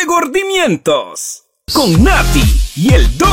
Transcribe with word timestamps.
Regordimientos 0.00 1.46
con 1.74 2.02
Nati 2.02 2.42
y 2.74 2.94
el 2.94 3.18
Doc. 3.18 3.28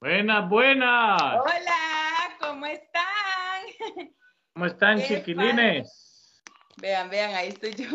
Buenas, 0.00 0.48
buenas. 0.48 1.20
Hola, 1.20 2.36
¿cómo 2.40 2.66
están? 2.66 4.10
¿Cómo 4.54 4.66
están, 4.66 4.98
¿Qué 4.98 5.18
chiquilines? 5.18 6.42
Vean, 6.78 7.10
vean, 7.10 7.32
ahí 7.34 7.48
estoy 7.50 7.74
yo. 7.74 7.86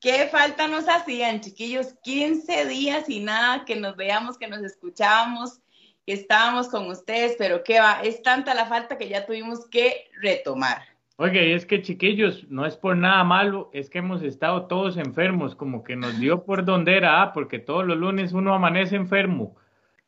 ¿Qué 0.00 0.26
falta 0.26 0.66
nos 0.66 0.88
hacían, 0.88 1.40
chiquillos? 1.40 1.94
15 2.02 2.66
días 2.66 3.08
y 3.08 3.20
nada, 3.20 3.64
que 3.64 3.76
nos 3.76 3.94
veamos, 3.94 4.38
que 4.38 4.48
nos 4.48 4.64
escuchábamos, 4.64 5.60
que 6.06 6.12
estábamos 6.14 6.68
con 6.68 6.86
ustedes, 6.88 7.36
pero 7.38 7.62
qué 7.64 7.80
va, 7.80 8.00
es 8.02 8.22
tanta 8.22 8.54
la 8.54 8.66
falta 8.66 8.98
que 8.98 9.08
ya 9.08 9.26
tuvimos 9.26 9.66
que 9.68 10.08
retomar. 10.20 10.82
Oiga, 11.16 11.42
y 11.42 11.52
es 11.52 11.66
que, 11.66 11.82
chiquillos, 11.82 12.48
no 12.48 12.64
es 12.64 12.76
por 12.76 12.96
nada 12.96 13.22
malo, 13.24 13.70
es 13.74 13.90
que 13.90 13.98
hemos 13.98 14.22
estado 14.22 14.66
todos 14.66 14.96
enfermos, 14.96 15.54
como 15.54 15.84
que 15.84 15.94
nos 15.96 16.18
dio 16.18 16.44
por 16.44 16.64
donde 16.64 16.96
era, 16.96 17.20
ah, 17.22 17.32
porque 17.32 17.58
todos 17.58 17.86
los 17.86 17.98
lunes 17.98 18.32
uno 18.32 18.54
amanece 18.54 18.96
enfermo. 18.96 19.54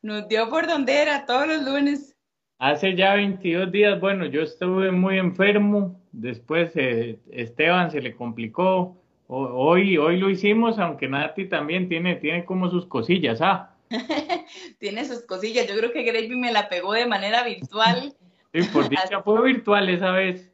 Nos 0.01 0.27
dio 0.27 0.49
por 0.49 0.67
donde 0.67 1.01
era 1.01 1.25
todos 1.25 1.47
los 1.47 1.63
lunes. 1.63 2.17
Hace 2.57 2.95
ya 2.95 3.15
22 3.15 3.71
días, 3.71 3.99
bueno, 3.99 4.25
yo 4.25 4.41
estuve 4.41 4.91
muy 4.91 5.17
enfermo, 5.17 6.01
después 6.11 6.71
eh, 6.75 7.19
Esteban 7.31 7.91
se 7.91 8.01
le 8.01 8.15
complicó, 8.15 8.97
O- 9.27 9.45
hoy, 9.47 9.97
hoy 9.97 10.17
lo 10.17 10.29
hicimos, 10.29 10.79
aunque 10.79 11.07
Nati 11.07 11.45
también 11.45 11.87
tiene, 11.89 12.15
tiene 12.15 12.43
como 12.45 12.69
sus 12.69 12.85
cosillas, 12.85 13.39
ah. 13.41 13.72
Tiene 14.79 15.05
sus 15.05 15.21
cosillas. 15.21 15.67
Yo 15.67 15.75
creo 15.75 15.91
que 15.91 16.03
Gravy 16.03 16.35
me 16.35 16.51
la 16.51 16.69
pegó 16.69 16.93
de 16.93 17.05
manera 17.05 17.43
virtual. 17.43 18.15
Sí, 18.53 18.61
por 18.71 18.89
dicha 18.89 19.21
fue 19.23 19.41
virtual 19.43 19.89
esa 19.89 20.11
vez. 20.11 20.51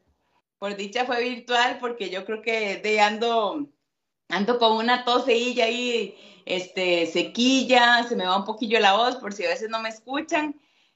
Por 0.57 0.75
dicha 0.75 1.05
fue 1.05 1.23
virtual, 1.23 1.77
porque 1.79 2.09
yo 2.09 2.25
creo 2.25 2.41
que 2.41 2.77
de 2.77 2.99
ando, 2.99 3.69
ando 4.27 4.59
con 4.59 4.77
una 4.77 5.05
toseilla 5.05 5.65
ahí, 5.65 6.15
este, 6.45 7.05
sequilla, 7.05 8.03
se 8.03 8.15
me 8.15 8.25
va 8.25 8.37
un 8.37 8.45
poquillo 8.45 8.79
la 8.79 8.93
voz 8.93 9.15
por 9.15 9.31
si 9.31 9.45
a 9.45 9.49
veces 9.49 9.69
no 9.69 9.81
me 9.81 9.89
escuchan, 9.89 10.55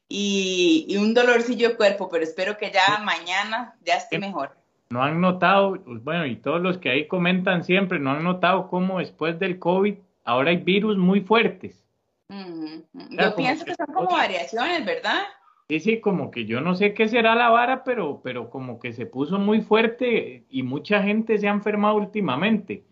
y, 0.09 0.85
y 0.89 0.97
un 0.97 1.13
dolorcillo 1.13 1.69
de 1.69 1.75
cuerpo, 1.77 2.09
pero 2.09 2.25
espero 2.25 2.57
que 2.57 2.71
ya 2.71 2.99
mañana 3.03 3.75
ya 3.85 3.95
esté 3.95 4.19
mejor. 4.19 4.51
no 4.89 5.01
han 5.01 5.21
notado, 5.21 5.81
bueno, 5.85 6.25
y 6.25 6.35
todos 6.35 6.61
los 6.61 6.77
que 6.77 6.89
ahí 6.89 7.07
comentan 7.07 7.63
siempre, 7.63 7.99
no 7.99 8.11
han 8.11 8.23
notado 8.23 8.67
cómo 8.67 8.99
después 8.99 9.39
del 9.39 9.59
COVID 9.59 9.95
ahora 10.25 10.49
hay 10.49 10.57
virus 10.57 10.97
muy 10.97 11.21
fuertes. 11.21 11.82
Yo 12.29 13.35
pienso 13.35 13.65
que 13.65 13.71
que 13.71 13.75
son 13.75 13.87
como 13.93 14.07
otra- 14.07 14.17
variaciones, 14.17 14.85
¿verdad? 14.85 15.21
Sí, 15.69 15.79
sí, 15.79 15.99
como 16.01 16.29
que 16.29 16.45
yo 16.45 16.61
no 16.61 16.75
sé 16.75 16.93
qué 16.93 17.07
será 17.07 17.35
la 17.35 17.49
vara, 17.49 17.83
pero, 17.83 18.21
pero 18.23 18.49
como 18.49 18.79
que 18.79 18.91
se 18.93 19.05
puso 19.05 19.39
muy 19.39 19.61
fuerte 19.61 20.43
y 20.49 20.61
mucha 20.63 21.01
gente 21.01 21.37
se 21.37 21.47
ha 21.47 21.51
enfermado 21.51 21.95
últimamente. 21.95 22.83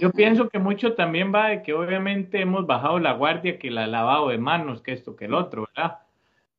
Yo 0.00 0.10
pienso 0.10 0.48
que 0.48 0.58
mucho 0.58 0.94
también 0.94 1.32
va 1.32 1.48
de 1.48 1.62
que 1.62 1.74
obviamente 1.74 2.40
hemos 2.40 2.66
bajado 2.66 2.98
la 2.98 3.12
guardia, 3.12 3.58
que 3.58 3.70
la 3.70 3.86
lavado 3.86 4.28
de 4.30 4.38
manos, 4.38 4.80
que 4.80 4.92
esto, 4.92 5.14
que 5.14 5.26
el 5.26 5.34
otro, 5.34 5.68
¿verdad? 5.76 5.98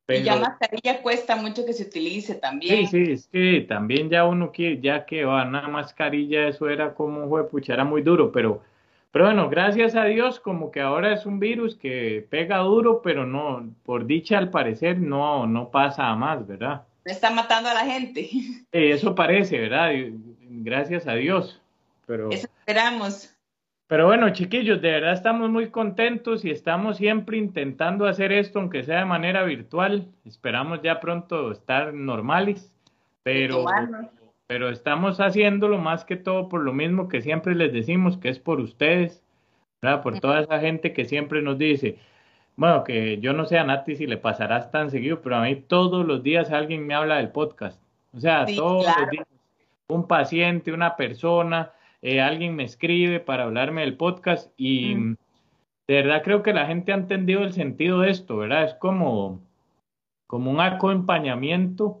Y 0.08 0.22
ya 0.22 0.34
Pero- 0.34 0.44
mascarilla 0.46 1.02
cuesta 1.02 1.34
mucho 1.34 1.66
que 1.66 1.72
se 1.72 1.84
utilice 1.84 2.36
también. 2.36 2.86
Sí, 2.86 3.06
sí, 3.06 3.12
es 3.12 3.26
que 3.26 3.62
también 3.68 4.10
ya 4.10 4.24
uno 4.24 4.52
quiere, 4.52 4.80
ya 4.80 5.04
que 5.06 5.24
va 5.24 5.42
una 5.44 5.66
mascarilla, 5.66 6.46
eso 6.46 6.68
era 6.68 6.94
como, 6.94 7.28
fue, 7.28 7.48
pucha, 7.48 7.74
era 7.74 7.84
muy 7.84 8.02
duro, 8.02 8.30
pero, 8.30 8.62
pero 9.14 9.26
bueno, 9.26 9.48
gracias 9.48 9.94
a 9.94 10.06
Dios, 10.06 10.40
como 10.40 10.72
que 10.72 10.80
ahora 10.80 11.14
es 11.14 11.24
un 11.24 11.38
virus 11.38 11.76
que 11.76 12.26
pega 12.30 12.58
duro, 12.58 13.00
pero 13.00 13.24
no, 13.24 13.72
por 13.84 14.06
dicha 14.06 14.38
al 14.38 14.50
parecer 14.50 14.98
no, 14.98 15.46
no 15.46 15.70
pasa 15.70 16.08
a 16.08 16.16
más, 16.16 16.44
¿verdad? 16.44 16.82
No 17.04 17.12
está 17.12 17.30
matando 17.30 17.68
a 17.68 17.74
la 17.74 17.84
gente. 17.84 18.28
Eso 18.72 19.14
parece, 19.14 19.60
¿verdad? 19.60 19.92
Gracias 20.40 21.06
a 21.06 21.14
Dios, 21.14 21.62
pero... 22.06 22.28
Eso 22.32 22.48
esperamos. 22.58 23.32
Pero 23.86 24.06
bueno, 24.06 24.30
chiquillos, 24.30 24.82
de 24.82 24.90
verdad 24.90 25.12
estamos 25.12 25.48
muy 25.48 25.70
contentos 25.70 26.44
y 26.44 26.50
estamos 26.50 26.96
siempre 26.96 27.36
intentando 27.36 28.06
hacer 28.06 28.32
esto, 28.32 28.58
aunque 28.58 28.82
sea 28.82 28.98
de 28.98 29.04
manera 29.04 29.44
virtual. 29.44 30.08
Esperamos 30.24 30.80
ya 30.82 30.98
pronto 30.98 31.52
estar 31.52 31.94
normales, 31.94 32.72
pero. 33.22 33.64
Pero 34.46 34.68
estamos 34.68 35.20
haciéndolo 35.20 35.78
más 35.78 36.04
que 36.04 36.16
todo 36.16 36.48
por 36.48 36.62
lo 36.62 36.72
mismo 36.72 37.08
que 37.08 37.22
siempre 37.22 37.54
les 37.54 37.72
decimos, 37.72 38.18
que 38.18 38.28
es 38.28 38.38
por 38.38 38.60
ustedes, 38.60 39.22
¿verdad? 39.82 40.02
Por 40.02 40.20
toda 40.20 40.40
esa 40.40 40.60
gente 40.60 40.92
que 40.92 41.04
siempre 41.04 41.42
nos 41.42 41.58
dice, 41.58 41.98
bueno, 42.56 42.84
que 42.84 43.18
yo 43.18 43.32
no 43.32 43.46
sé 43.46 43.58
a 43.58 43.64
Nati 43.64 43.96
si 43.96 44.06
le 44.06 44.16
pasarás 44.16 44.70
tan 44.70 44.90
seguido, 44.90 45.20
pero 45.22 45.36
a 45.36 45.42
mí 45.42 45.56
todos 45.56 46.06
los 46.06 46.22
días 46.22 46.50
alguien 46.50 46.86
me 46.86 46.94
habla 46.94 47.16
del 47.16 47.30
podcast. 47.30 47.82
O 48.12 48.20
sea, 48.20 48.46
Sí, 48.46 48.56
todos 48.56 48.84
claro. 48.84 49.00
los 49.02 49.10
días 49.10 49.26
un 49.88 50.06
paciente, 50.06 50.72
una 50.72 50.96
persona, 50.96 51.72
eh, 52.00 52.20
alguien 52.20 52.54
me 52.56 52.64
escribe 52.64 53.20
para 53.20 53.44
hablarme 53.44 53.82
del 53.82 53.96
podcast 53.96 54.50
y 54.56 54.94
Mm. 54.94 55.16
de 55.88 55.94
verdad 55.94 56.22
creo 56.22 56.42
que 56.42 56.54
la 56.54 56.66
gente 56.66 56.92
ha 56.92 56.96
entendido 56.96 57.42
el 57.42 57.52
sentido 57.52 58.00
de 58.00 58.10
esto, 58.10 58.36
¿verdad? 58.38 58.64
Es 58.64 58.74
como, 58.74 59.40
como 60.26 60.50
un 60.50 60.60
acompañamiento 60.60 62.00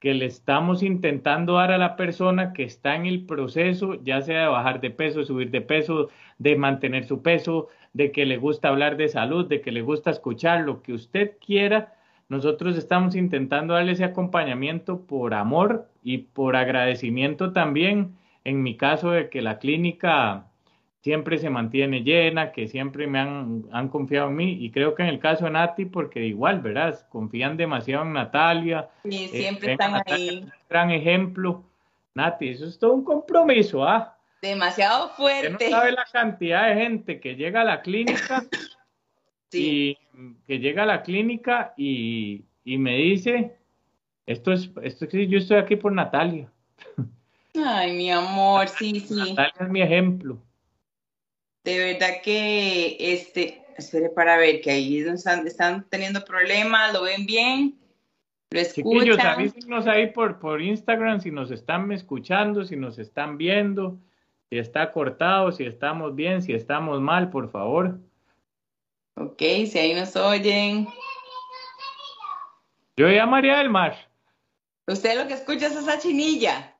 que 0.00 0.14
le 0.14 0.26
estamos 0.26 0.82
intentando 0.82 1.54
dar 1.54 1.72
a 1.72 1.78
la 1.78 1.96
persona 1.96 2.52
que 2.52 2.62
está 2.62 2.94
en 2.94 3.06
el 3.06 3.26
proceso, 3.26 3.94
ya 4.02 4.20
sea 4.22 4.42
de 4.42 4.46
bajar 4.46 4.80
de 4.80 4.90
peso, 4.90 5.24
subir 5.24 5.50
de 5.50 5.60
peso, 5.60 6.08
de 6.38 6.56
mantener 6.56 7.04
su 7.04 7.22
peso, 7.22 7.68
de 7.92 8.12
que 8.12 8.26
le 8.26 8.36
gusta 8.36 8.68
hablar 8.68 8.96
de 8.96 9.08
salud, 9.08 9.46
de 9.48 9.60
que 9.60 9.72
le 9.72 9.82
gusta 9.82 10.10
escuchar, 10.10 10.60
lo 10.60 10.82
que 10.82 10.92
usted 10.92 11.32
quiera. 11.44 11.94
Nosotros 12.28 12.76
estamos 12.76 13.16
intentando 13.16 13.74
darle 13.74 13.92
ese 13.92 14.04
acompañamiento 14.04 15.06
por 15.06 15.34
amor 15.34 15.88
y 16.02 16.18
por 16.18 16.56
agradecimiento 16.56 17.52
también, 17.52 18.16
en 18.44 18.62
mi 18.62 18.76
caso 18.76 19.10
de 19.10 19.30
que 19.30 19.42
la 19.42 19.58
clínica 19.58 20.47
siempre 21.08 21.38
se 21.38 21.48
mantiene 21.48 22.02
llena, 22.02 22.52
que 22.52 22.68
siempre 22.68 23.06
me 23.06 23.18
han, 23.18 23.64
han 23.72 23.88
confiado 23.88 24.28
en 24.28 24.36
mí 24.36 24.58
y 24.60 24.70
creo 24.70 24.94
que 24.94 25.02
en 25.04 25.08
el 25.08 25.18
caso 25.18 25.46
de 25.46 25.52
Nati, 25.52 25.86
porque 25.86 26.22
igual, 26.26 26.60
¿verdad? 26.60 27.08
Confían 27.08 27.56
demasiado 27.56 28.04
en 28.04 28.12
Natalia. 28.12 28.90
Y 29.04 29.24
eh, 29.24 29.28
siempre 29.28 29.72
están 29.72 29.92
Natalia 29.92 30.30
ahí. 30.32 30.38
un 30.42 30.52
gran 30.68 30.90
ejemplo. 30.90 31.64
Nati, 32.14 32.48
eso 32.48 32.66
es 32.66 32.78
todo 32.78 32.92
un 32.92 33.04
compromiso, 33.04 33.82
¿ah? 33.84 34.18
Demasiado 34.42 35.06
Usted 35.06 35.12
no 35.52 35.58
fuerte. 35.58 35.70
sabe 35.70 35.92
la 35.92 36.04
cantidad 36.12 36.68
de 36.68 36.74
gente 36.82 37.20
que 37.20 37.36
llega 37.36 37.62
a 37.62 37.64
la 37.64 37.80
clínica 37.80 38.44
Sí. 39.50 39.96
y 40.14 40.34
que 40.46 40.58
llega 40.58 40.82
a 40.82 40.86
la 40.86 41.02
clínica 41.02 41.72
y, 41.78 42.44
y 42.66 42.76
me 42.76 42.96
dice, 42.98 43.56
esto 44.26 44.52
es, 44.52 44.70
esto 44.82 45.06
es 45.06 45.10
que 45.10 45.26
yo 45.26 45.38
estoy 45.38 45.56
aquí 45.56 45.76
por 45.76 45.90
Natalia. 45.92 46.52
Ay, 47.64 47.96
mi 47.96 48.10
amor, 48.10 48.68
sí, 48.68 49.00
sí. 49.00 49.14
Natalia 49.16 49.54
es 49.58 49.68
mi 49.70 49.80
ejemplo. 49.80 50.38
De 51.68 51.92
verdad 51.92 52.22
que, 52.24 52.96
este, 52.98 53.62
espere 53.76 54.08
para 54.08 54.38
ver 54.38 54.62
que 54.62 54.70
ahí 54.70 55.00
están, 55.00 55.46
están 55.46 55.86
teniendo 55.90 56.24
problemas, 56.24 56.94
lo 56.94 57.02
ven 57.02 57.26
bien, 57.26 57.78
lo 58.48 58.62
Chiquillos, 58.62 59.18
escuchan. 59.18 59.26
avísenos 59.26 59.86
ahí 59.86 60.06
por, 60.06 60.38
por 60.38 60.62
Instagram 60.62 61.20
si 61.20 61.30
nos 61.30 61.50
están 61.50 61.92
escuchando, 61.92 62.64
si 62.64 62.74
nos 62.74 62.98
están 62.98 63.36
viendo, 63.36 63.98
si 64.48 64.56
está 64.56 64.90
cortado, 64.92 65.52
si 65.52 65.64
estamos 65.64 66.14
bien, 66.14 66.40
si 66.40 66.54
estamos 66.54 67.02
mal, 67.02 67.28
por 67.28 67.50
favor. 67.50 67.98
Ok, 69.16 69.38
si 69.38 69.78
ahí 69.78 69.92
nos 69.92 70.16
oyen. 70.16 70.88
Yo 72.96 73.10
ya 73.10 73.26
María 73.26 73.58
del 73.58 73.68
Mar. 73.68 73.94
Usted 74.86 75.18
lo 75.18 75.28
que 75.28 75.34
escucha 75.34 75.66
es 75.66 75.76
esa 75.76 75.98
chinilla. 75.98 76.77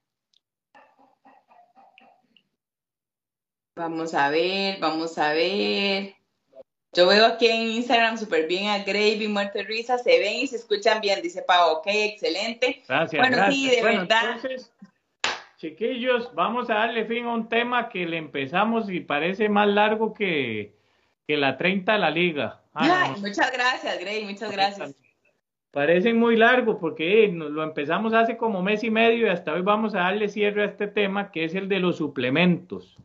Vamos 3.78 4.12
a 4.12 4.28
ver, 4.28 4.78
vamos 4.80 5.16
a 5.18 5.32
ver. 5.32 6.14
Yo 6.92 7.06
veo 7.06 7.24
aquí 7.26 7.46
en 7.46 7.62
Instagram 7.62 8.18
súper 8.18 8.48
bien 8.48 8.68
a 8.68 8.78
Gravy, 8.82 9.28
Muerte 9.28 9.62
Risa, 9.62 9.98
se 9.98 10.18
ven 10.18 10.38
y 10.38 10.46
se 10.48 10.56
escuchan 10.56 11.00
bien, 11.00 11.22
dice 11.22 11.42
Pau, 11.42 11.76
ok, 11.76 11.86
excelente. 11.86 12.82
Gracias, 12.88 13.20
Bueno, 13.20 13.36
gracias. 13.36 13.54
sí, 13.54 13.70
de 13.70 13.80
Bueno, 13.82 14.00
verdad. 14.00 14.22
entonces, 14.34 14.72
chiquillos, 15.58 16.34
vamos 16.34 16.68
a 16.70 16.74
darle 16.74 17.04
fin 17.04 17.26
a 17.26 17.34
un 17.34 17.48
tema 17.48 17.88
que 17.88 18.04
le 18.04 18.16
empezamos 18.16 18.90
y 18.90 18.98
parece 19.00 19.48
más 19.48 19.68
largo 19.68 20.12
que, 20.12 20.74
que 21.28 21.36
la 21.36 21.56
30 21.56 21.92
de 21.92 21.98
la 22.00 22.10
liga. 22.10 22.60
Ah, 22.74 23.12
Ay, 23.14 23.20
muchas 23.20 23.52
gracias, 23.52 24.00
Gravy, 24.00 24.24
muchas 24.24 24.50
gracias. 24.50 24.94
Parecen 25.70 26.18
muy 26.18 26.36
largo 26.36 26.80
porque 26.80 27.24
eh, 27.24 27.28
nos 27.28 27.50
lo 27.50 27.62
empezamos 27.62 28.12
hace 28.12 28.36
como 28.36 28.60
mes 28.62 28.82
y 28.82 28.90
medio 28.90 29.26
y 29.26 29.30
hasta 29.30 29.52
hoy 29.52 29.60
vamos 29.62 29.94
a 29.94 29.98
darle 29.98 30.28
cierre 30.28 30.62
a 30.62 30.66
este 30.66 30.88
tema 30.88 31.30
que 31.30 31.44
es 31.44 31.54
el 31.54 31.68
de 31.68 31.78
los 31.78 31.98
suplementos. 31.98 32.96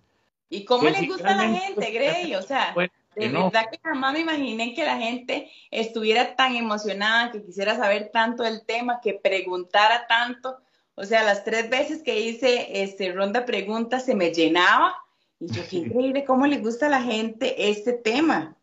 ¿Y 0.54 0.66
cómo 0.66 0.88
les 0.88 1.08
gusta 1.08 1.32
a 1.32 1.36
la 1.36 1.50
gente, 1.50 1.92
Gray? 1.92 2.36
O 2.36 2.42
sea, 2.44 2.74
Bueno, 2.76 2.92
de 3.16 3.28
verdad 3.28 3.66
que 3.72 3.80
jamás 3.84 4.14
me 4.14 4.20
imaginé 4.20 4.76
que 4.76 4.86
la 4.86 4.98
gente 4.98 5.50
estuviera 5.72 6.36
tan 6.36 6.56
emocionada, 6.56 7.32
que 7.32 7.44
quisiera 7.44 7.76
saber 7.76 8.12
tanto 8.14 8.44
del 8.44 8.64
tema, 8.64 9.00
que 9.02 9.16
preguntara 9.16 10.06
tanto. 10.08 10.58
O 10.94 11.06
sea, 11.06 11.24
las 11.24 11.44
tres 11.44 11.72
veces 11.72 12.04
que 12.04 12.20
hice 12.20 12.84
este 12.84 13.12
ronda 13.12 13.46
preguntas 13.46 14.06
se 14.06 14.14
me 14.14 14.32
llenaba. 14.32 14.94
Y 15.40 15.48
yo, 15.48 15.64
qué 15.68 15.78
increíble 15.88 16.24
cómo 16.24 16.46
le 16.46 16.60
gusta 16.60 16.86
a 16.86 16.90
la 16.90 17.02
gente 17.02 17.70
este 17.70 17.94
tema. 17.94 18.56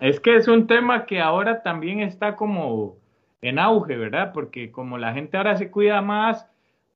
Es 0.00 0.20
que 0.20 0.36
es 0.36 0.48
un 0.48 0.66
tema 0.66 1.04
que 1.04 1.20
ahora 1.20 1.62
también 1.62 2.00
está 2.00 2.34
como 2.34 2.96
en 3.42 3.58
auge, 3.58 3.96
¿verdad? 3.96 4.32
Porque 4.32 4.72
como 4.72 4.96
la 4.96 5.12
gente 5.12 5.36
ahora 5.36 5.56
se 5.56 5.70
cuida 5.70 6.00
más, 6.00 6.46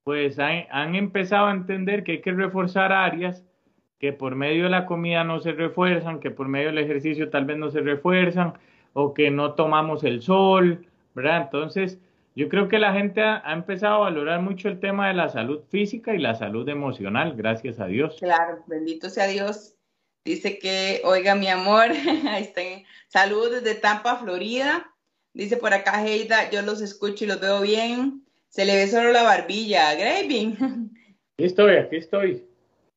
pues 0.03 0.39
han, 0.39 0.95
empezado 0.95 1.49
a 1.49 1.53
entender 1.53 2.03
que 2.03 2.13
hay 2.13 2.21
que 2.23 2.33
reforzar 2.33 2.93
áreas 2.93 3.45
que 3.99 4.13
por 4.13 4.35
medio 4.35 4.65
de 4.65 4.71
la 4.71 4.87
comida 4.87 5.25
no 5.25 5.41
se 5.41 5.53
refuerzan, 5.53 6.21
que 6.21 6.31
por 6.31 6.49
medio 6.49 6.69
del 6.69 6.79
ejercicio 6.79 7.31
tal 7.31 7.45
vez 7.45 7.59
no 7.59 7.71
se 7.71 7.81
refuerzan, 7.81 8.55
o 8.93 9.15
que 9.15 9.31
no 9.31 9.55
tomamos 9.55 10.05
el 10.05 10.23
sol, 10.23 10.87
¿verdad? 11.15 11.43
Entonces, 11.43 11.99
yo 12.35 12.49
creo 12.49 12.69
que 12.69 12.79
la 12.79 12.93
gente 12.93 13.21
ha, 13.21 13.43
empezado 13.53 13.97
a 13.97 14.11
valorar 14.11 14.41
mucho 14.41 14.69
el 14.69 14.79
tema 14.79 15.09
de 15.09 15.15
la 15.15 15.29
salud 15.29 15.63
física 15.71 16.15
y 16.15 16.19
la 16.19 16.35
salud 16.35 16.69
emocional, 16.69 17.35
gracias 17.37 17.81
a 17.81 17.87
Dios. 17.87 18.17
Claro, 18.21 18.63
bendito 18.67 19.11
sea 19.11 19.27
Dios. 19.27 19.75
Dice 20.25 20.59
que, 20.59 21.01
oiga, 21.05 21.35
mi 21.35 21.49
amor, 21.49 21.87
ahí 22.31 22.45
está. 22.45 22.61
Saludos 23.09 23.63
desde 23.63 23.75
Tampa, 23.75 24.17
Florida. 24.17 24.89
Dice 25.33 25.57
por 25.57 25.75
acá 25.75 26.05
Heida, 26.05 26.51
yo 26.51 26.63
los 26.63 26.81
escucho 26.81 27.25
y 27.25 27.29
los 27.29 27.41
veo 27.41 27.61
bien. 27.61 28.25
Se 28.49 28.65
le 28.65 28.77
ve 28.77 28.87
solo 28.87 29.13
la 29.13 29.23
barbilla. 29.23 29.95
Graving. 29.95 30.57
Aquí 31.35 31.45
estoy, 31.45 31.77
aquí 31.77 31.97
estoy. 31.97 32.48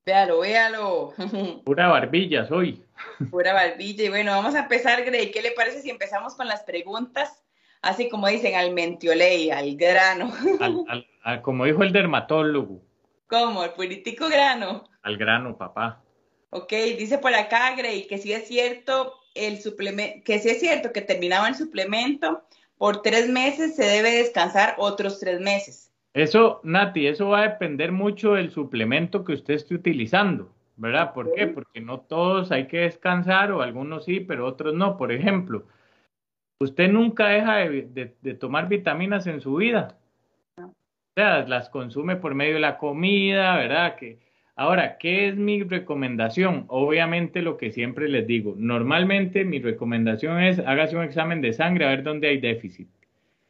Véalo, 0.05 0.39
véalo. 0.39 1.13
Pura 1.65 1.87
barbilla 1.87 2.47
soy. 2.47 2.83
Pura 3.29 3.53
barbilla. 3.53 4.05
Y 4.05 4.09
bueno, 4.09 4.31
vamos 4.31 4.55
a 4.55 4.61
empezar, 4.61 5.03
Grey. 5.03 5.31
¿Qué 5.31 5.41
le 5.41 5.51
parece 5.51 5.81
si 5.81 5.89
empezamos 5.89 6.35
con 6.35 6.47
las 6.47 6.63
preguntas? 6.63 7.43
Así 7.81 8.09
como 8.09 8.27
dicen, 8.27 8.55
al 8.55 8.73
mentioley, 8.73 9.51
al 9.51 9.75
grano. 9.75 10.31
como 11.43 11.65
dijo 11.65 11.83
el 11.83 11.91
dermatólogo. 11.91 12.81
¿Cómo? 13.27 13.63
¿El 13.63 13.71
político 13.71 14.27
grano? 14.27 14.83
Al 15.03 15.17
grano, 15.17 15.57
papá. 15.57 16.03
Ok, 16.49 16.71
dice 16.97 17.17
por 17.17 17.33
acá, 17.33 17.75
Grey, 17.75 18.07
que 18.07 18.17
sí 18.17 18.33
es 18.33 18.47
cierto 18.47 19.13
el 19.35 19.61
suplemento, 19.61 20.23
que 20.25 20.39
sí 20.39 20.49
es 20.49 20.59
cierto 20.59 20.91
que 20.91 21.01
terminaba 21.01 21.47
el 21.47 21.55
suplemento, 21.55 22.43
por 22.77 23.01
tres 23.01 23.29
meses 23.29 23.75
se 23.75 23.85
debe 23.85 24.11
descansar 24.11 24.75
otros 24.77 25.19
tres 25.19 25.39
meses. 25.39 25.90
Eso, 26.13 26.59
Nati, 26.63 27.07
eso 27.07 27.29
va 27.29 27.39
a 27.39 27.49
depender 27.49 27.91
mucho 27.91 28.33
del 28.33 28.51
suplemento 28.51 29.23
que 29.23 29.33
usted 29.33 29.53
esté 29.53 29.75
utilizando, 29.75 30.53
¿verdad? 30.75 31.13
¿Por 31.13 31.33
qué? 31.33 31.47
Porque 31.47 31.79
no 31.79 32.01
todos 32.01 32.51
hay 32.51 32.67
que 32.67 32.79
descansar, 32.79 33.51
o 33.51 33.61
algunos 33.61 34.05
sí, 34.05 34.19
pero 34.19 34.45
otros 34.45 34.73
no. 34.73 34.97
Por 34.97 35.11
ejemplo, 35.11 35.65
usted 36.59 36.91
nunca 36.91 37.29
deja 37.29 37.55
de, 37.57 38.35
tomar 38.39 38.67
vitaminas 38.67 39.25
en 39.27 39.39
su 39.39 39.55
vida. 39.55 39.97
O 40.57 40.73
sea, 41.15 41.47
las 41.47 41.69
consume 41.69 42.17
por 42.17 42.35
medio 42.35 42.55
de 42.55 42.59
la 42.61 42.77
comida, 42.77 43.55
¿verdad? 43.55 43.95
Que, 43.95 44.19
Ahora, 44.55 44.97
¿qué 44.99 45.27
es 45.29 45.35
mi 45.35 45.63
recomendación? 45.63 46.65
Obviamente 46.67 47.41
lo 47.41 47.57
que 47.57 47.71
siempre 47.71 48.07
les 48.09 48.27
digo, 48.27 48.53
normalmente 48.57 49.45
mi 49.45 49.59
recomendación 49.59 50.39
es 50.39 50.59
hágase 50.59 50.97
un 50.97 51.03
examen 51.03 51.41
de 51.41 51.53
sangre 51.53 51.85
a 51.85 51.89
ver 51.89 52.03
dónde 52.03 52.27
hay 52.27 52.39
déficit. 52.39 52.87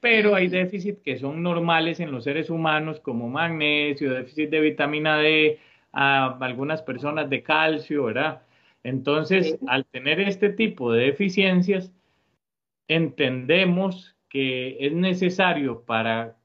Pero 0.02 0.36
hay 0.36 0.48
déficit 0.48 1.02
que 1.02 1.18
son 1.18 1.42
normales 1.42 2.02
en 2.02 2.12
los 2.12 2.26
seres 2.26 2.50
humanos 2.50 3.00
como 3.00 3.30
magnesio, 3.30 4.14
déficit 4.14 4.50
de 4.50 4.60
vitamina 4.60 5.18
D, 5.18 5.60
a 5.94 6.38
algunas 6.42 6.82
personas 6.82 7.30
de 7.30 7.44
calcio, 7.44 8.06
¿verdad? 8.06 8.42
Entonces, 8.84 9.58
al 9.68 9.86
tener 9.86 10.20
este 10.20 10.50
tipo 10.50 10.92
de 10.92 11.06
deficiencias, 11.06 11.94
entendemos 12.88 14.16
que 14.28 14.78
es 14.80 14.94
necesario 14.94 15.84
para 15.84 16.38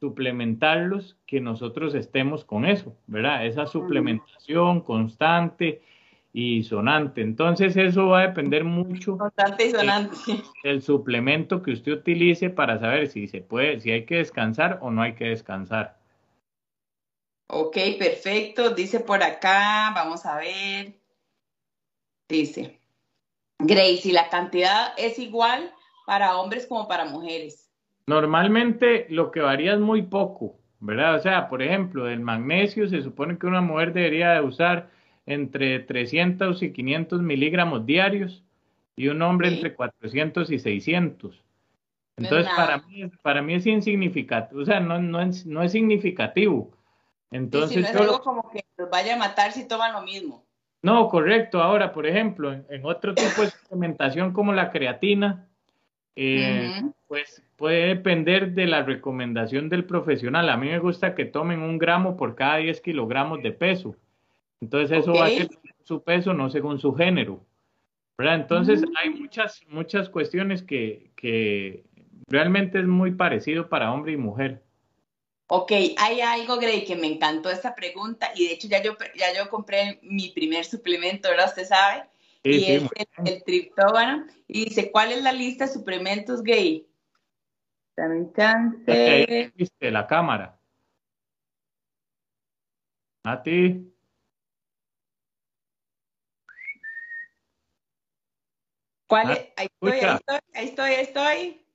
suplementarlos, 0.00 1.16
que 1.26 1.40
nosotros 1.40 1.94
estemos 1.94 2.44
con 2.44 2.64
eso, 2.64 2.96
¿verdad? 3.06 3.46
Esa 3.46 3.66
suplementación 3.66 4.80
constante 4.80 5.80
y 6.38 6.64
sonante. 6.64 7.22
Entonces 7.22 7.78
eso 7.78 8.08
va 8.08 8.20
a 8.20 8.26
depender 8.26 8.62
mucho 8.62 9.16
constante 9.16 9.68
y 9.68 9.70
sonante. 9.70 10.42
Del, 10.62 10.82
suplemento 10.82 11.62
que 11.62 11.72
usted 11.72 11.92
utilice 11.92 12.50
para 12.50 12.78
saber 12.78 13.08
si 13.08 13.26
se 13.26 13.40
puede, 13.40 13.80
si 13.80 13.90
hay 13.90 14.04
que 14.04 14.16
descansar 14.16 14.78
o 14.82 14.90
no 14.90 15.00
hay 15.00 15.14
que 15.14 15.24
descansar. 15.28 15.96
Ok, 17.48 17.78
perfecto. 17.98 18.74
Dice 18.74 19.00
por 19.00 19.22
acá, 19.22 19.92
vamos 19.94 20.26
a 20.26 20.36
ver. 20.36 20.92
Dice, 22.28 22.80
Grace, 23.58 24.12
la 24.12 24.28
cantidad 24.28 24.92
es 24.98 25.18
igual 25.18 25.72
para 26.04 26.36
hombres 26.36 26.66
como 26.66 26.86
para 26.86 27.06
mujeres? 27.06 27.72
Normalmente 28.06 29.06
lo 29.08 29.30
que 29.30 29.40
varía 29.40 29.72
es 29.72 29.80
muy 29.80 30.02
poco, 30.02 30.58
¿verdad? 30.80 31.14
O 31.14 31.18
sea, 31.18 31.48
por 31.48 31.62
ejemplo, 31.62 32.04
del 32.04 32.20
magnesio 32.20 32.86
se 32.90 33.00
supone 33.00 33.38
que 33.38 33.46
una 33.46 33.62
mujer 33.62 33.94
debería 33.94 34.32
de 34.32 34.42
usar 34.42 34.90
entre 35.26 35.80
300 35.80 36.62
y 36.62 36.72
500 36.72 37.20
miligramos 37.20 37.84
diarios 37.84 38.44
y 38.94 39.08
un 39.08 39.20
hombre 39.22 39.48
entre 39.48 39.74
400 39.74 40.50
y 40.50 40.58
600. 40.58 41.42
Entonces, 42.16 42.50
para 42.56 42.78
mí, 42.78 43.10
para 43.22 43.42
mí 43.42 43.54
es 43.54 43.66
insignificativo, 43.66 44.62
o 44.62 44.64
sea, 44.64 44.80
no, 44.80 44.98
no, 45.00 45.20
es, 45.20 45.44
no 45.44 45.62
es 45.62 45.72
significativo. 45.72 46.70
Entonces, 47.30 47.82
no 47.82 47.88
es 47.88 47.96
algo 47.96 48.20
como 48.20 48.50
que 48.50 48.64
los 48.78 48.88
vaya 48.88 49.14
a 49.14 49.18
matar 49.18 49.52
si 49.52 49.68
toman 49.68 49.92
lo 49.92 50.00
mismo. 50.00 50.46
No, 50.82 51.08
correcto. 51.08 51.62
Ahora, 51.62 51.92
por 51.92 52.06
ejemplo, 52.06 52.52
en, 52.52 52.84
otro 52.84 53.14
tipo 53.14 53.42
de 53.42 53.50
suplementación 53.50 54.32
como 54.32 54.52
la 54.52 54.70
creatina, 54.70 55.46
eh, 56.14 56.82
pues 57.08 57.42
puede 57.56 57.88
depender 57.88 58.52
de 58.52 58.66
la 58.66 58.82
recomendación 58.82 59.68
del 59.68 59.84
profesional. 59.84 60.48
A 60.48 60.56
mí 60.56 60.68
me 60.68 60.78
gusta 60.78 61.14
que 61.14 61.24
tomen 61.24 61.60
un 61.60 61.78
gramo 61.78 62.16
por 62.16 62.34
cada 62.34 62.58
10 62.58 62.80
kilogramos 62.80 63.42
de 63.42 63.52
peso. 63.52 63.96
Entonces 64.60 64.98
eso 64.98 65.14
va 65.14 65.26
a 65.26 65.30
ser 65.30 65.48
su 65.82 66.02
peso, 66.02 66.32
no 66.32 66.50
según 66.50 66.78
su 66.78 66.94
género. 66.94 67.44
¿verdad? 68.18 68.36
Entonces 68.36 68.82
hay 68.96 69.10
muchas, 69.10 69.62
muchas 69.68 70.08
cuestiones 70.08 70.62
que, 70.62 71.10
que 71.16 71.84
realmente 72.28 72.78
es 72.78 72.86
muy 72.86 73.12
parecido 73.12 73.68
para 73.68 73.92
hombre 73.92 74.12
y 74.12 74.16
mujer. 74.16 74.62
Ok, 75.48 75.70
hay 75.98 76.20
algo, 76.22 76.56
Grey, 76.56 76.84
que 76.84 76.96
me 76.96 77.06
encantó 77.06 77.50
esta 77.50 77.74
pregunta 77.74 78.32
y 78.34 78.48
de 78.48 78.54
hecho 78.54 78.68
ya 78.68 78.82
yo, 78.82 78.96
ya 79.16 79.32
yo 79.36 79.48
compré 79.48 80.00
mi 80.02 80.30
primer 80.30 80.64
suplemento, 80.64 81.28
¿verdad? 81.28 81.48
Usted 81.48 81.66
sabe. 81.66 82.04
y 82.42 82.64
es 82.64 82.82
el, 82.82 83.26
el, 83.26 83.44
triptófano. 83.44 84.26
Y 84.48 84.64
dice, 84.64 84.90
¿cuál 84.90 85.12
es 85.12 85.22
la 85.22 85.32
lista 85.32 85.66
de 85.66 85.72
suplementos 85.72 86.42
gay? 86.42 86.88
Dame 87.96 88.32
chance. 88.34 89.52
Viste 89.54 89.90
la 89.90 90.06
cámara. 90.06 90.58
A 93.24 93.42
ti. 93.42 93.95
¿Cuál 99.06 99.30
es? 99.30 99.48
Ahí 99.56 99.68
estoy, 99.80 99.98
ahí 100.00 100.16
estoy, 100.16 100.38
ahí 100.54 100.64
estoy, 100.66 100.90
ahí 100.90 101.02
estoy. 101.02 101.66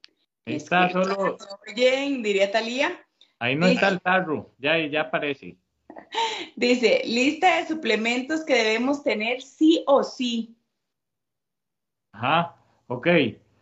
Está 0.46 0.89
solo. 0.89 1.38
Bien, 1.75 2.22
diría 2.22 2.51
Talía. 2.51 3.00
Ahí 3.39 3.56
no 3.56 3.67
está 3.67 3.88
el 3.88 4.01
tarro, 4.01 4.53
ya, 4.60 4.77
ya 4.77 5.01
aparece. 5.01 5.58
Dice, 6.56 7.01
lista 7.06 7.58
de 7.58 7.67
suplementos 7.67 8.44
que 8.44 8.53
debemos 8.53 9.03
tener 9.03 9.41
sí 9.41 9.84
o 9.88 10.03
sí. 10.03 10.56
Ajá, 12.13 12.56
ok. 12.88 13.08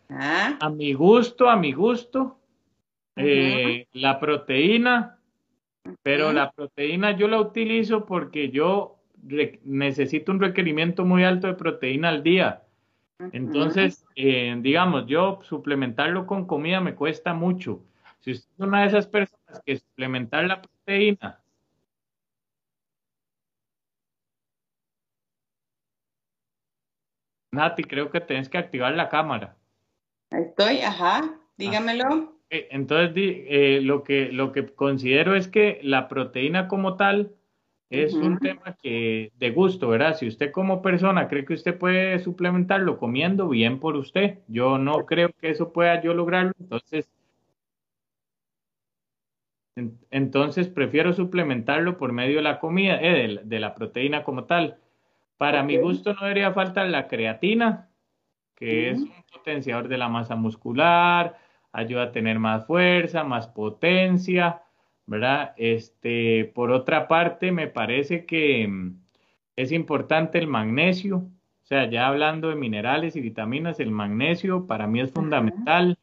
Ah. 0.09 0.57
A 0.59 0.69
mi 0.69 0.93
gusto, 0.93 1.49
a 1.49 1.55
mi 1.55 1.71
gusto, 1.71 2.39
eh, 3.15 3.87
la 3.93 4.19
proteína, 4.19 5.19
pero 6.01 6.33
la 6.33 6.51
proteína 6.51 7.15
yo 7.15 7.27
la 7.27 7.39
utilizo 7.39 8.05
porque 8.05 8.49
yo 8.49 8.99
necesito 9.63 10.31
un 10.31 10.39
requerimiento 10.39 11.05
muy 11.05 11.23
alto 11.23 11.47
de 11.47 11.53
proteína 11.53 12.09
al 12.09 12.23
día. 12.23 12.63
Entonces, 13.31 14.05
eh, 14.15 14.55
digamos, 14.59 15.05
yo 15.07 15.39
suplementarlo 15.43 16.25
con 16.25 16.45
comida 16.45 16.79
me 16.79 16.95
cuesta 16.95 17.33
mucho. 17.33 17.81
Si 18.19 18.31
usted 18.31 18.49
es 18.51 18.59
una 18.59 18.81
de 18.81 18.87
esas 18.87 19.07
personas 19.07 19.61
que 19.65 19.77
suplementar 19.77 20.45
la 20.45 20.61
proteína 20.61 21.41
Nati, 27.51 27.83
creo 27.83 28.11
que 28.11 28.21
tienes 28.21 28.49
que 28.49 28.57
activar 28.57 28.93
la 28.93 29.09
cámara. 29.09 29.57
Estoy, 30.29 30.81
ajá, 30.81 31.39
dígamelo. 31.57 32.39
Eh, 32.49 32.67
entonces, 32.71 33.13
eh, 33.17 33.79
lo, 33.81 34.03
que, 34.03 34.31
lo 34.31 34.51
que 34.51 34.67
considero 34.67 35.35
es 35.35 35.47
que 35.47 35.79
la 35.83 36.07
proteína 36.07 36.67
como 36.67 36.95
tal 36.95 37.35
es 37.89 38.13
un 38.13 38.37
tema 38.37 38.77
que 38.81 39.31
de 39.37 39.49
gusto, 39.51 39.89
¿verdad? 39.89 40.15
Si 40.15 40.27
usted 40.27 40.51
como 40.51 40.81
persona 40.81 41.27
cree 41.27 41.45
que 41.45 41.53
usted 41.53 41.77
puede 41.77 42.19
suplementarlo 42.19 42.99
comiendo, 42.99 43.49
bien 43.49 43.79
por 43.79 43.95
usted. 43.95 44.39
Yo 44.47 44.77
no 44.77 45.05
creo 45.05 45.31
que 45.39 45.49
eso 45.49 45.73
pueda 45.73 46.01
yo 46.01 46.13
lograrlo, 46.13 46.53
entonces 46.59 47.09
entonces 50.11 50.67
prefiero 50.67 51.13
suplementarlo 51.13 51.97
por 51.97 52.11
medio 52.11 52.37
de 52.37 52.41
la 52.41 52.59
comida, 52.59 52.99
eh, 53.01 53.39
de, 53.43 53.59
la 53.59 53.75
proteína 53.75 54.23
como 54.23 54.45
tal. 54.45 54.77
Para 55.37 55.63
mi 55.63 55.77
gusto 55.77 56.13
no 56.13 56.21
debería 56.21 56.51
faltar 56.51 56.87
la 56.89 57.07
creatina, 57.07 57.89
que 58.55 58.89
es 58.89 58.99
un 58.99 59.13
potenciador 59.31 59.87
de 59.87 59.97
la 59.97 60.09
masa 60.09 60.35
muscular, 60.35 61.37
ayuda 61.71 62.03
a 62.03 62.11
tener 62.11 62.39
más 62.39 62.65
fuerza, 62.65 63.23
más 63.23 63.47
potencia, 63.47 64.63
¿verdad? 65.09 65.53
Este, 65.57 66.51
por 66.53 66.69
otra 66.69 67.07
parte, 67.07 67.51
me 67.51 67.67
parece 67.67 68.25
que 68.25 68.67
mm, 68.67 68.95
es 69.55 69.71
importante 69.71 70.37
el 70.37 70.45
magnesio, 70.45 71.17
o 71.17 71.65
sea, 71.65 71.89
ya 71.89 72.07
hablando 72.07 72.49
de 72.49 72.55
minerales 72.55 73.15
y 73.15 73.21
vitaminas, 73.21 73.79
el 73.79 73.89
magnesio 73.89 74.67
para 74.67 74.85
mí 74.85 75.01
es 75.01 75.11
fundamental. 75.11 75.97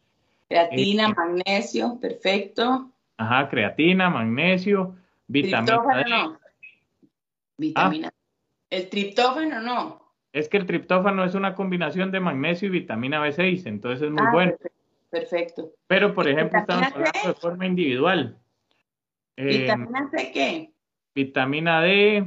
Creatina, 0.49 1.09
magnesio, 1.09 1.99
perfecto. 2.01 2.91
Ajá, 3.17 3.49
creatina, 3.49 4.11
magnesio, 4.11 4.97
vitamina 5.29 5.79
D. 5.79 6.11
No. 6.11 6.39
Vitamina. 7.59 8.13
El 8.71 8.89
triptófano 8.89 9.61
no. 9.61 10.03
Es 10.33 10.49
que 10.49 10.57
el 10.57 10.67
triptófano 10.67 11.25
es 11.25 11.35
una 11.37 11.55
combinación 11.55 12.11
de 12.11 12.19
magnesio 12.19 12.67
y 12.67 12.73
vitamina 12.73 13.25
B6, 13.25 13.67
entonces 13.67 14.03
es 14.03 14.11
muy 14.11 14.27
ah, 14.27 14.33
bueno. 14.33 14.53
Perfecto. 15.11 15.71
Pero, 15.87 16.13
por 16.13 16.29
ejemplo, 16.29 16.59
estamos 16.59 16.93
hablando 16.93 17.29
de 17.29 17.35
forma 17.35 17.67
individual. 17.67 18.37
¿Vitamina 19.37 20.11
C 20.11 20.33
qué? 20.33 20.71
Vitamina 21.15 21.81
D, 21.81 22.25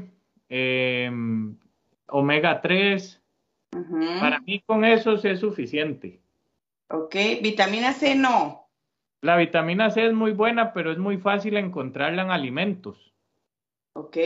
em, 0.50 1.56
omega 2.08 2.62
3. 2.62 3.22
Para 4.20 4.40
mí 4.42 4.62
con 4.66 4.84
eso 4.84 5.14
es 5.14 5.40
suficiente. 5.40 6.20
Ok, 6.90 7.16
vitamina 7.42 7.94
C 7.94 8.16
no. 8.16 8.68
La 9.22 9.38
vitamina 9.38 9.92
C 9.92 10.08
es 10.08 10.14
muy 10.14 10.32
buena, 10.32 10.74
pero 10.74 10.92
es 10.92 10.98
muy 10.98 11.18
fácil 11.18 11.58
encontrarla 11.58 12.24
en 12.24 12.32
alimentos. 12.32 13.14
Ok. 13.94 14.18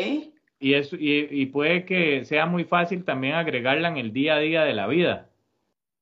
Y, 0.60 0.76
es, 0.76 0.92
y, 0.98 1.46
puede 1.48 1.86
que 1.86 2.24
sea 2.24 2.46
muy 2.46 2.64
fácil 2.64 3.04
también 3.04 3.34
agregarla 3.34 3.90
en 3.90 3.98
el 3.98 4.14
día 4.14 4.36
a 4.36 4.40
día 4.40 4.64
de 4.64 4.74
la 4.74 4.88
vida. 4.88 5.30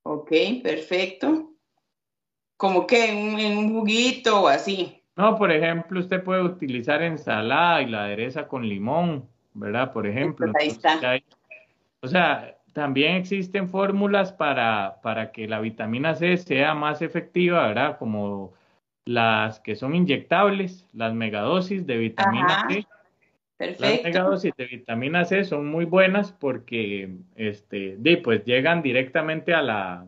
Ok, 0.04 0.32
perfecto. 0.62 1.52
¿Como 2.58 2.86
que 2.86 3.06
en, 3.06 3.58
un 3.58 3.74
juguito 3.74 4.44
o 4.44 4.48
así? 4.48 5.01
No, 5.22 5.38
por 5.38 5.52
ejemplo, 5.52 6.00
usted 6.00 6.24
puede 6.24 6.42
utilizar 6.42 7.04
ensalada 7.04 7.84
y 7.84 7.86
la 7.86 8.06
adereza 8.06 8.48
con 8.48 8.68
limón, 8.68 9.30
¿verdad? 9.54 9.94
Por 9.94 10.08
ejemplo. 10.08 10.52
ahí 10.60 10.70
está. 10.70 11.00
o 12.02 12.08
sea, 12.08 12.58
también 12.74 13.18
existen 13.18 13.70
fórmulas 13.70 14.34
para, 14.34 15.00
para 15.04 15.32
que 15.32 15.48
la 15.48 15.60
vitamina 15.60 16.16
C 16.16 16.38
sea 16.38 16.74
más 16.74 17.04
efectiva, 17.04 17.68
¿verdad? 17.68 18.00
Como 18.00 18.54
las 19.06 19.60
que 19.60 19.76
son 19.76 19.94
inyectables, 19.94 20.88
las 20.92 21.14
megadosis 21.14 21.86
de 21.86 21.98
vitamina 21.98 22.66
C. 22.68 22.88
Perfecto. 23.58 23.86
Las 23.86 24.04
megadosis 24.04 24.54
de 24.58 24.66
vitamina 24.66 25.26
C 25.26 25.44
son 25.44 25.68
muy 25.68 25.86
buenas 25.86 26.32
porque 26.32 27.14
este, 27.36 27.96
pues 28.24 28.44
llegan 28.46 28.82
directamente 28.82 29.54
a 29.54 29.62
la, 29.62 30.08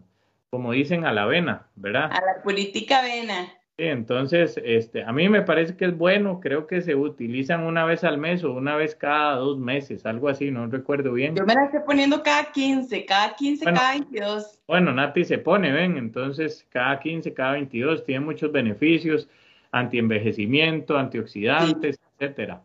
como 0.49 0.71
dicen, 0.71 1.05
a 1.05 1.13
la 1.13 1.27
vena, 1.27 1.67
¿verdad? 1.75 2.05
A 2.05 2.19
la 2.19 2.41
política 2.43 3.03
vena. 3.03 3.53
Sí, 3.75 3.85
entonces, 3.85 4.61
este, 4.63 5.03
a 5.03 5.11
mí 5.11 5.29
me 5.29 5.41
parece 5.41 5.75
que 5.75 5.85
es 5.85 5.97
bueno, 5.97 6.39
creo 6.39 6.67
que 6.67 6.83
se 6.83 6.93
utilizan 6.93 7.63
una 7.63 7.85
vez 7.85 8.03
al 8.03 8.19
mes 8.19 8.43
o 8.43 8.53
una 8.53 8.75
vez 8.75 8.93
cada 8.93 9.37
dos 9.37 9.57
meses, 9.57 10.05
algo 10.05 10.29
así, 10.29 10.51
no 10.51 10.67
recuerdo 10.67 11.13
bien. 11.13 11.35
Yo 11.35 11.43
me 11.43 11.55
la 11.55 11.65
estoy 11.65 11.79
poniendo 11.83 12.21
cada 12.21 12.51
15, 12.51 13.03
cada 13.05 13.35
15, 13.35 13.65
cada 13.65 13.93
22. 13.93 14.59
Bueno, 14.67 14.93
Nati 14.93 15.25
se 15.25 15.39
pone, 15.39 15.71
ven, 15.71 15.97
entonces 15.97 16.67
cada 16.69 16.99
15, 16.99 17.33
cada 17.33 17.53
22 17.53 18.05
tiene 18.05 18.23
muchos 18.23 18.51
beneficios, 18.51 19.27
antienvejecimiento, 19.71 20.95
antioxidantes, 20.95 21.99
etcétera. 22.19 22.61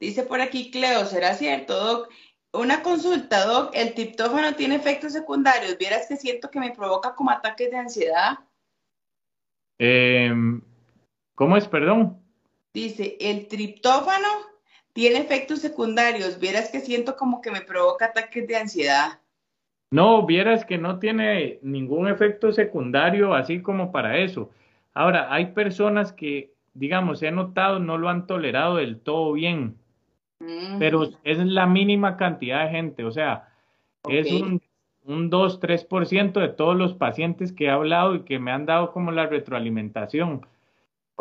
Dice 0.00 0.22
por 0.22 0.40
aquí 0.40 0.70
Cleo, 0.70 1.04
¿será 1.04 1.34
cierto, 1.34 1.74
Doc? 1.74 2.08
Una 2.54 2.82
consulta, 2.82 3.44
Doc, 3.44 3.72
¿el 3.74 3.92
triptófano 3.92 4.54
tiene 4.54 4.76
efectos 4.76 5.12
secundarios? 5.12 5.76
Vieras 5.76 6.06
que 6.08 6.16
siento 6.16 6.50
que 6.50 6.60
me 6.60 6.70
provoca 6.70 7.14
como 7.14 7.30
ataques 7.30 7.70
de 7.70 7.76
ansiedad. 7.76 8.38
Eh, 9.78 10.32
¿Cómo 11.34 11.56
es, 11.56 11.68
perdón? 11.68 12.18
Dice, 12.74 13.16
el 13.20 13.46
triptófano 13.48 14.28
tiene 14.92 15.18
efectos 15.20 15.60
secundarios. 15.60 16.38
Vieras 16.40 16.70
que 16.70 16.80
siento 16.80 17.16
como 17.16 17.40
que 17.40 17.50
me 17.50 17.60
provoca 17.60 18.06
ataques 18.06 18.46
de 18.46 18.56
ansiedad. 18.56 19.20
No, 19.90 20.26
vieras 20.26 20.64
que 20.64 20.76
no 20.76 20.98
tiene 20.98 21.60
ningún 21.62 22.08
efecto 22.08 22.52
secundario 22.52 23.34
así 23.34 23.62
como 23.62 23.90
para 23.90 24.18
eso. 24.18 24.50
Ahora, 24.92 25.32
hay 25.32 25.52
personas 25.52 26.12
que, 26.12 26.52
digamos, 26.74 27.22
he 27.22 27.30
notado, 27.30 27.78
no 27.78 27.96
lo 27.96 28.08
han 28.08 28.26
tolerado 28.26 28.76
del 28.76 29.00
todo 29.00 29.32
bien, 29.32 29.76
mm. 30.40 30.78
pero 30.78 31.08
es 31.22 31.38
la 31.38 31.66
mínima 31.66 32.16
cantidad 32.16 32.64
de 32.64 32.70
gente, 32.70 33.04
o 33.04 33.12
sea, 33.12 33.48
es 34.08 34.30
un 34.32 34.60
un 35.08 35.30
2-3% 35.30 36.38
de 36.38 36.48
todos 36.50 36.76
los 36.76 36.92
pacientes 36.92 37.52
que 37.52 37.64
he 37.64 37.70
hablado 37.70 38.14
y 38.14 38.20
que 38.20 38.38
me 38.38 38.52
han 38.52 38.66
dado 38.66 38.92
como 38.92 39.10
la 39.10 39.26
retroalimentación. 39.26 40.46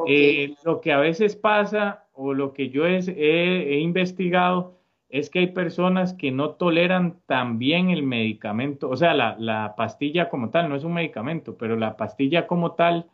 Eh, 0.06 0.56
lo 0.63 0.82
que 0.82 0.91
a 0.91 1.00
veces 1.00 1.36
pasa 1.36 2.06
o 2.13 2.34
lo 2.34 2.53
que 2.53 2.70
yo 2.70 2.86
he, 2.86 3.79
investigado 3.79 4.75
es 5.10 5.29
que 5.29 5.39
hay 5.39 5.48
personas 5.48 6.13
que 6.13 6.32
no 6.32 6.51
toleran 6.51 7.15
tan 7.27 7.58
bien 7.58 7.89
el 7.89 8.03
medicamento, 8.03 8.89
o 8.89 8.98
sea, 8.98 9.13
la, 9.13 9.74
pastilla 9.77 10.29
como 10.29 10.50
tal, 10.50 10.67
no 10.67 10.75
es 10.75 10.84
un 10.84 10.94
medicamento, 10.94 11.56
pero 11.58 11.77
la 11.77 11.96
pastilla 11.96 12.46
como 12.46 12.74
tal, 12.74 13.08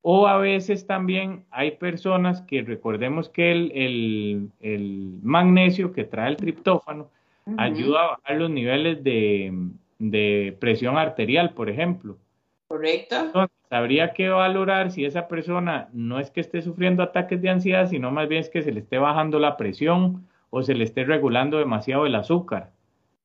o 0.00 0.26
a 0.26 0.38
veces 0.38 0.86
también 0.86 1.44
hay 1.50 1.72
personas 1.72 2.40
que 2.40 2.62
recordemos 2.62 3.28
que 3.28 3.52
el, 3.52 4.50
el 4.60 5.18
magnesio 5.22 5.92
que 5.92 6.04
trae 6.04 6.30
el 6.30 6.36
triptófano 6.38 7.10
ayuda 7.58 8.02
a 8.02 8.06
bajar 8.12 8.36
los 8.38 8.50
niveles 8.50 9.04
de, 9.04 9.52
de 10.00 10.56
presión 10.58 10.98
arterial, 10.98 11.52
por 11.52 11.70
ejemplo. 11.70 12.18
Correcto. 12.66 13.16
Entonces, 13.16 13.56
habría 13.70 14.12
que 14.12 14.28
valorar 14.28 14.90
si 14.90 15.04
esa 15.04 15.28
persona 15.28 15.88
no 15.92 16.18
es 16.18 16.30
que 16.30 16.40
esté 16.40 16.62
sufriendo 16.62 17.02
ataques 17.02 17.40
de 17.42 17.50
ansiedad, 17.50 17.86
sino 17.88 18.10
más 18.10 18.28
bien 18.28 18.40
es 18.40 18.48
que 18.48 18.62
se 18.62 18.72
le 18.72 18.80
esté 18.80 18.98
bajando 18.98 19.38
la 19.38 19.56
presión 19.56 20.26
o 20.48 20.62
se 20.62 20.74
le 20.74 20.84
esté 20.84 21.04
regulando 21.04 21.58
demasiado 21.58 22.06
el 22.06 22.14
azúcar. 22.14 22.72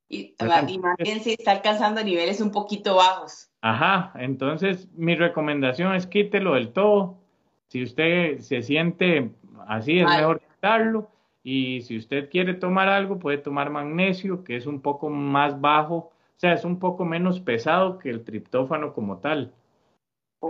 Y, 0.09 0.35
más 0.39 0.67
bien 0.99 1.21
si 1.21 1.33
está 1.33 1.51
alcanzando 1.51 2.03
niveles 2.03 2.39
un 2.41 2.51
poquito 2.51 2.95
bajos. 2.95 3.49
Ajá, 3.61 4.11
entonces 4.15 4.87
mi 4.93 5.15
recomendación 5.15 5.95
es 5.95 6.05
quítelo 6.05 6.53
del 6.53 6.73
todo. 6.73 7.17
Si 7.69 7.81
usted 7.81 8.39
se 8.39 8.61
siente 8.61 9.31
así, 9.67 9.99
es 9.99 10.07
mejor 10.07 10.41
quitarlo. 10.41 11.09
Y 11.43 11.81
si 11.81 11.97
usted 11.97 12.29
quiere 12.29 12.53
tomar 12.53 12.89
algo, 12.89 13.17
puede 13.17 13.37
tomar 13.37 13.69
magnesio, 13.69 14.43
que 14.43 14.55
es 14.55 14.65
un 14.65 14.81
poco 14.81 15.09
más 15.09 15.59
bajo 15.61 16.11
o 16.35 16.39
sea, 16.39 16.53
es 16.53 16.65
un 16.65 16.79
poco 16.79 17.05
menos 17.05 17.39
pesado 17.39 17.97
que 17.97 18.09
el 18.09 18.25
triptófano 18.25 18.93
como 18.93 19.19
tal. 19.19 19.53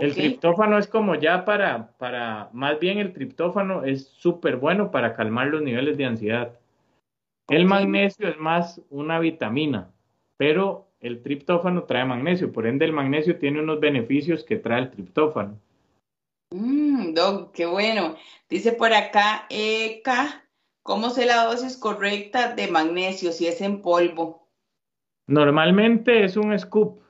El 0.00 0.14
triptófano 0.14 0.78
es 0.78 0.88
como 0.88 1.14
ya 1.14 1.44
para, 1.44 1.96
para, 1.96 2.50
más 2.52 2.78
bien 2.80 2.98
el 2.98 3.12
triptófano 3.12 3.84
es 3.84 4.08
súper 4.08 4.56
bueno 4.56 4.90
para 4.90 5.14
calmar 5.14 5.46
los 5.46 5.62
niveles 5.62 5.96
de 5.96 6.04
ansiedad. 6.04 6.58
El 7.48 7.66
magnesio 7.66 8.28
es 8.28 8.36
más 8.38 8.82
una 8.90 9.20
vitamina, 9.20 9.92
pero 10.36 10.88
el 11.00 11.22
triptófano 11.22 11.84
trae 11.84 12.04
magnesio, 12.04 12.52
por 12.52 12.66
ende 12.66 12.84
el 12.84 12.92
magnesio 12.92 13.38
tiene 13.38 13.60
unos 13.60 13.78
beneficios 13.78 14.42
que 14.42 14.56
trae 14.56 14.82
el 14.82 14.90
triptófano. 14.90 15.58
Mmm, 16.50 17.14
Doc, 17.14 17.52
qué 17.52 17.66
bueno. 17.66 18.16
Dice 18.48 18.72
por 18.72 18.92
acá, 18.92 19.46
Eka, 19.50 20.44
¿cómo 20.82 21.10
sé 21.10 21.26
la 21.26 21.44
dosis 21.44 21.76
correcta 21.76 22.54
de 22.54 22.66
magnesio 22.66 23.30
si 23.30 23.46
es 23.46 23.60
en 23.60 23.82
polvo? 23.82 24.45
Normalmente 25.26 26.24
es 26.24 26.36
un 26.36 26.56
scoop, 26.58 27.00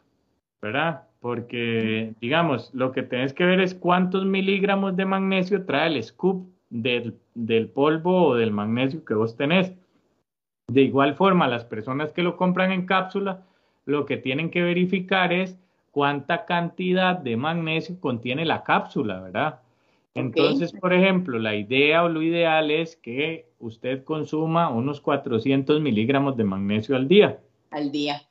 ¿verdad? 0.63 1.03
Porque, 1.21 2.15
digamos, 2.21 2.73
lo 2.73 2.93
que 2.93 3.03
tenés 3.03 3.35
que 3.35 3.45
ver 3.45 3.61
es 3.61 3.75
cuántos 3.75 4.25
miligramos 4.25 4.97
de 4.97 5.05
magnesio 5.05 5.67
trae 5.67 5.89
el 5.89 6.03
scoop 6.03 6.49
del, 6.71 7.19
del 7.35 7.69
polvo 7.69 8.29
o 8.29 8.35
del 8.35 8.53
magnesio 8.53 9.05
que 9.05 9.15
vos 9.15 9.37
tenés. 9.37 9.73
De 10.69 10.83
igual 10.83 11.15
forma, 11.15 11.47
las 11.47 11.65
personas 11.65 12.13
que 12.13 12.23
lo 12.23 12.37
compran 12.37 12.73
en 12.73 12.87
cápsula, 12.87 13.45
lo 13.85 14.07
que 14.07 14.17
tienen 14.17 14.51
que 14.51 14.63
verificar 14.63 15.33
es 15.33 15.59
cuánta 15.91 16.47
cantidad 16.47 17.19
de 17.19 17.37
magnesio 17.37 18.01
contiene 18.01 18.45
la 18.45 18.65
cápsula, 18.65 19.21
¿verdad? 19.21 19.61
Entonces, 20.15 20.73
por 20.73 20.95
ejemplo, 20.95 21.39
la 21.39 21.55
idea 21.55 22.03
o 22.03 22.09
lo 22.09 22.23
ideal 22.23 22.71
es 22.71 22.97
que 22.97 23.51
usted 23.59 24.03
consuma 24.05 24.71
unos 24.71 25.03
400 25.03 25.83
miligramos 25.83 26.39
de 26.39 26.45
magnesio 26.45 26.97
al 26.97 27.07
día 27.07 27.39
al 27.77 27.93
día. 27.93 28.23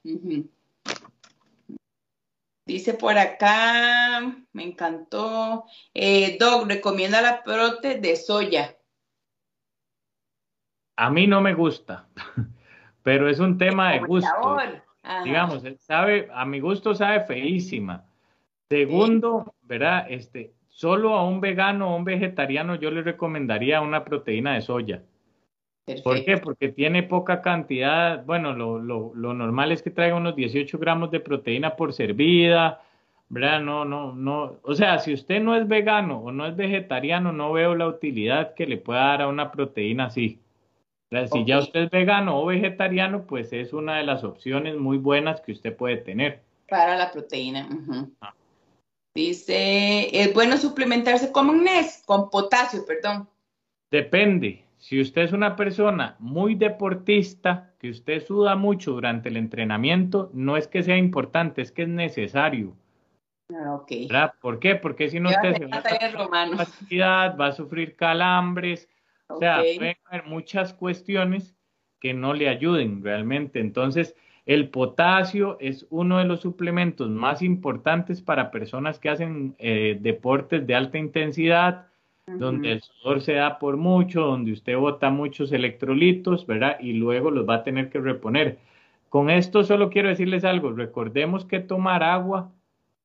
Dice 2.66 2.96
por 2.96 3.18
acá, 3.18 4.36
me 4.54 4.64
encantó. 4.64 5.66
Eh, 5.94 6.38
Doc, 6.40 6.68
recomienda 6.68 7.22
la 7.22 7.44
prote 7.44 8.00
de 8.00 8.16
soya. 8.16 8.76
A 10.98 11.10
mí 11.12 11.28
no 11.28 11.42
me 11.42 11.54
gusta, 11.54 12.08
pero 13.04 13.30
es 13.30 13.40
un 13.40 13.58
tema 13.58 13.92
de 13.92 14.00
gusto. 14.00 14.58
Digamos, 15.24 15.64
sabe, 15.80 16.28
a 16.34 16.46
mi 16.46 16.60
gusto 16.60 16.96
sabe 16.96 17.26
feísima. 17.26 18.04
Segundo, 18.68 19.54
¿verdad? 19.62 20.08
Este, 20.10 20.56
solo 20.70 21.14
a 21.14 21.24
un 21.24 21.40
vegano 21.40 21.94
o 21.94 21.98
un 21.98 22.04
vegetariano 22.04 22.74
yo 22.76 22.90
le 22.90 23.04
recomendaría 23.04 23.82
una 23.82 24.04
proteína 24.04 24.56
de 24.56 24.62
soya. 24.62 25.04
¿Por 26.04 26.26
qué? 26.26 26.38
Porque 26.38 26.70
tiene 26.70 27.04
poca 27.04 27.42
cantidad, 27.42 28.26
bueno, 28.26 28.54
lo, 28.54 28.80
lo, 28.80 29.12
lo, 29.14 29.34
normal 29.36 29.72
es 29.72 29.84
que 29.84 29.92
traiga 29.92 30.16
unos 30.16 30.36
18 30.36 30.80
gramos 30.80 31.12
de 31.12 31.20
proteína 31.20 31.76
por 31.76 31.94
servida, 31.94 32.82
¿verdad? 33.30 33.60
No, 33.60 33.86
no, 33.86 34.14
no, 34.14 34.56
o 34.64 34.74
sea, 34.74 34.98
si 34.98 35.14
usted 35.14 35.42
no 35.42 35.56
es 35.56 35.68
vegano 35.68 36.20
o 36.20 36.32
no 36.32 36.48
es 36.48 36.56
vegetariano, 36.56 37.32
no 37.32 37.54
veo 37.54 37.76
la 37.76 37.88
utilidad 37.88 38.56
que 38.56 38.66
le 38.66 38.78
pueda 38.78 39.02
dar 39.02 39.22
a 39.22 39.28
una 39.28 39.52
proteína 39.52 40.06
así. 40.06 40.40
Si 41.32 41.46
ya 41.46 41.60
usted 41.60 41.84
es 41.84 41.90
vegano 41.92 42.42
o 42.42 42.46
vegetariano, 42.48 43.26
pues 43.26 43.54
es 43.54 43.72
una 43.72 43.98
de 43.98 44.04
las 44.04 44.24
opciones 44.24 44.76
muy 44.76 44.98
buenas 44.98 45.40
que 45.42 45.52
usted 45.52 45.76
puede 45.76 45.98
tener. 45.98 46.42
Para 46.68 46.98
la 46.98 47.12
proteína. 47.12 47.70
Dice, 49.14 50.10
es 50.12 50.34
bueno 50.34 50.58
suplementarse 50.58 51.32
con 51.32 51.48
magnesio, 51.48 52.04
con 52.06 52.30
potasio, 52.30 52.86
perdón. 52.86 53.30
Depende. 53.90 54.65
Si 54.86 55.02
usted 55.02 55.24
es 55.24 55.34
una 55.34 55.56
persona 55.56 56.16
muy 56.20 56.54
deportista, 56.54 57.72
que 57.80 57.90
usted 57.90 58.24
suda 58.24 58.56
mucho 58.56 58.92
durante 58.92 59.30
el 59.30 59.38
entrenamiento, 59.38 60.30
no 60.32 60.58
es 60.58 60.68
que 60.68 60.84
sea 60.84 60.96
importante, 60.96 61.64
es 61.64 61.72
que 61.72 61.82
es 61.82 61.90
necesario. 61.90 62.76
Ah, 63.52 63.74
ok. 63.74 63.92
¿verdad? 64.08 64.34
¿Por 64.40 64.60
qué? 64.60 64.76
Porque 64.76 65.10
si 65.10 65.20
no 65.20 65.32
Yo 65.32 65.38
usted 65.38 65.56
se 65.56 65.66
va 65.66 65.78
a 65.78 66.52
capacidad, 66.52 67.36
va 67.36 67.48
a 67.48 67.52
sufrir 67.54 67.96
calambres, 67.96 68.88
o 69.26 69.40
sea, 69.40 69.64
pueden 69.76 69.98
haber 70.06 70.28
muchas 70.28 70.72
cuestiones 70.76 71.56
que 72.00 72.14
no 72.14 72.36
le 72.36 72.48
ayuden 72.48 73.04
realmente. 73.04 73.62
Entonces, 73.62 74.16
el 74.46 74.70
potasio 74.70 75.58
es 75.60 75.88
uno 75.90 76.20
de 76.20 76.26
los 76.26 76.42
suplementos 76.42 77.10
más 77.10 77.42
importantes 77.42 78.22
para 78.22 78.52
personas 78.52 79.00
que 79.00 79.10
hacen 79.10 79.56
eh, 79.58 79.98
deportes 80.00 80.68
de 80.68 80.76
alta 80.76 81.00
intensidad, 81.00 81.88
donde 82.28 82.72
el 82.72 82.82
sudor 82.82 83.22
se 83.22 83.34
da 83.34 83.60
por 83.60 83.78
mucho, 83.78 84.22
donde 84.22 84.52
usted 84.52 84.78
bota 84.78 85.10
muchos 85.10 85.52
electrolitos, 85.52 86.46
¿verdad? 86.48 86.78
Y 86.80 86.94
luego 86.94 87.32
los 87.32 87.48
va 87.48 87.56
a 87.56 87.64
tener 87.64 87.90
que 87.90 88.00
reponer. 88.00 88.58
Con 89.10 89.30
esto 89.30 89.64
solo 89.64 89.90
quiero 89.90 90.10
decirles 90.10 90.44
algo. 90.44 90.72
Recordemos 90.72 91.46
que 91.46 91.60
tomar 91.60 92.04
agua 92.04 92.52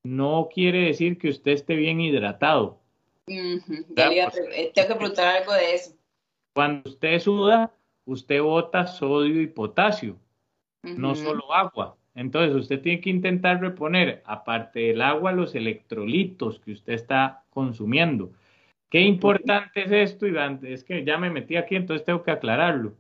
no 0.03 0.49
quiere 0.53 0.87
decir 0.87 1.19
que 1.19 1.29
usted 1.29 1.53
esté 1.53 1.77
bien 1.77 2.01
hidratado. 2.01 2.79
Tengo 3.27 3.65
que 3.95 4.95
preguntar 4.95 5.37
algo 5.37 5.53
de 5.53 5.75
eso. 5.75 5.93
Cuando 6.55 6.89
usted 6.91 7.21
suda, 7.21 7.73
usted 8.07 8.43
bota 8.43 8.87
sodio 8.87 9.41
y 9.41 9.47
potasio, 9.47 10.17
no 10.83 11.15
solo 11.15 11.55
agua. 11.55 11.97
Entonces 12.15 12.57
usted 12.57 12.81
tiene 12.81 13.01
que 13.01 13.11
intentar 13.11 13.61
reponer, 13.61 14.23
aparte 14.25 14.81
del 14.81 15.03
agua, 15.03 15.31
los 15.31 15.55
electrolitos 15.55 16.59
que 16.59 16.73
usted 16.73 16.95
está 16.95 17.45
consumiendo. 17.51 18.33
Qué 18.91 19.01
importante 19.01 19.85
es 19.85 19.93
esto, 19.93 20.27
Iván. 20.27 20.61
Es 20.65 20.85
que 20.85 21.05
ya 21.05 21.17
me 21.17 21.31
metí 21.31 21.57
aquí, 21.57 21.77
entonces 21.77 22.05
tengo 22.05 22.23
que 22.23 22.33
aclararlo. 22.33 22.95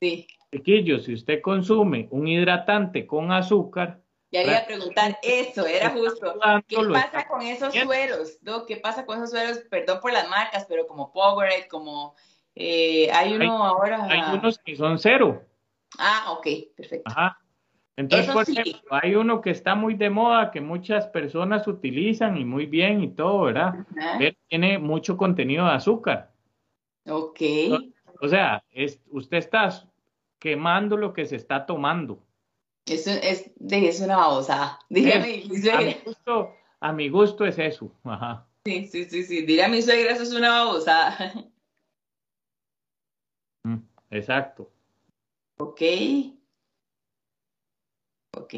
Sí, 0.00 0.26
Chiquillos, 0.52 1.04
si 1.04 1.14
usted 1.14 1.42
consume 1.42 2.08
un 2.10 2.26
hidratante 2.26 3.06
con 3.06 3.30
azúcar, 3.32 4.00
ya 4.30 4.42
le 4.42 4.48
iba 4.48 4.58
a 4.58 4.66
preguntar 4.66 5.18
eso, 5.22 5.66
era 5.66 5.90
justo. 5.90 6.34
¿Qué 6.66 6.76
pasa 6.92 7.28
con 7.28 7.42
esos 7.42 7.74
sueros? 7.74 8.38
¿no? 8.42 8.66
¿Qué 8.66 8.76
pasa 8.76 9.06
con 9.06 9.18
esos 9.18 9.30
sueros? 9.30 9.58
Perdón 9.70 10.00
por 10.00 10.12
las 10.12 10.28
marcas, 10.28 10.66
pero 10.68 10.86
como 10.86 11.12
Powerade, 11.12 11.68
como 11.68 12.14
eh, 12.54 13.10
hay 13.12 13.34
uno 13.34 13.44
Hay- 13.44 13.70
ahora. 13.70 14.04
Hay 14.08 14.38
unos 14.38 14.58
que 14.58 14.74
son 14.74 14.98
cero. 14.98 15.42
Ah, 15.98 16.32
ok, 16.32 16.46
perfecto. 16.76 17.10
Ajá. 17.10 17.38
Entonces, 17.96 18.26
Eso 18.26 18.34
por 18.34 18.44
sí. 18.44 18.52
ejemplo, 18.58 18.90
hay 18.90 19.14
uno 19.14 19.40
que 19.40 19.50
está 19.50 19.74
muy 19.74 19.94
de 19.94 20.10
moda, 20.10 20.50
que 20.50 20.60
muchas 20.60 21.06
personas 21.06 21.66
utilizan 21.66 22.36
y 22.36 22.44
muy 22.44 22.66
bien 22.66 23.02
y 23.02 23.08
todo, 23.08 23.42
¿verdad? 23.42 23.86
Ajá. 23.96 24.16
Pero 24.18 24.36
tiene 24.48 24.78
mucho 24.78 25.16
contenido 25.16 25.64
de 25.64 25.72
azúcar. 25.72 26.30
Ok. 27.08 27.40
O 28.20 28.28
sea, 28.28 28.62
es, 28.70 29.00
usted 29.10 29.38
está 29.38 29.70
quemando 30.38 30.96
lo 30.96 31.12
que 31.14 31.24
se 31.24 31.36
está 31.36 31.64
tomando. 31.64 32.22
Eso 32.86 33.10
es, 33.10 33.50
es 33.70 34.00
una 34.00 34.16
babosada. 34.16 34.78
Dígame, 34.90 35.26
mi 35.26 35.42
A 35.44 35.48
mi 35.48 35.58
suegra. 35.60 35.96
gusto, 36.04 36.54
a 36.80 36.92
mi 36.92 37.08
gusto 37.08 37.46
es 37.46 37.58
eso. 37.58 37.90
Ajá. 38.04 38.46
Sí, 38.66 38.86
sí, 38.86 39.04
sí, 39.04 39.22
sí. 39.22 39.46
Dile 39.46 39.64
a 39.64 39.68
mi 39.68 39.80
suegra, 39.80 40.12
eso 40.12 40.22
es 40.22 40.34
una 40.34 40.50
babosada. 40.64 41.32
Mm, 43.64 43.78
Exacto. 44.10 44.70
Ok. 45.58 45.80
Ok. 48.36 48.54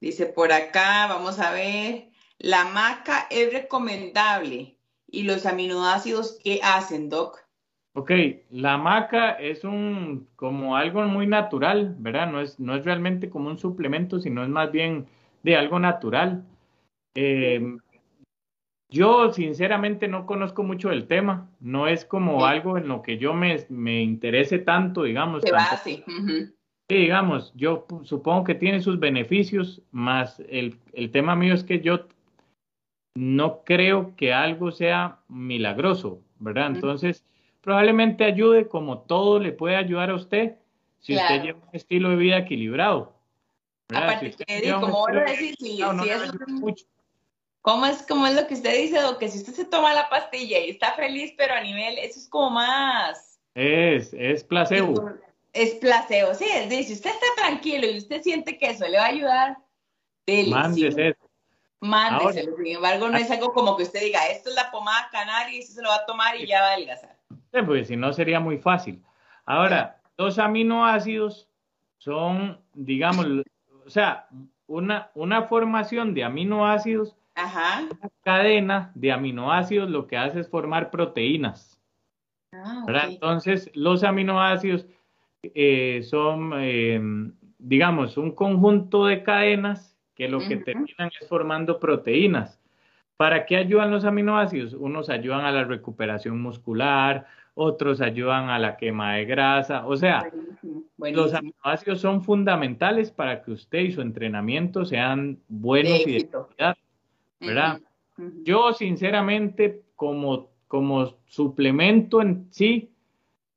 Dice 0.00 0.26
por 0.26 0.52
acá, 0.52 1.06
vamos 1.08 1.38
a 1.38 1.52
ver. 1.52 2.08
La 2.38 2.64
maca 2.64 3.26
es 3.30 3.52
recomendable. 3.52 4.76
¿Y 5.08 5.22
los 5.22 5.46
aminoácidos 5.46 6.38
qué 6.42 6.60
hacen, 6.62 7.08
Doc? 7.08 7.38
Ok, 7.94 8.10
la 8.50 8.76
maca 8.76 9.32
es 9.32 9.64
un 9.64 10.28
como 10.36 10.76
algo 10.76 11.02
muy 11.04 11.26
natural, 11.26 11.94
¿verdad? 11.98 12.30
No 12.30 12.40
es, 12.40 12.58
no 12.58 12.74
es 12.74 12.84
realmente 12.84 13.30
como 13.30 13.48
un 13.48 13.58
suplemento, 13.58 14.18
sino 14.18 14.42
es 14.42 14.48
más 14.48 14.70
bien 14.72 15.06
de 15.42 15.56
algo 15.56 15.78
natural. 15.78 16.44
Eh, 17.14 17.78
yo 18.90 19.32
sinceramente 19.32 20.08
no 20.08 20.26
conozco 20.26 20.62
mucho 20.62 20.90
del 20.90 21.06
tema, 21.06 21.50
no 21.60 21.86
es 21.86 22.04
como 22.04 22.40
Sí. 22.40 22.46
algo 22.46 22.76
en 22.76 22.88
lo 22.88 23.02
que 23.02 23.18
yo 23.18 23.32
me, 23.32 23.64
me 23.70 24.02
interese 24.02 24.58
tanto, 24.58 25.04
digamos. 25.04 25.42
Se 25.42 25.52
base. 25.52 26.04
Ujú. 26.06 26.55
Sí, 26.88 26.96
digamos, 26.96 27.52
yo 27.56 27.86
supongo 28.04 28.44
que 28.44 28.54
tiene 28.54 28.80
sus 28.80 29.00
beneficios, 29.00 29.82
más 29.90 30.40
el, 30.48 30.78
el 30.92 31.10
tema 31.10 31.34
mío 31.34 31.52
es 31.54 31.64
que 31.64 31.80
yo 31.80 32.06
no 33.16 33.64
creo 33.64 34.14
que 34.14 34.32
algo 34.32 34.70
sea 34.70 35.18
milagroso, 35.28 36.20
¿verdad? 36.38 36.68
Entonces, 36.68 37.24
probablemente 37.60 38.24
ayude 38.24 38.68
como 38.68 39.00
todo 39.00 39.40
le 39.40 39.52
puede 39.52 39.74
ayudar 39.74 40.10
a 40.10 40.14
usted 40.14 40.56
si 41.00 41.14
Claro. 41.14 41.34
usted 41.34 41.46
lleva 41.46 41.58
un 41.58 41.74
estilo 41.76 42.10
de 42.10 42.16
vida 42.16 42.38
equilibrado. 42.38 43.12
¿verdad? 43.88 44.08
Aparte 44.08 44.32
Si 44.32 44.44
que, 44.44 44.72
como 44.72 44.92
vos 44.92 45.12
lo 45.12 45.20
decís, 45.20 45.56
si, 45.58 45.78
no 45.78 46.02
si 46.02 46.10
es 46.10 46.32
un-. 46.32 46.74
¿Cómo 47.62 47.86
es, 47.86 48.04
cómo 48.06 48.28
es 48.28 48.36
lo 48.36 48.46
que 48.46 48.54
usted 48.54 48.80
dice, 48.80 49.00
Doc? 49.00 49.18
Que 49.18 49.28
si 49.28 49.38
usted 49.38 49.52
se 49.52 49.64
toma 49.64 49.92
la 49.92 50.08
pastilla 50.08 50.60
y 50.60 50.70
está 50.70 50.92
feliz, 50.92 51.34
pero 51.36 51.54
a 51.54 51.60
nivel, 51.60 51.98
eso 51.98 52.20
es 52.20 52.28
como 52.28 52.50
más... 52.50 53.40
Es, 53.54 54.14
es 54.14 54.44
placebo. 54.44 55.10
Es 55.56 55.74
placebo, 55.76 56.34
sí, 56.34 56.44
es 56.44 56.68
decir, 56.68 56.84
si 56.84 56.92
usted 56.92 57.10
está 57.10 57.26
tranquilo 57.36 57.86
y 57.86 57.96
usted 57.96 58.20
siente 58.20 58.58
que 58.58 58.66
eso 58.66 58.86
le 58.86 58.98
va 58.98 59.04
a 59.04 59.08
ayudar, 59.08 59.56
eso. 60.26 60.50
mándeselo. 61.80 62.56
Sin 62.56 62.76
embargo, 62.76 63.08
no 63.08 63.16
es 63.16 63.30
algo 63.30 63.54
como 63.54 63.74
que 63.76 63.84
usted 63.84 64.00
diga, 64.00 64.26
esto 64.26 64.50
es 64.50 64.54
la 64.54 64.70
pomada 64.70 65.08
canaria 65.10 65.56
y 65.56 65.60
usted 65.60 65.76
se 65.76 65.82
lo 65.82 65.88
va 65.88 65.96
a 65.96 66.06
tomar 66.06 66.36
y 66.36 66.46
ya 66.46 66.60
va 66.60 66.68
a 66.68 66.72
adelgazar. 66.72 67.16
Sí, 67.30 67.62
pues 67.64 67.88
si 67.88 67.96
no 67.96 68.12
sería 68.12 68.38
muy 68.38 68.58
fácil. 68.58 69.02
Ahora, 69.46 69.98
los 70.18 70.38
aminoácidos 70.38 71.48
son, 71.96 72.60
digamos, 72.74 73.26
o 73.86 73.90
sea, 73.90 74.28
una, 74.66 75.10
una 75.14 75.44
formación 75.44 76.12
de 76.12 76.24
aminoácidos, 76.24 77.16
Ajá. 77.34 77.84
una 77.90 78.10
cadena 78.22 78.92
de 78.94 79.12
aminoácidos 79.12 79.88
lo 79.88 80.06
que 80.06 80.18
hace 80.18 80.40
es 80.40 80.50
formar 80.50 80.90
proteínas. 80.90 81.80
Ah. 82.52 82.84
Entonces, 83.08 83.70
los 83.74 84.04
aminoácidos 84.04 84.86
eh, 85.54 86.02
son, 86.02 86.52
eh, 86.56 87.00
digamos, 87.58 88.16
un 88.16 88.32
conjunto 88.32 89.06
de 89.06 89.22
cadenas 89.22 89.96
que 90.14 90.28
lo 90.28 90.38
que 90.40 90.56
terminan 90.56 91.10
es 91.20 91.28
formando 91.28 91.78
proteínas. 91.78 92.60
¿Para 93.16 93.46
qué 93.46 93.56
ayudan 93.56 93.90
los 93.90 94.04
aminoácidos? 94.04 94.74
Unos 94.74 95.08
ayudan 95.08 95.44
a 95.44 95.52
la 95.52 95.64
recuperación 95.64 96.40
muscular, 96.40 97.26
otros 97.54 98.00
ayudan 98.00 98.50
a 98.50 98.58
la 98.58 98.76
quema 98.76 99.14
de 99.14 99.24
grasa. 99.24 99.86
O 99.86 99.96
sea, 99.96 100.30
Buenísimo, 100.96 101.22
los 101.22 101.34
aminoácidos 101.34 102.00
son 102.00 102.22
fundamentales 102.22 103.10
para 103.10 103.42
que 103.42 103.52
usted 103.52 103.78
y 103.80 103.92
su 103.92 104.02
entrenamiento 104.02 104.84
sean 104.84 105.38
buenos 105.48 106.04
De 106.04 106.10
y 106.10 106.12
de 106.18 106.28
calidad. 106.28 106.76
¿verdad? 107.40 107.80
Yo, 108.42 108.72
sinceramente, 108.72 109.82
como, 109.94 110.50
como 110.68 111.14
suplemento 111.26 112.20
en 112.20 112.46
sí, 112.50 112.90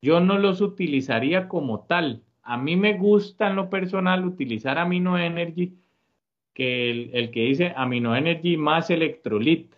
yo 0.01 0.19
no 0.19 0.37
los 0.37 0.61
utilizaría 0.61 1.47
como 1.47 1.81
tal. 1.81 2.23
A 2.43 2.57
mí 2.57 2.75
me 2.75 2.97
gusta 2.97 3.47
en 3.47 3.55
lo 3.55 3.69
personal 3.69 4.25
utilizar 4.25 4.77
Amino 4.77 5.17
Energy, 5.17 5.73
que 6.53 6.89
el, 6.91 7.09
el 7.13 7.31
que 7.31 7.41
dice 7.41 7.73
Amino 7.75 8.15
Energy 8.15 8.57
más 8.57 8.89
electrolit, 8.89 9.73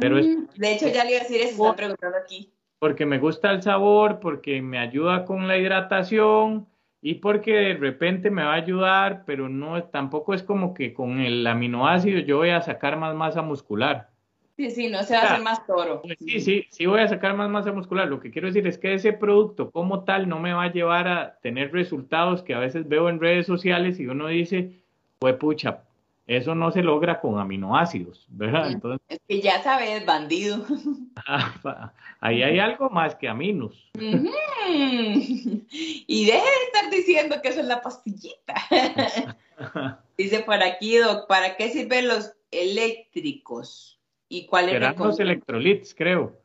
pero 0.00 0.18
es- 0.18 0.26
Mm, 0.26 0.46
De 0.56 0.72
hecho, 0.74 0.88
ya 0.88 1.04
le 1.04 1.10
iba 1.12 1.20
a 1.20 1.22
decir 1.22 1.40
eso, 1.40 1.74
preguntando 1.76 2.16
aquí. 2.18 2.50
porque 2.78 3.06
me 3.06 3.18
gusta 3.18 3.50
el 3.52 3.62
sabor, 3.62 4.20
porque 4.20 4.60
me 4.62 4.78
ayuda 4.78 5.24
con 5.24 5.48
la 5.48 5.56
hidratación 5.56 6.66
y 7.00 7.14
porque 7.14 7.52
de 7.52 7.74
repente 7.74 8.30
me 8.30 8.42
va 8.44 8.52
a 8.52 8.56
ayudar, 8.56 9.22
pero 9.26 9.48
no 9.48 9.82
tampoco 9.84 10.34
es 10.34 10.42
como 10.42 10.74
que 10.74 10.92
con 10.92 11.20
el 11.20 11.46
aminoácido 11.46 12.20
yo 12.20 12.38
voy 12.38 12.50
a 12.50 12.60
sacar 12.60 12.98
más 12.98 13.14
masa 13.14 13.42
muscular. 13.42 14.10
Sí, 14.56 14.70
sí, 14.70 14.88
no 14.88 15.02
se 15.02 15.14
va 15.14 15.20
a 15.20 15.24
hacer 15.24 15.42
más 15.42 15.66
toro. 15.66 16.00
Pues 16.02 16.16
sí, 16.18 16.40
sí, 16.40 16.66
sí 16.70 16.86
voy 16.86 17.00
a 17.00 17.08
sacar 17.08 17.36
más 17.36 17.50
masa 17.50 17.72
muscular. 17.72 18.08
Lo 18.08 18.20
que 18.20 18.30
quiero 18.30 18.46
decir 18.46 18.66
es 18.66 18.78
que 18.78 18.94
ese 18.94 19.12
producto 19.12 19.70
como 19.70 20.04
tal 20.04 20.28
no 20.28 20.40
me 20.40 20.54
va 20.54 20.64
a 20.64 20.72
llevar 20.72 21.08
a 21.08 21.38
tener 21.42 21.72
resultados 21.72 22.42
que 22.42 22.54
a 22.54 22.58
veces 22.58 22.88
veo 22.88 23.10
en 23.10 23.20
redes 23.20 23.46
sociales 23.46 24.00
y 24.00 24.06
uno 24.06 24.28
dice, 24.28 24.72
pues 25.18 25.34
pucha, 25.36 25.82
eso 26.26 26.54
no 26.54 26.72
se 26.72 26.82
logra 26.82 27.20
con 27.20 27.38
aminoácidos, 27.38 28.26
¿verdad? 28.30 28.72
Entonces, 28.72 29.00
Es 29.08 29.20
que 29.28 29.40
ya 29.40 29.62
sabes, 29.62 30.04
bandido. 30.04 30.64
ahí 32.20 32.42
hay 32.42 32.58
algo 32.58 32.90
más 32.90 33.14
que 33.14 33.28
aminos. 33.28 33.90
Y 36.08 36.24
deje 36.26 36.38
de 36.38 36.64
estar 36.66 36.90
diciendo 36.90 37.36
que 37.42 37.50
eso 37.50 37.60
es 37.60 37.66
la 37.66 37.80
pastillita. 37.80 38.54
Dice 40.18 40.40
por 40.40 40.62
aquí, 40.62 40.96
Doc, 40.96 41.28
¿para 41.28 41.56
qué 41.56 41.68
sirven 41.68 42.08
los 42.08 42.32
eléctricos? 42.50 43.95
¿Y 44.28 44.46
cuál 44.46 44.68
es 44.68 44.98
los 44.98 45.20
electrolitos, 45.20 45.94
creo. 45.94 46.40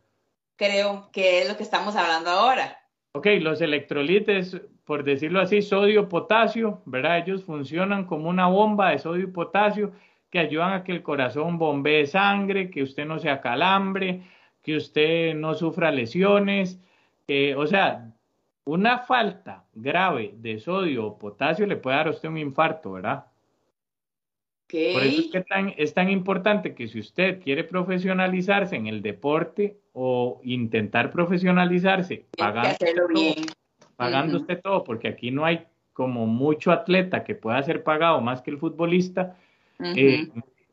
Creo 0.56 1.10
que 1.12 1.42
es 1.42 1.50
lo 1.50 1.58
que 1.58 1.64
estamos 1.64 1.96
hablando 1.96 2.30
ahora. 2.30 2.78
Ok, 3.14 3.28
los 3.40 3.62
electrolitos, 3.62 4.62
por 4.86 5.04
decirlo 5.04 5.42
así, 5.42 5.62
sodio, 5.62 6.08
potasio, 6.08 6.82
¿verdad? 6.86 7.18
Ellos 7.18 7.44
funcionan 7.44 8.06
como 8.06 8.30
una 8.30 8.48
bomba 8.48 8.92
de 8.92 9.00
sodio 9.00 9.24
y 9.24 9.32
potasio 9.32 9.92
que 10.30 10.40
ayudan 10.40 10.74
a 10.74 10.84
que 10.84 10.92
el 10.94 11.04
corazón 11.04 11.58
bombee 11.58 12.06
sangre, 12.06 12.70
que 12.70 12.84
usted 12.84 13.06
no 13.06 13.20
se 13.20 13.30
acalambre, 13.30 14.24
que 14.62 14.78
usted 14.78 15.34
no 15.34 15.56
sufra 15.56 15.92
lesiones. 15.92 16.80
o 17.58 17.68
sea, 17.68 18.14
una 18.66 19.00
falta 19.00 19.66
grave 19.74 20.34
de 20.36 20.60
sodio 20.60 21.08
o 21.08 21.18
potasio 21.18 21.66
le 21.66 21.78
puede 21.78 21.98
dar 21.98 22.08
a 22.08 22.12
usted 22.12 22.30
un 22.30 22.38
infarto, 22.38 22.94
¿verdad? 22.94 23.26
Por 24.72 25.04
eso 25.04 25.22
es 25.22 25.28
que 25.32 25.76
es 25.78 25.94
tan 25.94 26.10
importante 26.10 26.74
que 26.74 26.88
si 26.88 27.00
usted 27.00 27.42
quiere 27.42 27.64
profesionalizarse 27.64 28.76
en 28.76 28.88
el 28.88 29.02
deporte 29.02 29.78
o 29.94 30.40
intentar 30.44 31.12
profesionalizarse, 31.12 32.26
pagando, 32.38 32.78
todo, 33.14 33.36
pagando 33.98 34.38
usted 34.38 34.62
todo, 34.62 34.84
porque 34.84 35.10
aquí 35.10 35.30
no 35.32 35.46
hay 35.46 35.66
como 35.94 36.26
mucho 36.26 36.72
atleta 36.72 37.24
que 37.24 37.36
pueda 37.36 37.62
ser 37.64 37.84
pagado 37.84 38.22
más 38.22 38.42
que 38.42 38.52
el 38.52 38.58
futbolista, 38.58 39.36
eh, 39.80 40.30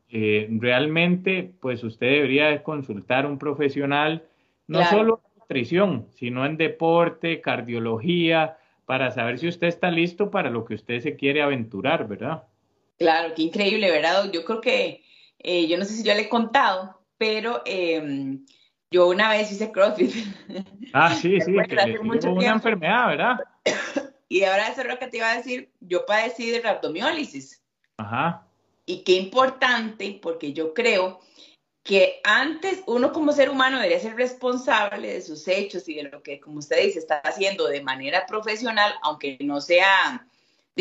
eh, 0.09 0.47
realmente 0.49 1.51
pues 1.59 1.83
usted 1.83 2.07
debería 2.07 2.63
consultar 2.63 3.25
un 3.25 3.37
profesional, 3.37 4.23
no 4.67 4.83
solo 4.85 5.21
en 5.25 5.39
nutrición, 5.41 6.07
sino 6.11 6.45
en 6.45 6.55
deporte, 6.55 7.41
cardiología, 7.41 8.57
para 8.85 9.11
saber 9.11 9.39
si 9.39 9.47
usted 9.47 9.67
está 9.67 9.91
listo 9.91 10.31
para 10.31 10.49
lo 10.49 10.63
que 10.63 10.75
usted 10.75 11.01
se 11.01 11.15
quiere 11.15 11.41
aventurar, 11.41 12.07
¿verdad? 12.07 12.43
Claro, 12.99 13.33
qué 13.33 13.43
increíble, 13.43 13.89
¿verdad? 13.89 14.29
Yo 14.31 14.43
creo 14.43 14.59
que, 14.59 15.03
eh, 15.39 15.67
yo 15.67 15.77
no 15.77 15.85
sé 15.85 15.93
si 15.93 16.03
yo 16.03 16.13
le 16.13 16.23
he 16.23 16.29
contado, 16.29 17.01
pero 17.17 17.61
em, 17.65 18.45
yo 18.91 19.07
una 19.07 19.29
vez 19.29 19.51
hice 19.51 19.71
CrossFit. 19.71 20.13
Ah, 20.91 21.13
sí, 21.13 21.39
sí, 21.39 21.53
que 21.67 21.99
una 21.99 22.47
enfermedad, 22.47 23.07
¿verdad? 23.07 23.39
Y 24.31 24.43
ahora 24.43 24.67
eso 24.67 24.81
es 24.81 24.87
lo 24.87 24.99
que 24.99 25.07
te 25.07 25.17
iba 25.17 25.31
a 25.31 25.37
decir, 25.37 25.71
yo 25.79 26.05
padecí 26.05 26.51
de 26.51 26.61
rhabdomiólisis. 26.61 27.63
Ajá. 27.97 28.45
Y 28.85 29.03
qué 29.03 29.13
importante, 29.13 30.19
porque 30.21 30.53
yo 30.53 30.75
creo 30.75 31.19
que 31.83 32.21
antes 32.23 32.83
uno 32.85 33.11
como 33.11 33.31
ser 33.31 33.49
humano 33.49 33.77
debería 33.77 33.99
ser 33.99 34.15
responsable 34.15 35.13
de 35.13 35.21
sus 35.21 35.47
hechos 35.47 35.89
y 35.89 35.95
de 35.95 36.03
lo 36.03 36.21
que, 36.21 36.39
como 36.39 36.59
usted 36.59 36.83
dice, 36.83 36.99
está 36.99 37.17
haciendo 37.19 37.67
de 37.67 37.81
manera 37.81 38.27
profesional, 38.27 38.93
aunque 39.01 39.37
no 39.41 39.61
sea 39.61 40.27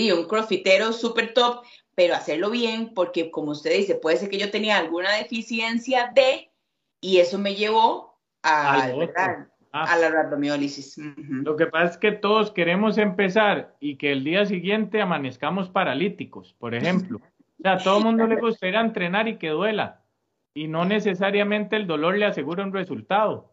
digo, 0.02 0.20
un 0.20 0.28
crossfitero 0.28 0.92
súper 0.92 1.34
top, 1.34 1.64
pero 1.98 2.14
hacerlo 2.14 2.50
bien, 2.50 2.94
porque 2.94 3.28
como 3.28 3.50
usted 3.50 3.76
dice, 3.76 3.96
puede 3.96 4.18
ser 4.18 4.28
que 4.28 4.38
yo 4.38 4.52
tenía 4.52 4.78
alguna 4.78 5.16
deficiencia 5.16 6.12
de, 6.14 6.48
y 7.00 7.16
eso 7.16 7.40
me 7.40 7.56
llevó 7.56 8.16
a, 8.44 8.84
ah. 9.72 9.96
la 9.98 10.08
rhabdomiólisis. 10.08 10.96
Lo 11.16 11.56
que 11.56 11.66
pasa 11.66 11.94
es 11.94 11.96
que 11.98 12.12
todos 12.12 12.52
queremos 12.52 12.98
empezar 12.98 13.74
y 13.80 13.96
que 13.96 14.12
el 14.12 14.22
día 14.22 14.46
siguiente 14.46 15.00
amanezcamos 15.00 15.70
paralíticos, 15.70 16.54
por 16.60 16.76
ejemplo. 16.76 17.20
O 17.58 17.62
sea, 17.62 17.72
a 17.72 17.78
todo 17.78 17.98
el 17.98 18.04
mundo 18.04 18.24
le 18.28 18.36
gustaría 18.36 18.80
entrenar 18.80 19.26
y 19.26 19.36
que 19.36 19.48
duela, 19.48 20.04
y 20.54 20.68
no 20.68 20.84
necesariamente 20.84 21.74
el 21.74 21.88
dolor 21.88 22.16
le 22.16 22.26
asegura 22.26 22.62
un 22.62 22.72
resultado. 22.72 23.52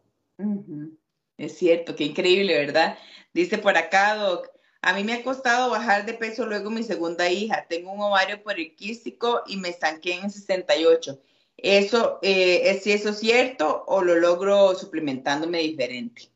Es 1.36 1.58
cierto, 1.58 1.96
qué 1.96 2.04
increíble, 2.04 2.56
¿verdad? 2.56 2.96
Dice 3.34 3.58
por 3.58 3.76
acá, 3.76 4.14
Doc, 4.14 4.46
a 4.86 4.92
mí 4.92 5.02
me 5.02 5.14
ha 5.14 5.22
costado 5.24 5.68
bajar 5.68 6.06
de 6.06 6.14
peso 6.14 6.46
luego 6.46 6.70
mi 6.70 6.84
segunda 6.84 7.28
hija. 7.28 7.66
Tengo 7.68 7.92
un 7.92 8.00
ovario 8.00 8.40
poliquístico 8.40 9.42
y 9.48 9.56
me 9.56 9.70
estanqué 9.70 10.14
en 10.14 10.30
68. 10.30 11.18
¿Eso 11.56 12.20
eh, 12.22 12.60
es 12.66 12.84
si 12.84 12.92
eso 12.92 13.08
es 13.08 13.18
cierto 13.18 13.82
o 13.88 14.00
lo 14.02 14.14
logro 14.14 14.76
suplementándome 14.76 15.58
diferente? 15.58 16.28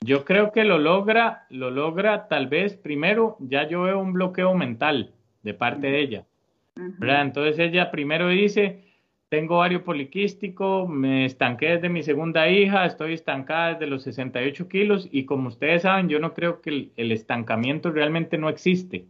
Yo 0.00 0.24
creo 0.24 0.50
que 0.50 0.64
lo 0.64 0.78
logra, 0.78 1.46
lo 1.50 1.70
logra 1.70 2.26
tal 2.26 2.48
vez 2.48 2.74
primero, 2.74 3.36
ya 3.38 3.68
yo 3.68 3.82
veo 3.82 4.00
un 4.00 4.12
bloqueo 4.12 4.54
mental 4.54 5.14
de 5.44 5.54
parte 5.54 5.86
de 5.86 6.00
ella. 6.00 6.26
Entonces 6.74 7.60
ella 7.60 7.92
primero 7.92 8.28
dice, 8.28 8.87
tengo 9.28 9.56
ovario 9.56 9.84
poliquístico, 9.84 10.86
me 10.88 11.26
estanqué 11.26 11.70
desde 11.72 11.88
mi 11.88 12.02
segunda 12.02 12.48
hija, 12.48 12.86
estoy 12.86 13.12
estancada 13.12 13.74
desde 13.74 13.86
los 13.86 14.02
68 14.04 14.68
kilos 14.68 15.08
y 15.10 15.26
como 15.26 15.48
ustedes 15.48 15.82
saben, 15.82 16.08
yo 16.08 16.18
no 16.18 16.32
creo 16.32 16.60
que 16.62 16.90
el, 16.96 17.12
estancamiento 17.12 17.90
realmente 17.90 18.38
no 18.38 18.48
existe. 18.48 19.06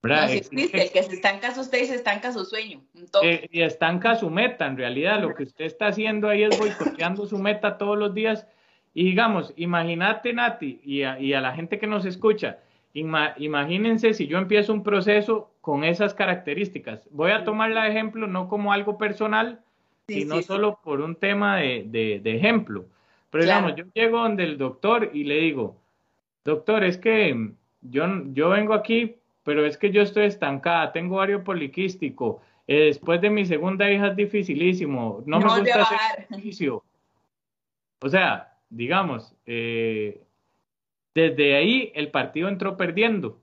¿verdad? 0.00 0.28
No, 0.28 0.32
existe, 0.34 0.82
el 0.82 0.92
que 0.92 1.02
se 1.02 1.14
estanca 1.14 1.52
su 1.52 1.62
usted 1.62 1.82
y 1.82 1.86
se 1.86 1.96
estanca 1.96 2.32
su 2.32 2.44
sueño. 2.44 2.80
Eh, 3.22 3.48
y 3.50 3.62
estanca 3.62 4.14
su 4.14 4.30
meta, 4.30 4.66
en 4.66 4.76
realidad 4.76 5.20
lo 5.20 5.34
que 5.34 5.42
usted 5.42 5.64
está 5.64 5.88
haciendo 5.88 6.28
ahí 6.28 6.44
es 6.44 6.56
boicoteando 6.56 7.26
su 7.26 7.38
meta 7.38 7.76
todos 7.76 7.98
los 7.98 8.14
días. 8.14 8.46
Y 8.94 9.04
digamos, 9.04 9.52
imagínate 9.56 10.32
Nati 10.32 10.80
y 10.84 10.98
y 11.00 11.32
a 11.32 11.40
la 11.40 11.52
gente 11.52 11.80
que 11.80 11.88
nos 11.88 12.04
escucha, 12.04 12.58
imagínense 12.92 14.14
si 14.14 14.26
yo 14.26 14.38
empiezo 14.38 14.72
un 14.72 14.82
proceso 14.82 15.50
con 15.68 15.84
esas 15.84 16.14
características. 16.14 17.06
Voy 17.10 17.30
a 17.30 17.44
tomarla 17.44 17.82
de 17.82 17.90
ejemplo 17.90 18.26
no 18.26 18.48
como 18.48 18.72
algo 18.72 18.96
personal, 18.96 19.60
sino 20.06 20.40
solo 20.40 20.80
por 20.82 21.02
un 21.02 21.14
tema 21.14 21.58
de, 21.58 22.22
ejemplo. 22.24 22.86
Pero 23.28 23.44
digamos, 23.44 23.74
yo 23.76 23.84
llego 23.92 24.20
donde 24.20 24.44
el 24.44 24.56
doctor 24.56 25.10
y 25.12 25.24
le 25.24 25.34
digo, 25.40 25.76
doctor, 26.42 26.84
es 26.84 26.96
que 26.96 27.50
yo, 27.82 28.06
yo 28.32 28.48
vengo 28.48 28.72
aquí, 28.72 29.16
pero 29.42 29.66
es 29.66 29.76
que 29.76 29.90
yo 29.90 30.00
estoy 30.00 30.24
estancada, 30.24 30.90
tengo 30.90 31.16
ovario 31.16 31.44
poliquístico, 31.44 32.40
eh, 32.66 32.84
después 32.86 33.20
de 33.20 33.28
mi 33.28 33.44
segunda 33.44 33.92
hija 33.92 34.06
es 34.06 34.16
dificilísimo, 34.16 35.22
no, 35.26 35.38
me 35.38 35.44
gusta 35.44 35.82
hacer 35.82 35.98
ejercicio. 36.30 36.82
O 38.00 38.08
sea, 38.08 38.54
digamos, 38.70 39.34
eh, 39.44 40.22
desde 41.14 41.56
ahí 41.56 41.92
el 41.94 42.10
partido 42.10 42.48
entró 42.48 42.78
perdiendo. 42.78 43.38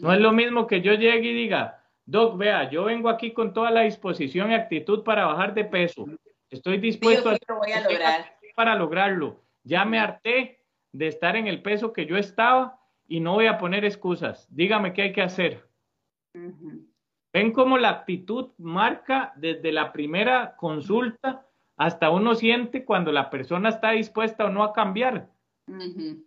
No 0.00 0.12
es 0.12 0.20
lo 0.20 0.32
mismo 0.32 0.66
que 0.66 0.80
yo 0.80 0.94
llegue 0.94 1.30
y 1.30 1.34
diga, 1.34 1.82
Doc, 2.04 2.36
vea, 2.36 2.70
yo 2.70 2.84
vengo 2.84 3.08
aquí 3.08 3.32
con 3.32 3.52
toda 3.52 3.70
la 3.70 3.82
disposición 3.82 4.50
y 4.50 4.54
actitud 4.54 5.02
para 5.04 5.26
bajar 5.26 5.54
de 5.54 5.64
peso. 5.64 6.06
Estoy 6.50 6.78
dispuesto 6.78 7.30
a, 7.30 7.38
para 8.54 8.74
lograrlo. 8.74 9.40
Ya 9.64 9.84
me 9.84 9.98
harté 9.98 10.64
de 10.92 11.06
estar 11.08 11.36
en 11.36 11.46
el 11.46 11.62
peso 11.62 11.92
que 11.92 12.06
yo 12.06 12.16
estaba 12.16 12.78
y 13.08 13.20
no 13.20 13.34
voy 13.34 13.46
a 13.46 13.58
poner 13.58 13.84
excusas. 13.84 14.46
Dígame 14.50 14.92
qué 14.92 15.02
hay 15.02 15.12
que 15.12 15.22
hacer. 15.22 15.66
Ven 17.32 17.52
cómo 17.52 17.78
la 17.78 17.90
actitud 17.90 18.50
marca 18.58 19.32
desde 19.36 19.72
la 19.72 19.92
primera 19.92 20.56
consulta 20.56 21.46
hasta 21.76 22.10
uno 22.10 22.34
siente 22.34 22.84
cuando 22.84 23.12
la 23.12 23.30
persona 23.30 23.70
está 23.70 23.92
dispuesta 23.92 24.44
o 24.44 24.50
no 24.50 24.62
a 24.62 24.72
cambiar. 24.72 25.28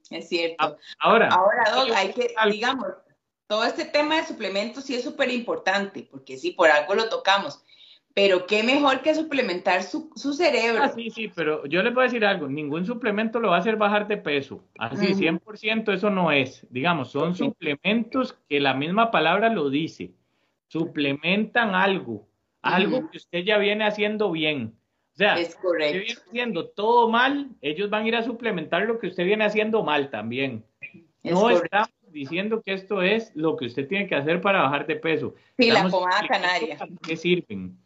Es 0.10 0.30
cierto. 0.30 0.78
Ahora, 1.00 1.30
ahora 1.30 1.64
hay 1.96 2.14
que, 2.14 2.34
digamos, 2.52 2.88
todo 3.48 3.64
este 3.64 3.86
tema 3.86 4.18
de 4.18 4.26
suplementos 4.26 4.86
sí 4.86 4.96
es 4.96 5.04
súper 5.04 5.30
importante, 5.30 6.08
porque 6.10 6.38
sí, 6.38 6.52
por 6.52 6.70
algo 6.70 6.96
lo 6.96 7.10
tocamos. 7.10 7.64
Pero 8.14 8.46
qué 8.48 8.64
mejor 8.64 9.02
que 9.02 9.14
suplementar 9.14 9.84
su, 9.84 10.10
cerebro. 10.16 10.84
Ah, 10.84 10.90
sí, 10.90 11.10
sí, 11.10 11.30
pero 11.36 11.66
yo 11.66 11.84
les 11.84 11.94
voy 11.94 12.04
a 12.04 12.06
decir 12.06 12.24
algo, 12.24 12.48
ningún 12.48 12.86
suplemento 12.86 13.42
lo 13.42 13.50
va 13.50 13.58
a 13.58 13.60
hacer 13.60 13.76
bajar 13.76 14.08
de 14.08 14.16
peso. 14.16 14.64
Así, 14.80 15.08
100% 15.08 15.94
eso 15.94 16.10
no 16.10 16.32
es. 16.32 16.66
Digamos, 16.70 17.12
son 17.12 17.36
suplementos 17.36 18.38
que 18.48 18.62
la 18.62 18.74
misma 18.74 19.12
palabra 19.12 19.50
lo 19.50 19.70
dice. 19.70 20.14
Suplementan 20.70 21.76
algo, 21.76 22.26
algo 22.62 23.10
que 23.10 23.18
usted 23.18 23.44
ya 23.44 23.58
viene 23.58 23.86
haciendo 23.86 24.32
bien. 24.32 24.74
O 25.14 25.18
sea, 25.18 25.36
es 25.36 25.56
correcto. 25.56 25.98
usted 25.98 26.06
viene 26.06 26.22
haciendo 26.30 26.70
todo 26.70 27.10
mal, 27.10 27.50
ellos 27.62 27.90
van 27.90 28.06
a 28.06 28.08
ir 28.08 28.16
a 28.16 28.24
suplementar 28.24 28.84
lo 28.84 28.98
que 28.98 29.08
usted 29.08 29.26
viene 29.26 29.44
haciendo 29.44 29.84
mal 29.84 30.10
también. 30.10 30.64
no 31.22 31.50
estamos 31.50 31.95
diciendo 32.16 32.62
que 32.62 32.74
esto 32.74 33.02
es 33.02 33.36
lo 33.36 33.58
que 33.58 33.66
usted 33.66 33.88
tiene 33.88 34.08
que 34.08 34.16
hacer 34.16 34.40
para 34.40 34.62
bajar 34.62 34.88
de 34.88 34.96
peso. 34.96 35.36
Sí, 35.60 35.70
la 35.70 35.88
pomada 35.90 36.26
canaria. 36.28 36.78
¿Qué 37.06 37.18
sirven? 37.18 37.78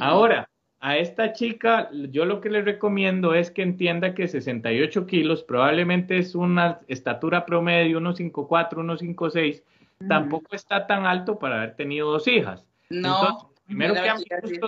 Ahora, 0.00 0.48
a 0.80 0.96
esta 0.96 1.34
chica, 1.34 1.90
yo 1.92 2.24
lo 2.24 2.40
que 2.40 2.48
le 2.48 2.62
recomiendo 2.62 3.34
es 3.34 3.50
que 3.50 3.62
entienda 3.62 4.14
que 4.14 4.28
68 4.28 5.06
kilos 5.06 5.44
probablemente 5.44 6.16
es 6.16 6.34
una 6.34 6.80
estatura 6.88 7.44
promedio, 7.44 8.00
1,54, 8.00 8.70
1,56, 8.78 9.62
tampoco 10.08 10.56
está 10.56 10.86
tan 10.86 11.04
alto 11.04 11.38
para 11.38 11.56
haber 11.56 11.76
tenido 11.76 12.10
dos 12.10 12.26
hijas. 12.26 12.64
No. 12.88 13.50
primero 13.66 13.94
que 13.94 14.60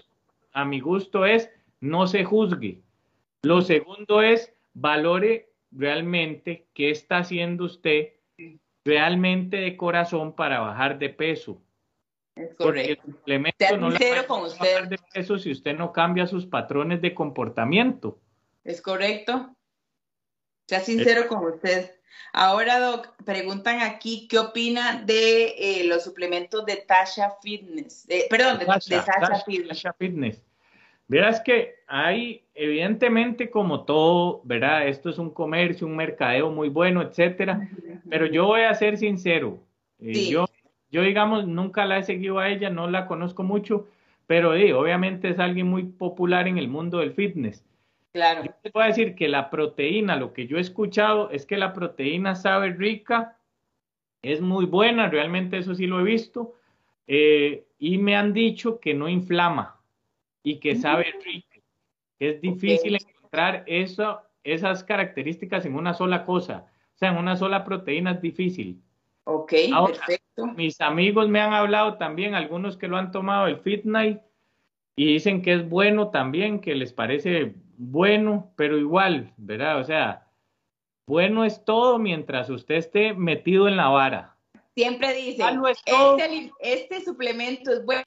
a 0.52 0.64
mi 0.64 0.80
gusto 0.80 1.24
es 1.24 1.50
no 1.80 2.06
se 2.06 2.24
juzgue. 2.24 2.82
Lo 3.42 3.62
segundo 3.62 4.20
es 4.20 4.52
valore 4.74 5.48
realmente 5.70 6.66
qué 6.74 6.90
está 6.90 7.18
haciendo 7.18 7.64
usted 7.64 8.17
realmente 8.88 9.58
de 9.58 9.76
corazón 9.76 10.34
para 10.34 10.60
bajar 10.60 10.98
de 10.98 11.10
peso. 11.10 11.60
Es 12.34 12.54
correcto. 12.54 13.02
Porque 13.04 13.34
el 13.34 13.80
no 13.80 13.90
le 13.90 14.26
con 14.26 14.44
usted. 14.44 14.74
bajar 14.74 14.88
de 14.88 14.98
peso 15.12 15.38
si 15.38 15.52
usted 15.52 15.76
no 15.76 15.92
cambia 15.92 16.26
sus 16.26 16.46
patrones 16.46 17.02
de 17.02 17.14
comportamiento. 17.14 18.18
Es 18.64 18.80
correcto. 18.80 19.54
Sea 20.66 20.80
sincero 20.80 21.28
con 21.28 21.44
usted. 21.44 21.94
Ahora, 22.32 22.78
Doc, 22.78 23.14
preguntan 23.24 23.80
aquí 23.80 24.26
qué 24.28 24.38
opina 24.38 25.02
de 25.02 25.54
eh, 25.58 25.84
los 25.84 26.04
suplementos 26.04 26.64
de 26.64 26.76
Tasha 26.76 27.36
Fitness. 27.42 28.06
perdón, 28.30 28.58
de, 28.58 28.66
Tasha, 28.66 29.42
Fitness. 29.44 29.68
Tasha 29.68 29.92
Fitness. 29.98 30.42
Verás 31.08 31.40
que 31.40 31.76
hay, 31.86 32.44
evidentemente, 32.54 33.48
como 33.48 33.84
todo, 33.84 34.42
¿verdad? 34.44 34.86
Esto 34.86 35.08
es 35.08 35.18
un 35.18 35.30
comercio, 35.30 35.86
un 35.86 35.96
mercadeo 35.96 36.50
muy 36.50 36.68
bueno, 36.68 37.00
etcétera. 37.00 37.66
Pero 38.10 38.26
yo 38.26 38.44
voy 38.44 38.60
a 38.62 38.74
ser 38.74 38.98
sincero. 38.98 39.58
Eh, 40.00 40.28
yo, 40.28 40.44
yo, 40.90 41.00
digamos, 41.00 41.46
nunca 41.46 41.86
la 41.86 41.96
he 41.96 42.02
seguido 42.02 42.38
a 42.38 42.50
ella, 42.50 42.68
no 42.68 42.90
la 42.90 43.06
conozco 43.06 43.42
mucho, 43.42 43.88
pero 44.26 44.50
obviamente 44.50 45.30
es 45.30 45.38
alguien 45.38 45.66
muy 45.66 45.84
popular 45.84 46.46
en 46.46 46.58
el 46.58 46.68
mundo 46.68 46.98
del 46.98 47.14
fitness. 47.14 47.64
Claro. 48.12 48.44
Yo 48.44 48.52
te 48.62 48.70
voy 48.70 48.84
a 48.84 48.88
decir 48.88 49.14
que 49.14 49.28
la 49.28 49.48
proteína, 49.48 50.16
lo 50.16 50.34
que 50.34 50.46
yo 50.46 50.58
he 50.58 50.60
escuchado 50.60 51.30
es 51.30 51.46
que 51.46 51.56
la 51.56 51.72
proteína 51.72 52.34
sabe 52.34 52.70
rica, 52.72 53.38
es 54.20 54.42
muy 54.42 54.66
buena, 54.66 55.08
realmente 55.08 55.56
eso 55.56 55.74
sí 55.74 55.86
lo 55.86 56.00
he 56.00 56.02
visto, 56.02 56.54
eh, 57.06 57.64
y 57.78 57.96
me 57.96 58.14
han 58.14 58.34
dicho 58.34 58.78
que 58.78 58.92
no 58.92 59.08
inflama 59.08 59.77
y 60.42 60.60
que 60.60 60.76
sabe 60.76 61.14
rico. 61.24 61.60
Es 62.18 62.40
difícil 62.40 62.96
encontrar 62.96 63.64
eso, 63.66 64.20
esas 64.42 64.84
características 64.84 65.64
en 65.66 65.74
una 65.74 65.94
sola 65.94 66.24
cosa, 66.24 66.66
o 66.94 66.98
sea, 66.98 67.10
en 67.10 67.18
una 67.18 67.36
sola 67.36 67.64
proteína 67.64 68.12
es 68.12 68.20
difícil. 68.20 68.82
Ok, 69.24 69.52
Ahora, 69.72 69.94
perfecto. 69.94 70.46
Mis 70.56 70.80
amigos 70.80 71.28
me 71.28 71.40
han 71.40 71.52
hablado 71.52 71.96
también, 71.96 72.34
algunos 72.34 72.76
que 72.76 72.88
lo 72.88 72.96
han 72.96 73.12
tomado 73.12 73.46
el 73.46 73.58
Fit 73.58 73.84
Night, 73.84 74.20
y 74.96 75.12
dicen 75.12 75.42
que 75.42 75.52
es 75.52 75.68
bueno 75.68 76.08
también, 76.08 76.60
que 76.60 76.74
les 76.74 76.92
parece 76.92 77.54
bueno, 77.76 78.52
pero 78.56 78.76
igual, 78.76 79.32
¿verdad? 79.36 79.78
O 79.78 79.84
sea, 79.84 80.26
bueno 81.06 81.44
es 81.44 81.64
todo 81.64 81.98
mientras 81.98 82.50
usted 82.50 82.74
esté 82.74 83.14
metido 83.14 83.68
en 83.68 83.76
la 83.76 83.88
vara. 83.88 84.37
Siempre 84.78 85.12
dicen, 85.12 85.60
Ah, 85.60 85.70
este, 85.72 86.52
este 86.60 87.04
suplemento 87.04 87.72
es 87.72 87.84
bueno 87.84 88.04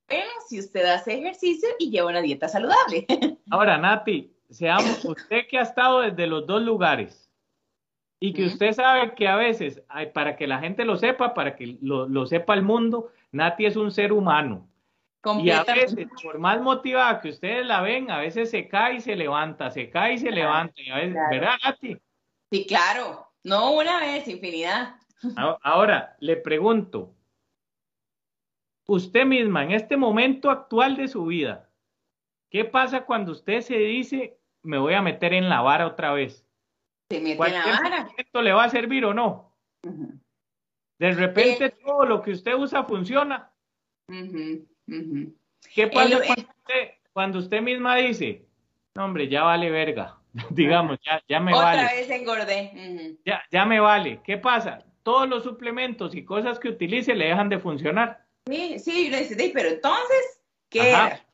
si 0.48 0.58
usted 0.58 0.86
hace 0.86 1.16
ejercicio 1.16 1.68
y 1.78 1.92
lleva 1.92 2.08
una 2.08 2.22
dieta 2.22 2.48
saludable. 2.48 3.06
Ahora, 3.52 3.78
Nati, 3.78 4.34
seamos 4.50 5.04
usted 5.04 5.48
que 5.50 5.60
ha 5.60 5.64
estado 5.64 6.00
desde 6.00 6.28
los 6.28 6.48
dos 6.48 6.62
lugares 6.62 7.30
y 8.22 8.32
que 8.32 8.46
usted 8.46 8.72
sabe 8.72 9.14
que 9.16 9.28
a 9.28 9.36
veces, 9.36 9.84
para 10.14 10.38
que 10.38 10.48
la 10.48 10.60
gente 10.60 10.86
lo 10.86 10.96
sepa, 10.96 11.34
para 11.34 11.58
que 11.58 11.78
lo, 11.82 12.08
lo 12.08 12.26
sepa 12.26 12.54
el 12.54 12.64
mundo, 12.64 13.12
Nati 13.34 13.66
es 13.66 13.76
un 13.76 13.92
ser 13.92 14.14
humano. 14.14 14.66
Y 15.44 15.50
a 15.50 15.66
veces, 15.66 16.08
por 16.24 16.40
más 16.40 16.62
motivada 16.62 17.20
que 17.20 17.32
ustedes 17.32 17.66
la 17.66 17.82
ven, 17.82 18.10
a 18.10 18.20
veces 18.20 18.50
se 18.50 18.70
cae 18.70 18.96
y 18.96 19.02
se 19.02 19.18
levanta, 19.18 19.72
se 19.72 19.90
cae 19.90 20.14
y 20.14 20.20
se 20.20 20.28
Claro, 20.28 20.42
levanta. 20.42 20.82
Y 20.82 20.90
a 20.90 20.96
veces, 20.96 21.14
claro. 21.16 21.30
¿verdad, 21.32 21.56
Nati? 21.66 21.98
Sí, 22.50 22.66
claro. 22.66 23.28
No 23.44 23.74
una 23.74 24.00
vez, 24.00 24.26
infinidad. 24.30 25.01
Ahora, 25.64 26.16
le 26.20 26.38
pregunto, 26.38 27.14
usted 28.88 29.26
misma, 29.26 29.64
en 29.64 29.72
este 29.72 29.98
momento 29.98 30.50
actual 30.50 30.96
de 30.98 31.08
su 31.08 31.26
vida, 31.26 31.70
¿qué 32.50 32.66
pasa 32.66 33.06
cuando 33.06 33.32
usted 33.32 33.62
se 33.62 33.78
dice, 33.78 34.38
me 34.64 34.78
voy 34.78 34.94
a 34.94 35.02
meter 35.02 35.34
en 35.34 35.50
la 35.50 35.62
vara 35.62 35.88
otra 35.88 36.14
vez? 36.14 36.46
Se 37.10 37.20
mete 37.20 37.32
en 37.32 37.38
la 37.38 37.38
¿Cualquier 37.38 37.76
vara. 37.76 37.98
suplemento 38.08 38.42
le 38.42 38.54
va 38.54 38.64
a 38.66 38.70
servir 38.70 39.06
o 39.06 39.14
no? 39.14 39.56
De 41.00 41.12
repente 41.14 41.66
Eh. 41.66 41.76
todo 41.86 42.06
lo 42.06 42.22
que 42.22 42.32
usted 42.32 42.54
usa 42.56 42.84
funciona. 42.84 43.52
¿Qué 45.74 45.88
pasa 45.88 46.10
lo- 46.20 46.26
cuando 46.26 46.50
usted, 46.58 46.92
cuando 47.14 47.40
usted 47.40 47.62
misma 47.62 47.96
dice, 47.98 48.46
no 48.96 49.06
hombre, 49.06 49.28
ya 49.28 49.44
vale 49.44 49.70
verga, 49.72 50.18
digamos, 50.52 51.00
ya, 51.06 51.22
ya 51.28 51.40
me 51.40 51.54
Otra 51.54 51.66
vale, 51.66 51.84
vez 51.96 52.10
engordé. 52.10 53.18
Ya, 53.26 53.42
ya 53.52 53.66
me 53.66 53.80
vale. 53.80 54.22
¿Qué 54.24 54.38
pasa? 54.38 54.86
Todos 55.04 55.28
los 55.28 55.44
suplementos 55.44 56.16
y 56.16 56.24
cosas 56.24 56.60
que 56.60 56.70
utilice 56.70 57.16
le 57.16 57.26
dejan 57.28 57.50
de 57.50 57.60
funcionar. 57.60 58.26
Sí, 58.48 58.80
sí, 58.80 59.06
yo 59.06 59.12
le 59.12 59.26
"Sí, 59.26 59.52
pero 59.54 59.70
entonces, 59.70 60.42
¿qué 60.70 60.82
Ajá. 60.82 61.08
era? 61.08 61.26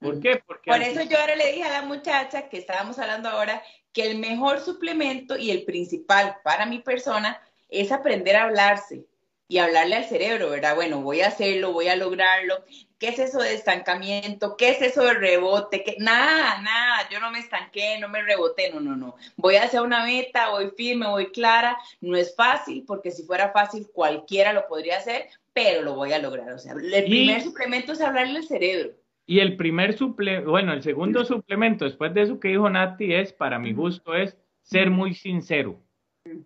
¿Por 0.00 0.20
qué? 0.20 0.42
Porque 0.46 0.70
Por 0.70 0.82
eso 0.82 1.02
yo 1.02 1.18
ahora 1.18 1.36
le 1.36 1.52
dije 1.52 1.64
a 1.64 1.80
la 1.80 1.82
muchacha 1.82 2.48
que 2.48 2.58
estábamos 2.58 2.98
hablando 2.98 3.28
ahora 3.28 3.62
que 3.92 4.10
el 4.10 4.18
mejor 4.18 4.60
suplemento 4.60 5.38
y 5.38 5.50
el 5.50 5.64
principal 5.64 6.36
para 6.44 6.66
mi 6.66 6.80
persona 6.80 7.40
es 7.68 7.90
aprender 7.92 8.36
a 8.36 8.44
hablarse 8.44 9.06
y 9.48 9.58
hablarle 9.58 9.96
al 9.96 10.04
cerebro, 10.04 10.50
¿verdad? 10.50 10.74
Bueno, 10.74 11.02
voy 11.02 11.20
a 11.20 11.28
hacerlo, 11.28 11.72
voy 11.72 11.88
a 11.88 11.96
lograrlo. 11.96 12.54
¿Qué 12.98 13.08
es 13.08 13.18
eso 13.18 13.40
de 13.40 13.54
estancamiento? 13.54 14.56
¿Qué 14.56 14.70
es 14.70 14.80
eso 14.82 15.04
de 15.04 15.14
rebote? 15.14 15.84
¿Qué? 15.84 15.96
Nada, 15.98 16.60
nada, 16.62 17.08
yo 17.10 17.20
no 17.20 17.30
me 17.30 17.38
estanqué, 17.38 17.98
no 18.00 18.08
me 18.08 18.22
reboté, 18.22 18.70
no, 18.72 18.80
no, 18.80 18.96
no. 18.96 19.16
Voy 19.36 19.56
hacia 19.56 19.82
una 19.82 20.04
meta, 20.04 20.50
voy 20.50 20.70
firme, 20.76 21.06
voy 21.06 21.26
clara. 21.30 21.78
No 22.00 22.16
es 22.16 22.34
fácil, 22.34 22.84
porque 22.86 23.10
si 23.10 23.22
fuera 23.24 23.50
fácil 23.52 23.86
cualquiera 23.92 24.52
lo 24.52 24.66
podría 24.66 24.96
hacer, 24.96 25.26
pero 25.52 25.82
lo 25.82 25.94
voy 25.94 26.12
a 26.12 26.18
lograr. 26.18 26.52
O 26.52 26.58
sea, 26.58 26.72
el 26.72 26.92
Y- 27.06 27.10
primer 27.10 27.42
suplemento 27.42 27.92
es 27.92 28.00
hablarle 28.00 28.38
al 28.38 28.44
cerebro. 28.46 28.90
Y 29.26 29.40
el 29.40 29.56
primer 29.56 29.96
suplemento, 29.96 30.50
bueno, 30.50 30.72
el 30.72 30.82
segundo 30.82 31.24
suplemento 31.24 31.84
después 31.84 32.14
de 32.14 32.22
eso 32.22 32.40
que 32.40 32.48
dijo 32.48 32.70
Nati 32.70 33.12
es, 33.12 33.32
para 33.32 33.58
mi 33.58 33.72
gusto, 33.72 34.14
es 34.14 34.36
ser 34.62 34.88
muy 34.88 35.14
sincero. 35.14 35.80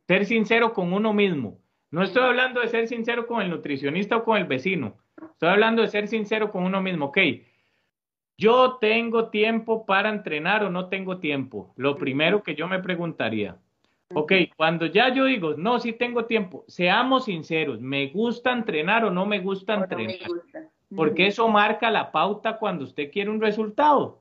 Ser 0.08 0.26
sincero 0.26 0.72
con 0.72 0.92
uno 0.92 1.12
mismo. 1.12 1.58
No 1.90 2.02
estoy 2.02 2.22
hablando 2.22 2.60
de 2.60 2.68
ser 2.68 2.86
sincero 2.86 3.26
con 3.26 3.42
el 3.42 3.50
nutricionista 3.50 4.16
o 4.18 4.24
con 4.24 4.38
el 4.38 4.44
vecino. 4.44 4.96
Estoy 5.32 5.48
hablando 5.48 5.82
de 5.82 5.88
ser 5.88 6.06
sincero 6.08 6.50
con 6.50 6.64
uno 6.64 6.80
mismo. 6.80 7.06
Ok, 7.06 7.18
yo 8.38 8.78
tengo 8.80 9.28
tiempo 9.28 9.84
para 9.84 10.08
entrenar 10.08 10.64
o 10.64 10.70
no 10.70 10.88
tengo 10.88 11.18
tiempo. 11.18 11.72
Lo 11.76 11.96
primero 11.96 12.42
que 12.42 12.54
yo 12.54 12.68
me 12.68 12.78
preguntaría. 12.78 13.56
Ok, 14.14 14.32
cuando 14.56 14.86
ya 14.86 15.12
yo 15.12 15.24
digo, 15.26 15.54
no, 15.56 15.78
sí 15.78 15.92
tengo 15.92 16.24
tiempo, 16.24 16.64
seamos 16.66 17.26
sinceros, 17.26 17.80
¿me 17.80 18.08
gusta 18.08 18.50
entrenar 18.50 19.04
o 19.04 19.10
no 19.10 19.24
me 19.24 19.38
gusta 19.38 19.74
O 19.74 19.76
no 19.76 19.82
entrenar? 19.84 20.16
me 20.20 20.26
gusta. 20.26 20.68
porque 20.96 21.28
eso 21.28 21.46
marca 21.48 21.90
la 21.90 22.10
pauta 22.10 22.58
cuando 22.58 22.84
usted 22.84 23.10
quiere 23.12 23.30
un 23.30 23.40
resultado. 23.40 24.20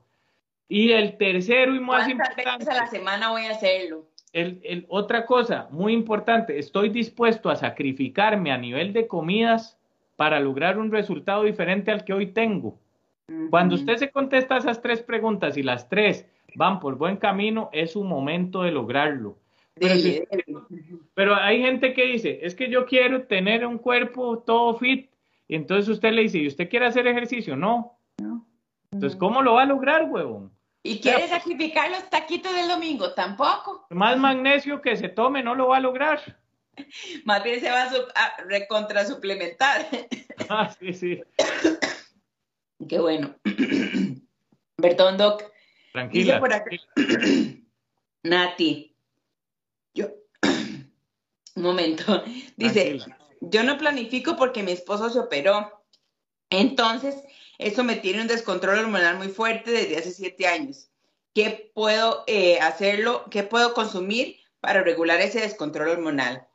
Y 0.68 0.92
el 0.92 1.16
tercero 1.16 1.74
y 1.74 1.80
más 1.80 2.04
¿Cuántas 2.04 2.36
veces 2.36 2.68
a 2.68 2.74
la 2.74 2.86
semana 2.86 3.30
voy 3.30 3.46
a 3.46 3.50
hacerlo? 3.50 4.04
El, 4.32 4.60
el- 4.64 4.86
otra 4.88 5.26
cosa 5.26 5.68
muy 5.70 5.92
importante, 5.92 6.58
estoy 6.58 6.88
dispuesto 6.88 7.50
a 7.50 7.56
sacrificarme 7.56 8.52
a 8.52 8.58
nivel 8.58 8.92
de 8.92 9.06
comidas 9.06 9.76
para 10.16 10.38
lograr 10.40 10.78
un 10.78 10.90
resultado 10.90 11.44
diferente 11.44 11.90
al 11.90 12.04
que 12.04 12.12
hoy 12.12 12.26
tengo. 12.26 12.78
Cuando 13.50 13.74
usted 13.76 13.96
se 13.96 14.10
contesta 14.10 14.56
esas 14.56 14.82
tres 14.82 15.02
preguntas 15.02 15.56
y 15.56 15.62
las 15.62 15.88
tres 15.88 16.26
van 16.56 16.80
por 16.80 16.96
buen 16.96 17.16
camino, 17.16 17.70
es 17.72 17.92
su 17.92 18.02
momento 18.04 18.62
de 18.62 18.72
lograrlo. 18.72 19.36
Pero, 19.74 19.94
si- 20.02 20.22
pero 21.14 21.34
hay 21.36 21.62
gente 21.62 21.94
que 21.94 22.06
dice, 22.06 22.40
es 22.42 22.54
que 22.54 22.68
yo 22.68 22.86
quiero 22.86 23.22
tener 23.22 23.64
un 23.64 23.78
cuerpo 23.78 24.38
todo 24.40 24.74
fit, 24.74 25.08
y 25.48 25.54
entonces 25.54 25.88
usted 25.88 26.12
le 26.12 26.22
dice, 26.22 26.38
¿y 26.38 26.46
usted 26.48 26.68
quiere 26.68 26.86
hacer 26.86 27.06
ejercicio? 27.06 27.56
No. 27.56 27.96
Entonces, 28.92 29.16
¿cómo 29.18 29.42
lo 29.42 29.54
va 29.54 29.62
a 29.62 29.66
lograr, 29.66 30.04
huevón? 30.10 30.50
¿Y 30.82 31.00
quiere 31.00 31.28
sacrificar 31.28 31.90
los 31.90 32.08
taquitos 32.08 32.54
del 32.54 32.68
domingo? 32.68 33.12
Tampoco. 33.12 33.86
Más 33.90 34.16
magnesio 34.18 34.80
que 34.80 34.96
se 34.96 35.08
tome 35.10 35.42
no 35.42 35.54
lo 35.54 35.68
va 35.68 35.76
a 35.76 35.80
lograr. 35.80 36.38
Más 37.24 37.42
bien 37.44 37.60
se 37.60 37.70
va 37.70 37.82
a, 37.82 37.90
su- 37.90 38.08
a 38.14 38.42
recontra 38.44 39.04
suplementar. 39.06 39.86
Ah, 40.48 40.74
sí, 40.80 40.92
sí. 40.94 41.22
Qué 42.88 42.98
bueno. 42.98 43.36
Perdón, 44.76 45.16
Doc. 45.18 45.42
Dice 45.42 45.52
Tranquila. 45.92 46.40
por 46.40 46.52
acá. 46.54 46.70
Nati. 48.24 48.96
Yo. 49.94 50.08
Un 50.42 51.62
momento. 51.62 52.24
Dice, 52.56 52.84
tranquila. 52.96 53.18
yo 53.42 53.62
no 53.64 53.76
planifico 53.78 54.36
porque 54.36 54.62
mi 54.62 54.72
esposo 54.72 55.10
se 55.10 55.18
operó. 55.20 55.84
Entonces, 56.48 57.22
eso 57.60 57.84
me 57.84 57.96
tiene 57.96 58.22
un 58.22 58.28
descontrol 58.28 58.78
hormonal 58.78 59.16
muy 59.16 59.28
fuerte 59.28 59.70
desde 59.70 59.96
hace 59.96 60.10
siete 60.10 60.46
años. 60.46 60.90
¿Qué 61.34 61.70
puedo 61.74 62.24
eh, 62.26 62.58
hacerlo? 62.60 63.24
¿Qué 63.30 63.42
puedo 63.42 63.74
consumir 63.74 64.36
para 64.60 64.82
regular 64.82 65.20
ese 65.20 65.40
descontrol 65.40 65.88
hormonal? 65.88 66.46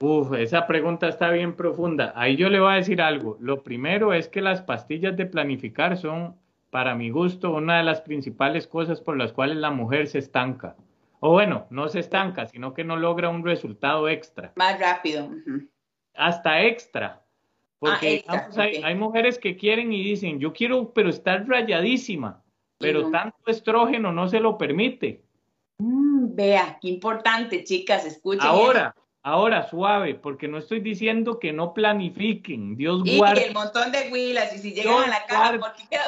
Uf, 0.00 0.32
esa 0.32 0.66
pregunta 0.66 1.08
está 1.08 1.30
bien 1.30 1.54
profunda. 1.54 2.12
Ahí 2.16 2.36
yo 2.36 2.48
le 2.48 2.58
voy 2.58 2.72
a 2.72 2.76
decir 2.76 3.02
algo. 3.02 3.36
Lo 3.38 3.62
primero 3.62 4.14
es 4.14 4.28
que 4.28 4.40
las 4.40 4.62
pastillas 4.62 5.16
de 5.16 5.26
planificar 5.26 5.96
son, 5.98 6.36
para 6.70 6.94
mi 6.94 7.10
gusto, 7.10 7.52
una 7.52 7.78
de 7.78 7.84
las 7.84 8.00
principales 8.00 8.66
cosas 8.66 9.00
por 9.00 9.16
las 9.16 9.32
cuales 9.32 9.58
la 9.58 9.70
mujer 9.70 10.06
se 10.06 10.18
estanca. 10.18 10.74
O 11.20 11.32
bueno, 11.32 11.66
no 11.68 11.88
se 11.88 12.00
estanca, 12.00 12.46
sino 12.46 12.72
que 12.72 12.82
no 12.82 12.96
logra 12.96 13.28
un 13.28 13.44
resultado 13.44 14.08
extra. 14.08 14.52
Más 14.56 14.80
rápido. 14.80 15.30
Hasta 16.14 16.62
extra. 16.62 17.22
Porque 17.80 18.22
Ah, 18.28 18.46
digamos, 18.52 18.84
hay, 18.84 18.94
mujeres 18.94 19.38
que 19.38 19.56
quieren 19.56 19.92
y 19.92 20.04
dicen, 20.04 20.38
yo 20.38 20.52
quiero, 20.52 20.92
pero 20.92 21.08
estar 21.08 21.48
rayadísima. 21.48 22.42
Pero 22.78 23.10
tanto 23.10 23.36
estrógeno 23.46 24.12
no 24.12 24.28
se 24.28 24.38
lo 24.38 24.56
permite. 24.56 25.22
Mm, 25.78 26.34
vea, 26.34 26.78
qué 26.80 26.88
importante, 26.88 27.64
chicas, 27.64 28.04
escuchen. 28.06 28.42
Ahora, 28.42 28.94
ahora 29.22 29.68
suave, 29.68 30.14
porque 30.14 30.46
no 30.46 30.58
estoy 30.58 30.80
diciendo 30.80 31.38
que 31.38 31.52
no 31.52 31.74
planifiquen. 31.74 32.76
Dios. 32.76 33.02
Y 33.04 33.16
guarde. 33.16 33.46
el 33.46 33.54
montón 33.54 33.90
de 33.92 34.10
huilas, 34.12 34.54
y 34.54 34.58
si 34.58 34.72
llegan 34.72 35.04
a 35.04 35.08
la 35.08 35.24
casa, 35.26 35.58
¿por 35.58 35.72
qué 35.74 35.82
quedó, 35.90 36.02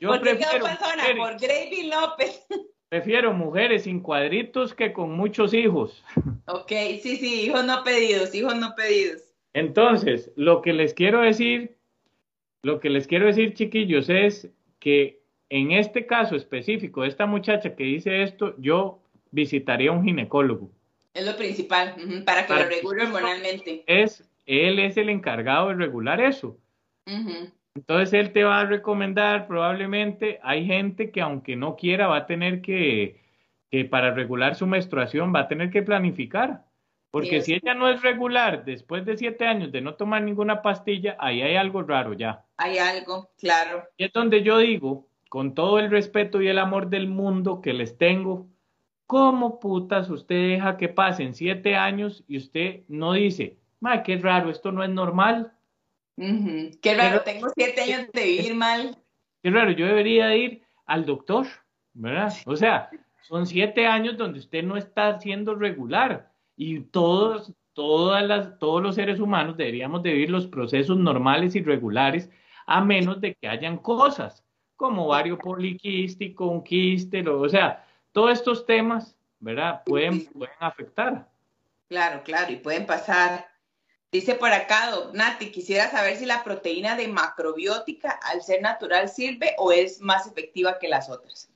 Yo 0.00 0.08
por 0.10 0.22
qué 0.22 0.36
quedó 0.36 0.38
prefiero 0.38 0.64
persona? 0.66 0.96
mujeres, 0.96 1.18
Por 1.18 1.40
Gravy 1.40 1.82
López. 1.88 2.46
prefiero 2.90 3.32
mujeres 3.32 3.82
sin 3.84 4.00
cuadritos 4.00 4.74
que 4.74 4.92
con 4.92 5.12
muchos 5.12 5.54
hijos. 5.54 6.02
Ok, 6.46 6.70
sí, 7.02 7.16
sí, 7.16 7.42
hijos 7.42 7.64
no 7.64 7.82
pedidos, 7.82 8.34
hijos 8.34 8.56
no 8.56 8.74
pedidos. 8.74 9.22
Entonces, 9.54 10.32
lo 10.36 10.60
que 10.60 10.72
les 10.72 10.92
quiero 10.94 11.20
decir, 11.20 11.76
lo 12.62 12.80
que 12.80 12.90
les 12.90 13.06
quiero 13.06 13.26
decir, 13.26 13.54
chiquillos, 13.54 14.10
es 14.10 14.50
que 14.80 15.22
en 15.48 15.70
este 15.70 16.06
caso 16.06 16.34
específico 16.34 17.02
de 17.02 17.08
esta 17.08 17.26
muchacha 17.26 17.76
que 17.76 17.84
dice 17.84 18.22
esto, 18.22 18.54
yo 18.58 19.00
visitaría 19.30 19.90
a 19.90 19.92
un 19.92 20.04
ginecólogo. 20.04 20.70
Es 21.14 21.24
lo 21.24 21.36
principal, 21.36 21.94
para 22.26 22.42
que 22.42 22.48
Para 22.48 22.64
lo 22.64 22.70
regule 22.70 23.04
hormonalmente. 23.04 23.84
Es, 23.86 24.28
él 24.46 24.80
es 24.80 24.96
el 24.96 25.08
encargado 25.08 25.68
de 25.68 25.74
regular 25.74 26.20
eso. 26.20 26.58
Entonces 27.76 28.12
él 28.12 28.32
te 28.32 28.42
va 28.42 28.60
a 28.60 28.66
recomendar 28.66 29.46
probablemente, 29.46 30.40
hay 30.42 30.66
gente 30.66 31.10
que 31.10 31.20
aunque 31.20 31.54
no 31.54 31.76
quiera 31.76 32.08
va 32.08 32.18
a 32.18 32.26
tener 32.26 32.60
que, 32.60 33.20
que 33.70 33.84
para 33.84 34.12
regular 34.12 34.56
su 34.56 34.66
menstruación 34.66 35.32
va 35.34 35.40
a 35.40 35.48
tener 35.48 35.70
que 35.70 35.82
planificar. 35.82 36.64
Porque 37.14 37.42
si 37.42 37.54
ella 37.54 37.74
no 37.74 37.88
es 37.88 38.02
regular 38.02 38.64
después 38.64 39.04
de 39.04 39.16
siete 39.16 39.46
años 39.46 39.70
de 39.70 39.80
no 39.80 39.94
tomar 39.94 40.20
ninguna 40.20 40.62
pastilla, 40.62 41.16
ahí 41.20 41.42
hay 41.42 41.54
algo 41.54 41.84
raro 41.84 42.12
ya. 42.12 42.44
Hay 42.56 42.78
algo, 42.78 43.30
claro. 43.38 43.84
Y 43.96 44.06
es 44.06 44.12
donde 44.12 44.42
yo 44.42 44.58
digo, 44.58 45.06
con 45.28 45.54
todo 45.54 45.78
el 45.78 45.92
respeto 45.92 46.42
y 46.42 46.48
el 46.48 46.58
amor 46.58 46.88
del 46.88 47.06
mundo 47.06 47.60
que 47.60 47.72
les 47.72 47.96
tengo, 47.98 48.48
¿cómo 49.06 49.60
putas 49.60 50.10
usted 50.10 50.34
deja 50.34 50.76
que 50.76 50.88
pasen 50.88 51.34
siete 51.34 51.76
años 51.76 52.24
y 52.26 52.36
usted 52.38 52.80
no 52.88 53.12
dice, 53.12 53.58
ma, 53.78 54.02
qué 54.02 54.16
raro, 54.16 54.50
esto 54.50 54.72
no 54.72 54.82
es 54.82 54.90
normal? 54.90 55.52
Qué 56.16 56.94
raro, 56.96 57.20
tengo 57.20 57.48
siete 57.54 57.82
años 57.82 58.10
de 58.12 58.24
vivir 58.24 58.56
mal. 58.56 58.98
Qué 59.40 59.50
raro, 59.50 59.70
yo 59.70 59.86
debería 59.86 60.34
ir 60.34 60.62
al 60.84 61.06
doctor, 61.06 61.46
¿verdad? 61.92 62.34
O 62.46 62.56
sea, 62.56 62.90
son 63.22 63.46
siete 63.46 63.86
años 63.86 64.16
donde 64.16 64.40
usted 64.40 64.64
no 64.64 64.76
está 64.76 65.20
siendo 65.20 65.54
regular 65.54 66.33
y 66.56 66.80
todos, 66.80 67.52
todas 67.72 68.22
las, 68.24 68.58
todos 68.58 68.82
los 68.82 68.94
seres 68.94 69.20
humanos 69.20 69.56
deberíamos 69.56 70.02
de 70.02 70.12
vivir 70.12 70.30
los 70.30 70.46
procesos 70.46 70.96
normales 70.96 71.54
y 71.56 71.62
regulares, 71.62 72.30
a 72.66 72.84
menos 72.84 73.20
de 73.20 73.34
que 73.34 73.48
hayan 73.48 73.78
cosas 73.78 74.44
como 74.76 75.06
ovario 75.06 75.38
poliquístico, 75.38 76.46
un 76.46 76.62
quiste, 76.62 77.26
o 77.28 77.48
sea, 77.48 77.86
todos 78.12 78.32
estos 78.32 78.66
temas, 78.66 79.16
¿verdad? 79.40 79.82
Pueden, 79.84 80.26
pueden 80.26 80.54
afectar. 80.60 81.28
Claro, 81.88 82.22
claro, 82.24 82.52
y 82.52 82.56
pueden 82.56 82.86
pasar. 82.86 83.46
Dice 84.10 84.34
por 84.36 84.52
acá, 84.52 84.90
Nati, 85.12 85.50
quisiera 85.50 85.90
saber 85.90 86.16
si 86.16 86.24
la 86.24 86.44
proteína 86.44 86.96
de 86.96 87.08
macrobiótica 87.08 88.10
al 88.10 88.42
ser 88.42 88.62
natural 88.62 89.08
sirve 89.08 89.54
o 89.58 89.72
es 89.72 90.00
más 90.00 90.26
efectiva 90.26 90.78
que 90.78 90.88
las 90.88 91.10
otras. 91.10 91.50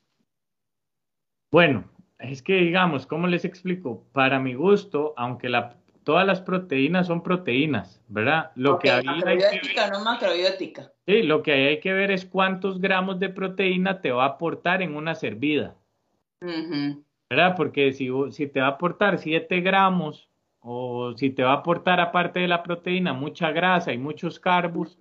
Bueno, 1.50 1.88
es 2.18 2.42
que 2.42 2.56
digamos, 2.56 3.06
¿cómo 3.06 3.26
les 3.26 3.44
explico? 3.44 4.04
Para 4.12 4.38
mi 4.38 4.54
gusto, 4.54 5.14
aunque 5.16 5.48
la, 5.48 5.76
todas 6.04 6.26
las 6.26 6.40
proteínas 6.40 7.06
son 7.06 7.22
proteínas, 7.22 8.02
¿verdad? 8.08 8.50
Lo 8.54 8.78
que 8.78 8.90
hay 8.90 9.04
macrobiótica 9.04 9.90
no 9.90 10.04
macrobiótica. 10.04 10.92
Sí, 11.06 11.22
lo 11.22 11.42
que 11.42 11.52
hay 11.52 11.80
que 11.80 11.92
ver 11.92 12.10
es 12.10 12.24
cuántos 12.24 12.80
gramos 12.80 13.20
de 13.20 13.28
proteína 13.28 14.00
te 14.00 14.10
va 14.10 14.24
a 14.24 14.28
aportar 14.28 14.82
en 14.82 14.96
una 14.96 15.14
servida. 15.14 15.76
¿Verdad? 17.30 17.54
Porque 17.56 17.92
si, 17.92 18.10
si 18.30 18.46
te 18.46 18.60
va 18.60 18.68
a 18.68 18.70
aportar 18.70 19.18
7 19.18 19.60
gramos 19.60 20.28
o 20.60 21.12
si 21.16 21.30
te 21.30 21.42
va 21.42 21.52
a 21.52 21.56
aportar 21.56 22.00
aparte 22.00 22.40
de 22.40 22.48
la 22.48 22.62
proteína 22.62 23.12
mucha 23.12 23.50
grasa 23.50 23.92
y 23.92 23.98
muchos 23.98 24.40
carbos, 24.40 24.98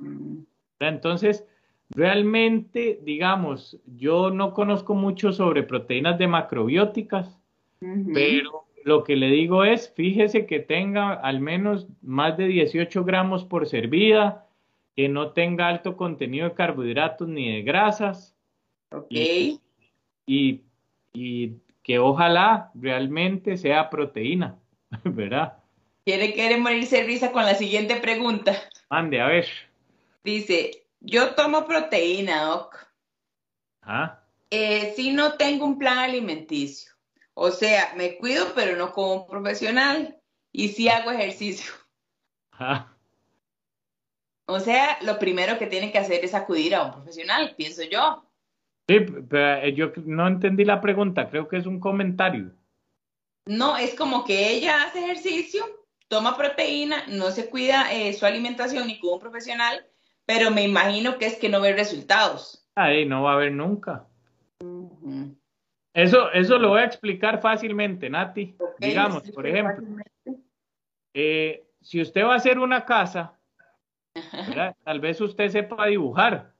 entonces 0.80 1.46
Realmente, 1.89 3.00
digamos, 3.02 3.80
yo 3.86 4.30
no 4.30 4.54
conozco 4.54 4.93
mucho 4.93 5.32
sobre 5.32 5.63
proteínas 5.63 6.17
de 6.17 6.28
macrobióticas, 6.28 7.39
pero 8.13 8.65
lo 8.84 9.04
que 9.04 9.15
le 9.15 9.28
digo 9.28 9.63
es, 9.63 9.93
fíjese 9.95 10.45
que 10.45 10.60
tenga 10.60 11.13
al 11.13 11.39
menos 11.39 11.88
más 12.02 12.38
de 12.38 12.47
18 12.47 13.04
gramos 13.04 13.45
por 13.45 13.67
servida, 13.67 14.47
que 14.95 15.08
no 15.10 15.32
tenga 15.32 15.67
alto 15.67 15.95
contenido 15.95 16.50
de 16.50 16.56
carbohidratos 16.56 17.28
ni 17.28 17.54
de 17.54 17.62
grasas. 17.62 18.36
Ok. 18.91 19.12
Y, 20.26 20.62
que 21.84 22.00
ojalá 22.00 22.69
realmente 22.76 23.58
sea 23.58 23.89
proteína, 23.89 24.60
¿verdad? 25.04 25.58
Quiere, 26.06 26.34
quiere 26.34 26.58
morirse 26.58 27.04
risa 27.04 27.32
con 27.32 27.43
la 27.43 27.56
siguiente 27.56 27.95
pregunta. 27.95 28.54
Mande, 28.89 29.19
a 29.21 29.28
ver. 29.28 29.47
Dice, 30.23 30.87
yo 31.08 31.34
tomo 31.36 31.65
proteína, 31.65 32.43
Doc. 32.43 32.76
Ah. 33.82 34.20
Eh, 34.52 34.93
si 34.96 35.12
no 35.12 35.34
tengo 35.34 35.65
un 35.65 35.80
plan 35.80 35.98
alimenticio. 35.98 36.91
O 37.34 37.52
sea, 37.52 37.93
me 37.96 38.17
cuido, 38.17 38.54
pero 38.54 38.76
no 38.76 38.91
como 38.91 39.24
un 39.24 39.28
profesional. 39.28 40.17
Y 40.52 40.70
sí 40.70 40.89
hago 40.89 41.12
ejercicio. 41.12 41.72
Ah. 42.52 42.93
O 44.48 44.60
sea, 44.60 44.98
lo 45.02 45.20
primero 45.20 45.58
que 45.58 45.67
tiene 45.67 45.91
que 45.91 45.98
hacer 45.98 46.24
es 46.26 46.34
acudir 46.34 46.76
a 46.76 46.84
un 46.84 46.91
profesional, 46.91 47.54
pienso 47.56 47.84
yo. 47.84 48.26
Sí, 48.88 49.00
pero 49.30 49.62
eh, 49.62 49.74
yo 49.74 49.91
no 50.06 50.28
entendí 50.28 50.63
la 50.63 50.82
pregunta, 50.82 51.30
creo 51.30 51.48
que 51.48 51.58
es 51.58 51.65
un 51.65 51.80
comentario. 51.80 52.52
No, 53.46 53.78
es 53.78 53.93
como 53.96 54.26
que 54.26 54.52
ella 54.52 54.84
hace 54.84 55.04
ejercicio, 55.04 55.63
toma 56.08 56.38
proteína, 56.38 57.06
no 57.08 57.32
se 57.32 57.50
cuida 57.50 57.93
eh, 57.93 58.13
su 58.13 58.26
alimentación 58.26 58.88
ni 58.88 59.00
como 59.00 59.15
un 59.15 59.20
profesional, 59.20 59.86
pero 60.28 60.52
me 60.52 60.63
imagino 60.63 61.18
que 61.18 61.26
es 61.26 61.38
que 61.38 61.50
no 61.50 61.62
ve 61.62 61.74
resultados. 61.74 62.68
Ahí 62.76 63.06
no 63.06 63.24
va 63.24 63.32
a 63.32 63.36
haber 63.36 63.54
nunca. 63.54 64.06
Eso, 65.94 66.32
eso 66.34 66.60
lo 66.60 66.70
voy 66.70 66.82
a 66.82 66.86
explicar 66.86 67.42
fácilmente, 67.42 68.10
Nati. 68.10 68.56
Digamos, 68.78 69.32
por 69.32 69.48
ejemplo, 69.48 69.88
eh, 71.13 71.63
si 71.82 72.02
usted 72.02 72.24
va 72.24 72.34
a 72.34 72.38
hacer 72.38 72.60
una 72.60 72.86
casa, 72.86 73.40
tal 74.84 75.00
vez 75.00 75.20
usted 75.22 75.48
sepa 75.48 75.88
dibujar. 75.88 76.54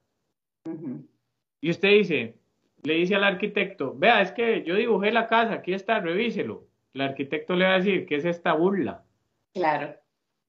Y 1.60 1.70
usted 1.70 1.90
dice, 1.90 2.36
le 2.84 2.94
dice 2.94 3.16
al 3.16 3.26
arquitecto, 3.26 3.94
vea, 3.98 4.22
es 4.22 4.32
que 4.32 4.64
yo 4.64 4.76
dibujé 4.76 5.12
la 5.12 5.28
casa, 5.28 5.56
aquí 5.56 5.74
está, 5.74 6.00
revíselo. 6.00 6.68
El 6.94 7.02
arquitecto 7.02 7.54
le 7.54 7.66
va 7.66 7.74
a 7.74 7.78
decir, 7.80 8.06
¿qué 8.06 8.16
es 8.16 8.26
esta 8.26 8.54
burla? 8.54 9.04
Claro. 9.54 9.94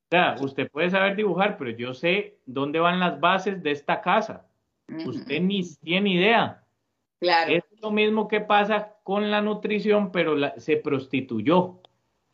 O 0.09 0.11
sea, 0.11 0.37
usted 0.41 0.71
puede 0.71 0.89
saber 0.89 1.17
dibujar, 1.17 1.59
pero 1.59 1.71
yo 1.71 1.93
sé 1.93 2.39
dónde 2.47 2.81
van 2.81 2.99
las 2.99 3.21
bases 3.21 3.63
de 3.63 3.73
esta 3.73 4.01
casa. 4.01 4.47
Usted 5.05 5.43
ni 5.43 5.63
tiene 5.81 6.15
idea. 6.15 6.65
Claro. 7.21 7.53
Es 7.53 7.65
lo 7.83 7.91
mismo 7.91 8.27
que 8.27 8.41
pasa 8.41 8.95
con 9.03 9.31
la 9.31 9.43
nutrición, 9.43 10.11
pero 10.11 10.35
se 10.57 10.79
prostituyó. 10.79 11.83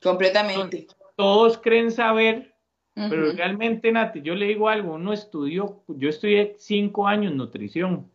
Completamente. 0.00 0.86
todos 1.16 1.58
creen 1.58 1.90
saber, 1.90 2.54
pero 2.94 3.32
realmente, 3.32 3.90
Nati, 3.90 4.22
yo 4.22 4.36
le 4.36 4.46
digo 4.46 4.68
algo, 4.68 4.94
uno 4.94 5.12
estudió, 5.12 5.82
yo 5.88 6.08
estudié 6.08 6.54
cinco 6.58 7.08
años 7.08 7.34
nutrición, 7.34 8.08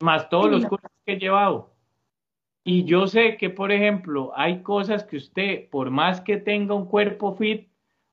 más 0.00 0.30
todos 0.30 0.50
los 0.50 0.64
cursos 0.64 0.90
que 1.04 1.14
he 1.14 1.18
llevado. 1.18 1.74
Y 2.64 2.84
yo 2.84 3.06
sé 3.06 3.36
que, 3.36 3.50
por 3.50 3.72
ejemplo, 3.72 4.32
hay 4.34 4.62
cosas 4.62 5.04
que 5.04 5.18
usted, 5.18 5.68
por 5.68 5.90
más 5.90 6.20
que 6.22 6.38
tenga 6.38 6.74
un 6.74 6.86
cuerpo 6.86 7.34
fit, 7.34 7.68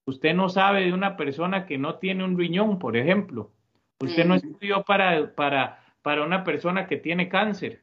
Usted 0.05 0.33
no 0.33 0.49
sabe 0.49 0.81
de 0.83 0.93
una 0.93 1.15
persona 1.15 1.65
que 1.65 1.77
no 1.77 1.95
tiene 1.95 2.23
un 2.23 2.37
riñón, 2.37 2.79
por 2.79 2.97
ejemplo. 2.97 3.51
Usted 3.99 4.25
no 4.25 4.35
estudió 4.35 4.83
para, 4.83 5.33
para, 5.33 5.83
para 6.01 6.23
una 6.23 6.43
persona 6.43 6.87
que 6.87 6.97
tiene 6.97 7.29
cáncer. 7.29 7.81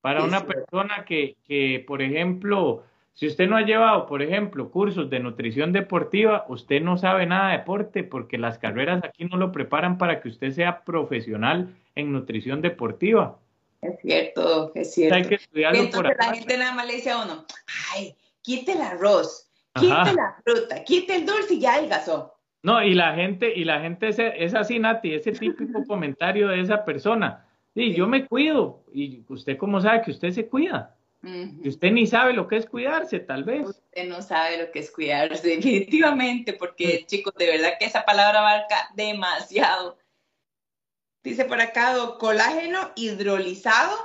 Para 0.00 0.24
una 0.24 0.44
persona 0.46 1.04
que, 1.04 1.36
que, 1.44 1.84
por 1.86 2.02
ejemplo, 2.02 2.84
si 3.16 3.26
usted 3.26 3.48
no 3.48 3.56
ha 3.56 3.62
llevado, 3.62 4.06
por 4.06 4.22
ejemplo, 4.22 4.70
cursos 4.70 5.08
de 5.08 5.20
nutrición 5.20 5.72
deportiva, 5.72 6.44
usted 6.48 6.82
no 6.82 6.98
sabe 6.98 7.24
nada 7.26 7.50
de 7.50 7.58
deporte 7.58 8.04
porque 8.04 8.36
las 8.36 8.58
carreras 8.58 9.02
aquí 9.02 9.24
no 9.24 9.38
lo 9.38 9.52
preparan 9.52 9.96
para 9.96 10.20
que 10.20 10.28
usted 10.28 10.52
sea 10.52 10.84
profesional 10.84 11.74
en 11.94 12.12
nutrición 12.12 12.60
deportiva. 12.60 13.38
Es 13.80 13.98
cierto, 14.00 14.70
es 14.74 14.92
cierto. 14.92 15.14
Hay 15.14 15.24
que 15.24 15.36
estudiarlo 15.36 15.80
Entonces 15.80 16.16
la 16.18 16.34
gente 16.34 16.58
nada 16.58 16.74
más 16.74 16.86
le 16.86 16.94
dice 16.96 17.10
a 17.10 17.24
uno, 17.24 17.46
ay, 17.94 18.14
quite 18.42 18.72
el 18.72 18.82
arroz, 18.82 19.45
Quite 19.80 20.14
la 20.14 20.36
fruta, 20.44 20.84
quite 20.84 21.16
el 21.16 21.26
dulce 21.26 21.54
y 21.54 21.60
ya 21.60 21.74
adelgazó. 21.74 22.34
No, 22.62 22.82
y 22.82 22.94
la 22.94 23.14
gente, 23.14 23.52
y 23.54 23.64
la 23.64 23.80
gente 23.80 24.08
es, 24.08 24.18
es 24.18 24.54
así, 24.54 24.78
Nati, 24.78 25.14
ese 25.14 25.32
típico 25.32 25.84
comentario 25.86 26.48
de 26.48 26.60
esa 26.60 26.84
persona. 26.84 27.46
Sí, 27.74 27.94
yo 27.94 28.06
me 28.06 28.26
cuido. 28.26 28.84
Y 28.92 29.24
usted 29.28 29.56
cómo 29.56 29.80
sabe 29.80 30.02
que 30.02 30.10
usted 30.10 30.30
se 30.30 30.48
cuida. 30.48 30.96
Usted 31.64 31.90
ni 31.90 32.06
sabe 32.06 32.32
lo 32.32 32.46
que 32.46 32.56
es 32.56 32.66
cuidarse, 32.66 33.18
tal 33.18 33.42
vez. 33.44 33.66
Usted 33.66 34.08
no 34.08 34.22
sabe 34.22 34.58
lo 34.58 34.70
que 34.70 34.78
es 34.78 34.90
cuidarse, 34.90 35.48
definitivamente, 35.56 36.52
porque 36.52 37.04
chicos, 37.06 37.34
de 37.34 37.46
verdad 37.46 37.72
que 37.78 37.86
esa 37.86 38.04
palabra 38.04 38.40
abarca 38.40 38.90
demasiado. 38.94 39.98
Dice 41.24 41.44
por 41.44 41.60
acá, 41.60 41.94
colágeno 42.18 42.92
hidrolizado, 42.94 43.96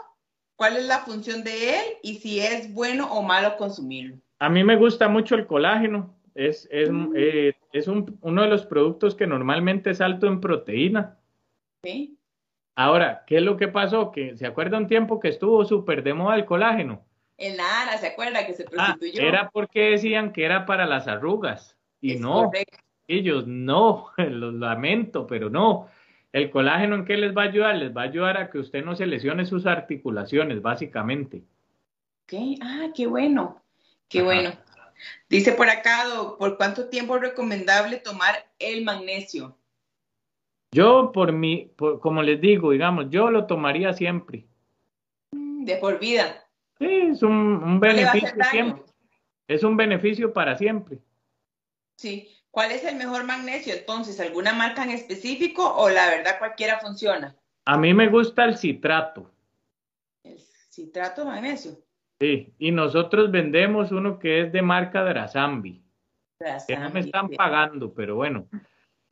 ¿cuál 0.55 0.77
es 0.77 0.85
la 0.85 0.99
función 0.99 1.43
de 1.43 1.75
él 1.77 1.85
y 2.01 2.15
si 2.15 2.39
es 2.39 2.73
bueno 2.73 3.13
o 3.13 3.21
malo 3.21 3.57
consumirlo? 3.57 4.17
A 4.41 4.49
mí 4.49 4.63
me 4.63 4.75
gusta 4.75 5.07
mucho 5.07 5.35
el 5.35 5.45
colágeno. 5.45 6.15
Es, 6.33 6.67
es, 6.71 6.89
mm. 6.89 7.13
eh, 7.15 7.53
es 7.73 7.87
un, 7.87 8.17
uno 8.21 8.41
de 8.41 8.47
los 8.47 8.65
productos 8.65 9.13
que 9.13 9.27
normalmente 9.27 9.91
es 9.91 10.01
alto 10.01 10.25
en 10.25 10.41
proteína. 10.41 11.19
Sí. 11.83 12.17
Ahora, 12.75 13.23
¿qué 13.27 13.37
es 13.37 13.43
lo 13.43 13.55
que 13.55 13.67
pasó? 13.67 14.11
Que 14.11 14.35
se 14.37 14.47
acuerda 14.47 14.79
un 14.79 14.87
tiempo 14.87 15.19
que 15.19 15.27
estuvo 15.27 15.63
súper 15.63 16.01
de 16.01 16.15
moda 16.15 16.37
el 16.37 16.45
colágeno. 16.45 17.03
En 17.37 17.55
la 17.55 17.83
ARA, 17.83 17.97
¿se 17.99 18.07
acuerda 18.07 18.43
que 18.47 18.53
se 18.53 18.63
ah, 18.63 18.69
prostituyó? 18.97 19.21
era 19.21 19.51
porque 19.51 19.91
decían 19.91 20.33
que 20.33 20.43
era 20.43 20.65
para 20.65 20.87
las 20.87 21.07
arrugas. 21.07 21.77
Y 22.01 22.15
no, 22.15 22.49
ellos 23.07 23.45
no, 23.45 24.07
lo 24.17 24.51
lamento, 24.51 25.27
pero 25.27 25.51
no. 25.51 25.87
El 26.33 26.49
colágeno 26.49 26.95
en 26.95 27.05
qué 27.05 27.15
les 27.15 27.37
va 27.37 27.43
a 27.43 27.45
ayudar? 27.45 27.75
Les 27.75 27.95
va 27.95 28.01
a 28.01 28.05
ayudar 28.05 28.37
a 28.37 28.49
que 28.49 28.57
usted 28.57 28.83
no 28.83 28.95
se 28.95 29.05
lesione 29.05 29.45
sus 29.45 29.67
articulaciones, 29.67 30.63
básicamente. 30.63 31.43
Ok, 32.23 32.57
ah, 32.63 32.87
qué 32.95 33.05
bueno. 33.05 33.60
Qué 34.11 34.21
bueno. 34.21 34.51
Dice 35.29 35.53
por 35.53 35.69
acá, 35.69 36.03
¿por 36.37 36.57
cuánto 36.57 36.89
tiempo 36.89 37.15
es 37.15 37.21
recomendable 37.21 37.97
tomar 37.97 38.45
el 38.59 38.83
magnesio? 38.83 39.57
Yo, 40.73 41.11
por 41.13 41.31
mí, 41.31 41.71
como 42.01 42.21
les 42.21 42.39
digo, 42.39 42.71
digamos, 42.71 43.07
yo 43.09 43.31
lo 43.31 43.45
tomaría 43.47 43.93
siempre. 43.93 44.45
De 45.31 45.77
por 45.77 45.99
vida. 45.99 46.45
Sí, 46.77 46.87
es 47.11 47.23
un, 47.23 47.31
un 47.31 47.79
beneficio 47.79 48.35
siempre. 48.49 48.83
Es 49.47 49.63
un 49.63 49.77
beneficio 49.77 50.33
para 50.33 50.57
siempre. 50.57 50.99
Sí. 51.97 52.29
¿Cuál 52.51 52.71
es 52.71 52.83
el 52.83 52.95
mejor 52.97 53.23
magnesio 53.23 53.73
entonces? 53.73 54.19
¿Alguna 54.19 54.53
marca 54.53 54.83
en 54.83 54.89
específico 54.89 55.73
o 55.75 55.89
la 55.89 56.09
verdad 56.09 56.37
cualquiera 56.37 56.79
funciona? 56.79 57.35
A 57.65 57.77
mí 57.77 57.93
me 57.93 58.09
gusta 58.09 58.43
el 58.43 58.57
citrato. 58.57 59.31
El 60.23 60.37
citrato 60.69 61.25
magnesio. 61.25 61.77
Sí, 62.21 62.53
y 62.59 62.69
nosotros 62.69 63.31
vendemos 63.31 63.91
uno 63.91 64.19
que 64.19 64.41
es 64.41 64.51
de 64.51 64.61
marca 64.61 65.03
Drasambi. 65.03 65.81
Que 66.67 66.77
no 66.77 66.91
me 66.91 66.99
están 66.99 67.29
pagando, 67.29 67.95
pero 67.95 68.15
bueno. 68.15 68.47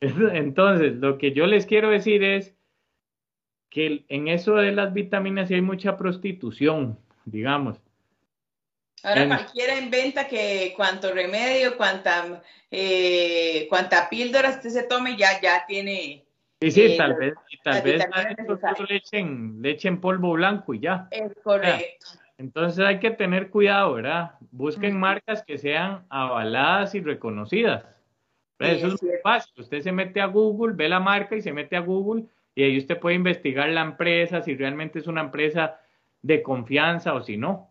Entonces, 0.00 0.94
lo 0.94 1.18
que 1.18 1.32
yo 1.32 1.46
les 1.46 1.66
quiero 1.66 1.90
decir 1.90 2.22
es 2.22 2.54
que 3.68 4.04
en 4.08 4.28
eso 4.28 4.54
de 4.54 4.70
las 4.70 4.92
vitaminas 4.92 5.50
hay 5.50 5.60
mucha 5.60 5.96
prostitución, 5.96 7.00
digamos. 7.24 7.80
Ahora 9.02 9.26
cualquiera 9.26 9.76
inventa 9.80 10.28
que 10.28 10.72
cuánto 10.76 11.12
remedio, 11.12 11.76
cuánta, 11.76 12.40
eh, 12.70 13.66
cuánta 13.68 14.08
píldora 14.08 14.50
usted 14.50 14.70
se 14.70 14.84
tome, 14.84 15.16
ya, 15.16 15.40
ya 15.40 15.66
tiene. 15.66 16.24
Sí, 16.60 16.70
sí, 16.70 16.82
eh, 16.82 16.96
tal 16.96 17.14
vez, 17.14 17.34
tal 17.64 17.82
vez 17.82 18.04
le 18.88 18.96
echen, 18.96 19.62
le 19.62 19.70
echen 19.70 20.00
polvo 20.00 20.34
blanco 20.34 20.74
y 20.74 20.80
ya. 20.80 21.08
Es 21.10 21.32
correcto. 21.42 22.06
Entonces 22.40 22.82
hay 22.82 22.98
que 23.00 23.10
tener 23.10 23.50
cuidado, 23.50 23.92
¿verdad? 23.92 24.32
Busquen 24.50 24.98
marcas 24.98 25.42
que 25.42 25.58
sean 25.58 26.06
avaladas 26.08 26.94
y 26.94 27.00
reconocidas. 27.00 27.84
Eso 28.58 28.86
es 28.86 29.02
muy 29.02 29.12
fácil. 29.22 29.52
Usted 29.58 29.82
se 29.82 29.92
mete 29.92 30.22
a 30.22 30.26
Google, 30.26 30.72
ve 30.74 30.88
la 30.88 31.00
marca 31.00 31.36
y 31.36 31.42
se 31.42 31.52
mete 31.52 31.76
a 31.76 31.80
Google 31.80 32.24
y 32.54 32.62
ahí 32.62 32.78
usted 32.78 32.98
puede 32.98 33.16
investigar 33.16 33.68
la 33.68 33.82
empresa, 33.82 34.40
si 34.40 34.56
realmente 34.56 35.00
es 35.00 35.06
una 35.06 35.20
empresa 35.20 35.80
de 36.22 36.42
confianza 36.42 37.12
o 37.12 37.22
si 37.22 37.36
no. 37.36 37.70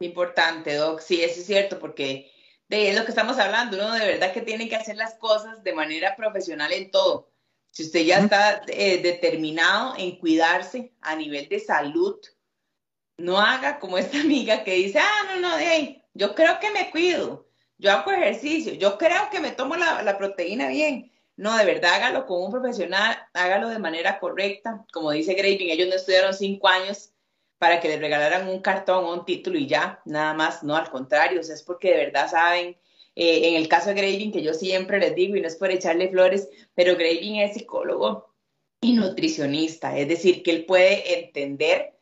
Importante, 0.00 0.74
Doc. 0.74 1.00
Sí, 1.00 1.22
eso 1.22 1.40
es 1.40 1.46
cierto, 1.46 1.78
porque 1.78 2.30
de 2.68 2.92
lo 2.92 3.06
que 3.06 3.10
estamos 3.10 3.38
hablando. 3.38 3.78
Uno 3.78 3.94
de 3.94 4.06
verdad 4.06 4.34
que 4.34 4.42
tiene 4.42 4.68
que 4.68 4.76
hacer 4.76 4.96
las 4.96 5.14
cosas 5.14 5.64
de 5.64 5.72
manera 5.72 6.14
profesional 6.14 6.74
en 6.74 6.90
todo. 6.90 7.30
Si 7.70 7.84
usted 7.84 8.04
ya 8.04 8.18
está 8.18 8.62
eh, 8.68 9.00
determinado 9.00 9.94
en 9.96 10.18
cuidarse 10.18 10.92
a 11.00 11.16
nivel 11.16 11.48
de 11.48 11.58
salud, 11.58 12.18
no 13.16 13.38
haga 13.38 13.78
como 13.78 13.98
esta 13.98 14.20
amiga 14.20 14.64
que 14.64 14.74
dice, 14.74 14.98
ah, 14.98 15.22
no, 15.28 15.40
no, 15.40 15.56
hey, 15.58 16.02
yo 16.14 16.34
creo 16.34 16.58
que 16.60 16.70
me 16.70 16.90
cuido, 16.90 17.46
yo 17.78 17.90
hago 17.92 18.12
ejercicio, 18.12 18.74
yo 18.74 18.98
creo 18.98 19.30
que 19.30 19.40
me 19.40 19.50
tomo 19.50 19.76
la, 19.76 20.16
proteína 20.18 20.68
bien. 20.68 21.10
No, 21.36 21.56
de 21.58 21.64
verdad, 21.64 21.94
hágalo 21.94 22.26
con 22.26 22.42
un 22.44 22.52
profesional, 22.52 23.18
hágalo 23.32 23.68
de 23.68 23.80
manera 23.80 24.20
correcta. 24.20 24.86
Como 24.92 25.10
dice 25.10 25.34
Graving, 25.34 25.70
ellos 25.70 25.88
no 25.88 25.96
estudiaron 25.96 26.32
cinco 26.32 26.68
años 26.68 27.10
para 27.58 27.80
que 27.80 27.88
le 27.88 27.98
regalaran 27.98 28.48
un 28.48 28.60
cartón 28.60 29.04
o 29.04 29.12
un 29.12 29.24
título 29.24 29.58
y 29.58 29.66
ya, 29.66 30.00
nada 30.04 30.32
más, 30.34 30.62
no, 30.62 30.76
al 30.76 30.90
contrario, 30.90 31.40
es 31.40 31.62
porque 31.62 31.90
de 31.90 31.96
verdad 32.06 32.30
saben, 32.30 32.76
eh, 33.16 33.48
en 33.48 33.54
el 33.56 33.68
caso 33.68 33.88
de 33.88 33.94
Graving, 33.94 34.32
que 34.32 34.42
yo 34.42 34.54
siempre 34.54 35.00
les 35.00 35.14
digo, 35.14 35.34
y 35.34 35.40
no 35.40 35.48
es 35.48 35.56
por 35.56 35.70
echarle 35.70 36.08
flores, 36.08 36.48
pero 36.74 36.94
Graving 36.94 37.36
es 37.36 37.54
psicólogo 37.54 38.32
y 38.80 38.92
nutricionista, 38.92 39.96
es 39.98 40.08
decir, 40.08 40.42
que 40.42 40.50
él 40.52 40.66
puede 40.66 41.20
entender 41.20 41.93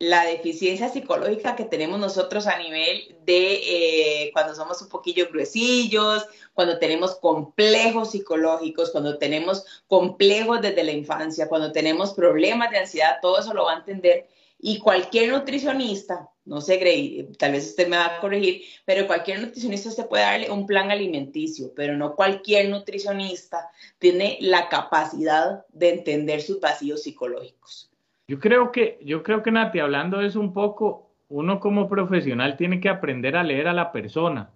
la 0.00 0.24
deficiencia 0.24 0.88
psicológica 0.88 1.56
que 1.56 1.64
tenemos 1.64 1.98
nosotros 1.98 2.46
a 2.46 2.58
nivel 2.58 3.16
de 3.24 3.54
eh, 3.54 4.30
cuando 4.32 4.54
somos 4.54 4.80
un 4.80 4.88
poquillo 4.88 5.28
gruesillos, 5.28 6.24
cuando 6.54 6.78
tenemos 6.78 7.16
complejos 7.16 8.12
psicológicos, 8.12 8.90
cuando 8.90 9.18
tenemos 9.18 9.64
complejos 9.88 10.60
desde 10.62 10.84
la 10.84 10.92
infancia, 10.92 11.48
cuando 11.48 11.72
tenemos 11.72 12.14
problemas 12.14 12.70
de 12.70 12.78
ansiedad, 12.78 13.18
todo 13.20 13.40
eso 13.40 13.52
lo 13.54 13.64
va 13.64 13.74
a 13.74 13.78
entender 13.78 14.28
y 14.60 14.78
cualquier 14.78 15.30
nutricionista, 15.30 16.30
no 16.44 16.60
sé, 16.60 16.78
Grey, 16.78 17.28
tal 17.38 17.52
vez 17.52 17.68
usted 17.68 17.86
me 17.86 17.96
va 17.96 18.16
a 18.16 18.20
corregir, 18.20 18.62
pero 18.84 19.06
cualquier 19.06 19.40
nutricionista 19.40 19.90
se 19.90 20.04
puede 20.04 20.24
darle 20.24 20.50
un 20.50 20.66
plan 20.66 20.90
alimenticio, 20.90 21.72
pero 21.76 21.96
no 21.96 22.16
cualquier 22.16 22.68
nutricionista 22.68 23.70
tiene 23.98 24.36
la 24.40 24.68
capacidad 24.68 25.64
de 25.68 25.90
entender 25.90 26.42
sus 26.42 26.60
vacíos 26.60 27.02
psicológicos. 27.02 27.90
Yo 28.28 28.38
creo 28.38 28.70
que, 28.70 28.98
yo 29.02 29.22
creo 29.22 29.42
que 29.42 29.50
Nati, 29.50 29.78
hablando 29.78 30.18
de 30.18 30.26
eso 30.26 30.40
un 30.40 30.52
poco, 30.52 31.10
uno 31.28 31.60
como 31.60 31.88
profesional 31.88 32.56
tiene 32.56 32.80
que 32.80 32.88
aprender 32.88 33.36
a 33.36 33.42
leer 33.42 33.68
a 33.68 33.72
la 33.72 33.90
persona. 33.90 34.50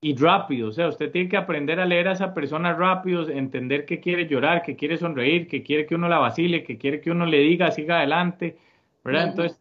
Y 0.00 0.16
rápido, 0.16 0.68
o 0.68 0.72
sea, 0.72 0.88
usted 0.88 1.10
tiene 1.10 1.28
que 1.28 1.36
aprender 1.36 1.80
a 1.80 1.86
leer 1.86 2.08
a 2.08 2.12
esa 2.12 2.32
persona 2.32 2.72
rápido, 2.72 3.28
entender 3.28 3.84
que 3.84 4.00
quiere 4.00 4.26
llorar, 4.26 4.62
que 4.62 4.76
quiere 4.76 4.96
sonreír, 4.96 5.48
que 5.48 5.62
quiere 5.62 5.86
que 5.86 5.94
uno 5.94 6.08
la 6.08 6.18
vacile, 6.18 6.64
que 6.64 6.78
quiere 6.78 7.00
que 7.00 7.10
uno 7.10 7.26
le 7.26 7.38
diga 7.40 7.70
siga 7.70 7.98
adelante 7.98 8.56
entonces, 9.16 9.60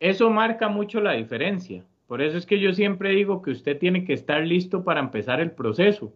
eso 0.00 0.30
marca 0.30 0.68
mucho 0.68 1.00
la 1.00 1.12
diferencia. 1.12 1.84
Por 2.06 2.22
eso 2.22 2.38
es 2.38 2.46
que 2.46 2.60
yo 2.60 2.72
siempre 2.72 3.10
digo 3.10 3.42
que 3.42 3.50
usted 3.50 3.78
tiene 3.78 4.04
que 4.04 4.12
estar 4.12 4.40
listo 4.42 4.84
para 4.84 5.00
empezar 5.00 5.40
el 5.40 5.50
proceso. 5.50 6.12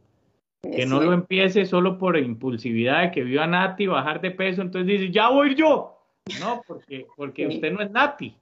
Que 0.62 0.84
no 0.86 1.00
lo 1.00 1.12
empiece 1.14 1.64
solo 1.64 1.98
por 1.98 2.18
impulsividad 2.18 3.02
de 3.02 3.10
que 3.10 3.24
viva 3.24 3.46
Nati, 3.46 3.86
bajar 3.86 4.20
de 4.20 4.30
peso, 4.30 4.60
entonces 4.60 4.86
dice, 4.86 5.10
ya 5.10 5.30
voy 5.30 5.54
yo. 5.54 5.99
No, 6.38 6.62
porque, 6.66 7.06
porque 7.16 7.46
usted 7.46 7.72
no 7.72 7.82
es 7.82 7.90
Nati. 7.90 8.36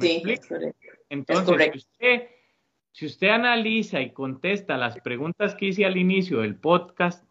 sí, 0.00 0.22
Entonces, 1.08 1.70
si 1.72 1.78
usted, 1.78 2.28
si 2.92 3.06
usted 3.06 3.28
analiza 3.28 4.00
y 4.00 4.10
contesta 4.10 4.76
las 4.76 5.00
preguntas 5.00 5.54
que 5.54 5.66
hice 5.66 5.84
al 5.84 5.96
inicio 5.96 6.40
del 6.40 6.56
podcast, 6.56 7.26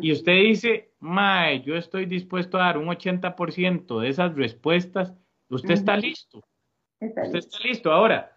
y 0.00 0.12
usted 0.12 0.34
dice, 0.34 0.90
Mae, 1.00 1.62
yo 1.62 1.76
estoy 1.76 2.06
dispuesto 2.06 2.58
a 2.58 2.66
dar 2.66 2.78
un 2.78 2.86
80% 2.86 4.00
de 4.00 4.08
esas 4.08 4.34
respuestas, 4.36 5.14
Usted 5.50 5.74
está 5.74 5.96
listo. 5.96 6.42
Usted 7.00 7.34
está 7.34 7.58
listo. 7.58 7.92
Ahora, 7.92 8.36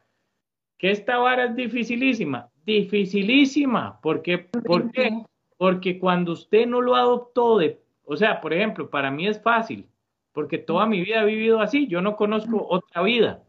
que 0.78 0.91
esta 0.91 1.18
vara 1.18 1.45
es 1.45 1.55
dificilísima. 1.55 2.49
Dificilísima. 2.66 4.01
¿Por 4.01 4.22
qué? 4.22 4.39
¿Por 4.39 4.91
qué? 4.91 5.24
Porque 5.57 5.99
cuando 5.99 6.34
usted 6.34 6.66
no 6.66 6.82
lo 6.82 6.95
adoptó 6.95 7.59
de, 7.59 7.80
o 8.05 8.18
sea, 8.18 8.41
por 8.41 8.51
ejemplo, 8.51 8.89
para 8.89 9.11
mí 9.11 9.28
es 9.28 9.41
fácil, 9.41 9.88
porque 10.34 10.57
toda 10.57 10.86
mi 10.86 11.01
vida 11.01 11.21
he 11.21 11.25
vivido 11.25 11.61
así, 11.61 11.88
yo 11.88 12.01
no 12.01 12.15
conozco 12.15 12.67
otra 12.67 13.03
vida. 13.03 13.43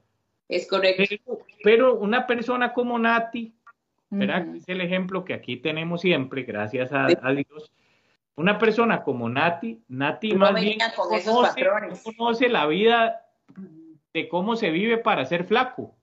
Es 0.49 0.69
correcto. 0.69 1.41
Pero, 1.63 1.95
una 1.97 2.27
persona 2.27 2.73
como 2.73 2.99
Nati, 2.99 3.55
¿verdad? 4.11 4.55
Es 4.55 4.69
el 4.69 4.83
ejemplo 4.83 5.25
que 5.25 5.35
aquí 5.35 5.57
tenemos 5.57 6.03
siempre, 6.03 6.43
gracias 6.43 6.93
a, 6.93 7.07
Dios. 7.07 7.73
Una 8.37 8.59
persona 8.59 9.03
como 9.03 9.29
Nati, 9.29 9.83
Nati 9.89 10.35
más 10.35 10.61
bien 10.61 10.79
conoce 12.05 12.49
la 12.49 12.67
vida 12.67 13.27
de 14.13 14.29
cómo 14.29 14.55
se 14.57 14.71
vive 14.71 14.99
para 14.99 15.25
ser 15.25 15.45
flaco. 15.45 15.95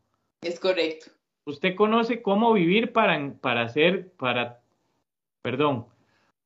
Es 0.42 0.60
correcto. 0.60 1.12
Usted 1.46 1.76
conoce 1.76 2.22
cómo 2.22 2.54
vivir 2.54 2.92
para, 2.92 3.34
para 3.40 3.70
ser, 3.70 4.12
para, 4.14 4.60
perdón, 5.42 5.86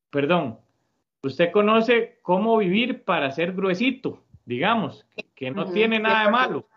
perdón. 0.10 0.60
Usted 1.24 1.52
conoce 1.52 2.20
cómo 2.22 2.58
vivir 2.58 3.04
para 3.04 3.32
ser 3.32 3.54
gruesito, 3.54 4.25
digamos, 4.46 5.06
que 5.36 5.52
no 5.52 5.72
tiene 5.72 6.00
nada 6.00 6.26
de 6.26 6.32
malo. 6.32 6.68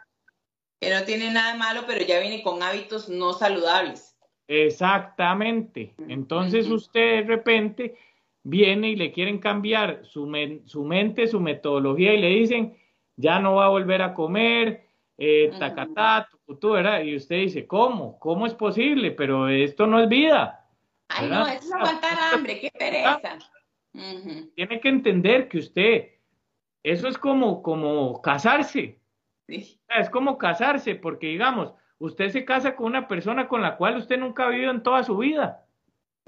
Que 0.81 0.95
no 0.95 1.03
tiene 1.05 1.31
nada 1.31 1.53
de 1.53 1.59
malo, 1.59 1.83
pero 1.87 2.05
ya 2.05 2.21
viene 2.21 2.43
con 2.43 2.63
hábitos 2.63 3.09
no 3.09 3.33
saludables. 3.33 4.17
Exactamente. 4.47 5.95
Entonces 6.09 6.69
usted 6.69 7.17
de 7.17 7.23
repente 7.23 7.95
viene 8.43 8.91
y 8.91 8.97
le 8.97 9.13
quieren 9.13 9.39
cambiar 9.39 10.05
su, 10.05 10.31
su 10.65 10.85
mente, 10.85 11.27
su 11.27 11.41
metodología 11.41 12.15
y 12.15 12.21
le 12.21 12.29
dicen, 12.29 12.77
ya 13.17 13.41
no 13.41 13.57
va 13.57 13.67
a 13.67 13.71
volver 13.71 14.01
a 14.01 14.15
comer, 14.15 14.89
eh, 15.19 15.53
tacatá, 15.59 16.29
¿verdad? 16.47 17.03
Y 17.03 17.17
usted 17.17 17.37
dice, 17.37 17.67
¿cómo? 17.67 18.19
¿Cómo 18.19 18.47
es 18.47 18.55
posible? 18.55 19.11
Pero 19.11 19.49
esto 19.49 19.87
no 19.87 20.01
es 20.01 20.09
vida. 20.09 20.67
Ay, 21.09 21.29
no, 21.29 21.47
es 21.47 21.71
aguantar 21.73 22.17
hambre, 22.33 22.61
qué 22.61 22.71
pereza. 22.71 23.39
Tiene 24.55 24.81
que 24.81 24.89
entender 24.89 25.49
que 25.49 25.59
usted, 25.59 26.09
eso 26.83 27.09
es 27.09 27.19
como, 27.19 27.63
como 27.63 28.21
casarse. 28.23 29.01
Es 29.47 30.11
como 30.11 30.37
casarse, 30.37 30.95
porque 30.95 31.29
digamos, 31.29 31.73
usted 31.99 32.31
se 32.31 32.45
casa 32.45 32.77
con 32.77 32.87
una 32.87 33.09
persona 33.09 33.49
con 33.49 33.63
la 33.63 33.77
cual 33.77 33.97
usted 33.97 34.19
nunca 34.19 34.45
ha 34.45 34.51
vivido 34.51 34.71
en 34.71 34.83
toda 34.83 35.03
su 35.03 35.17
vida, 35.17 35.65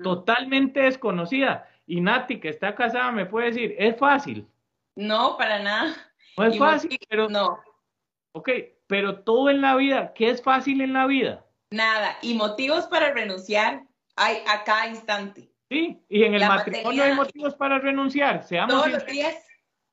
totalmente 0.02 0.80
desconocida. 0.80 1.68
Y 1.86 2.00
Nati, 2.00 2.40
que 2.40 2.48
está 2.48 2.74
casada, 2.74 3.12
me 3.12 3.26
puede 3.26 3.48
decir, 3.48 3.74
es 3.78 3.98
fácil. 3.98 4.46
No, 4.96 5.36
para 5.36 5.58
nada. 5.58 5.94
No 6.38 6.44
es 6.44 6.58
fácil, 6.58 6.98
pero... 7.08 7.28
No. 7.28 7.58
Ok, 8.32 8.48
pero 8.86 9.20
todo 9.20 9.50
en 9.50 9.60
la 9.60 9.76
vida, 9.76 10.12
¿qué 10.14 10.30
es 10.30 10.42
fácil 10.42 10.80
en 10.80 10.92
la 10.92 11.06
vida? 11.06 11.44
Nada, 11.72 12.16
y 12.22 12.34
motivos 12.34 12.86
para 12.86 13.12
renunciar 13.12 13.82
hay 14.16 14.38
a 14.48 14.64
cada 14.64 14.88
instante. 14.88 15.50
Sí, 15.68 16.02
y 16.08 16.24
en 16.24 16.34
el 16.34 16.46
matrimonio 16.46 17.04
hay 17.04 17.14
motivos 17.14 17.54
para 17.54 17.78
renunciar, 17.78 18.42
seamos 18.42 18.74
Todos 18.74 18.90
los 18.90 19.06
días, 19.06 19.36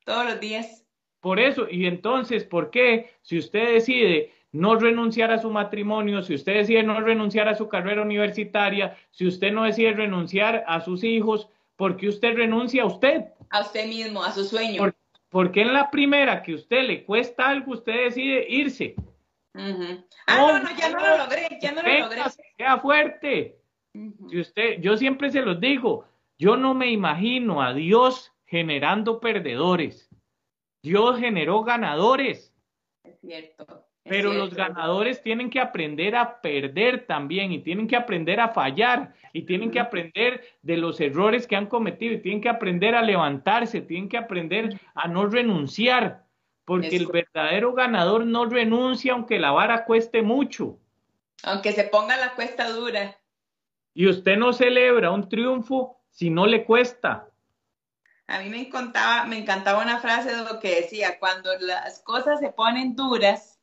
todos 0.08 0.24
los 0.24 0.40
días. 0.40 0.84
Por 1.20 1.38
eso, 1.38 1.68
y 1.70 1.86
entonces, 1.86 2.44
¿por 2.44 2.70
qué 2.70 3.10
si 3.22 3.38
usted 3.38 3.74
decide 3.74 4.32
no 4.50 4.76
renunciar 4.76 5.30
a 5.30 5.38
su 5.38 5.50
matrimonio, 5.50 6.22
si 6.22 6.34
usted 6.34 6.54
decide 6.54 6.82
no 6.82 6.98
renunciar 7.00 7.48
a 7.48 7.54
su 7.54 7.68
carrera 7.68 8.02
universitaria, 8.02 8.96
si 9.10 9.26
usted 9.26 9.52
no 9.52 9.64
decide 9.64 9.92
renunciar 9.92 10.64
a 10.66 10.80
sus 10.80 11.04
hijos, 11.04 11.48
¿por 11.76 11.96
qué 11.96 12.08
usted 12.08 12.34
renuncia 12.34 12.82
a 12.82 12.86
usted? 12.86 13.26
A 13.50 13.60
usted 13.60 13.86
mismo, 13.86 14.24
a 14.24 14.32
su 14.32 14.44
sueño. 14.44 14.78
¿Por, 14.78 14.94
porque 15.28 15.60
en 15.60 15.74
la 15.74 15.90
primera 15.90 16.42
que 16.42 16.54
usted 16.54 16.84
le 16.84 17.04
cuesta 17.04 17.48
algo, 17.48 17.72
usted 17.72 18.04
decide 18.04 18.46
irse? 18.48 18.94
Ah, 19.54 20.36
no, 20.36 20.58
no, 20.60 20.76
ya 20.76 20.88
no 20.88 21.00
lo 21.00 21.18
logré, 21.18 21.58
ya 21.60 21.72
no 21.72 21.82
lo 21.82 21.98
logré. 21.98 22.22
Sea 22.56 22.78
fuerte. 22.78 23.58
Si 24.30 24.40
usted, 24.40 24.80
yo 24.80 24.96
siempre 24.96 25.30
se 25.30 25.42
los 25.42 25.60
digo, 25.60 26.06
yo 26.38 26.56
no 26.56 26.72
me 26.72 26.90
imagino 26.90 27.60
a 27.60 27.74
Dios 27.74 28.32
generando 28.48 29.20
perdedores. 29.20 30.08
Dios 30.82 31.18
generó 31.18 31.62
ganadores. 31.62 32.54
Es 33.04 33.20
cierto. 33.20 33.84
Pero 34.04 34.32
los 34.32 34.54
ganadores 34.54 35.22
tienen 35.22 35.50
que 35.50 35.60
aprender 35.60 36.16
a 36.16 36.40
perder 36.40 37.06
también 37.06 37.52
y 37.52 37.58
tienen 37.58 37.86
que 37.86 37.96
aprender 37.96 38.40
a 38.40 38.48
fallar 38.48 39.12
y 39.34 39.42
tienen 39.42 39.70
que 39.70 39.80
aprender 39.80 40.42
de 40.62 40.78
los 40.78 40.98
errores 40.98 41.46
que 41.46 41.56
han 41.56 41.66
cometido 41.66 42.14
y 42.14 42.22
tienen 42.22 42.40
que 42.40 42.48
aprender 42.48 42.94
a 42.94 43.02
levantarse, 43.02 43.82
tienen 43.82 44.08
que 44.08 44.16
aprender 44.16 44.80
a 44.94 45.08
no 45.08 45.26
renunciar, 45.26 46.24
porque 46.64 46.96
el 46.96 47.06
verdadero 47.08 47.74
ganador 47.74 48.24
no 48.24 48.46
renuncia 48.46 49.12
aunque 49.12 49.38
la 49.38 49.50
vara 49.50 49.84
cueste 49.84 50.22
mucho. 50.22 50.78
Aunque 51.42 51.72
se 51.72 51.84
ponga 51.84 52.16
la 52.16 52.34
cuesta 52.34 52.70
dura. 52.70 53.14
Y 53.92 54.08
usted 54.08 54.38
no 54.38 54.54
celebra 54.54 55.10
un 55.10 55.28
triunfo 55.28 56.00
si 56.10 56.30
no 56.30 56.46
le 56.46 56.64
cuesta. 56.64 57.27
A 58.28 58.40
mí 58.40 58.50
me 58.50 58.60
encantaba, 58.60 59.24
me 59.24 59.38
encantaba 59.38 59.82
una 59.82 60.00
frase 60.00 60.34
de 60.34 60.44
lo 60.44 60.60
que 60.60 60.82
decía, 60.82 61.18
cuando 61.18 61.50
las 61.58 62.00
cosas 62.00 62.40
se 62.40 62.50
ponen 62.50 62.94
duras, 62.94 63.58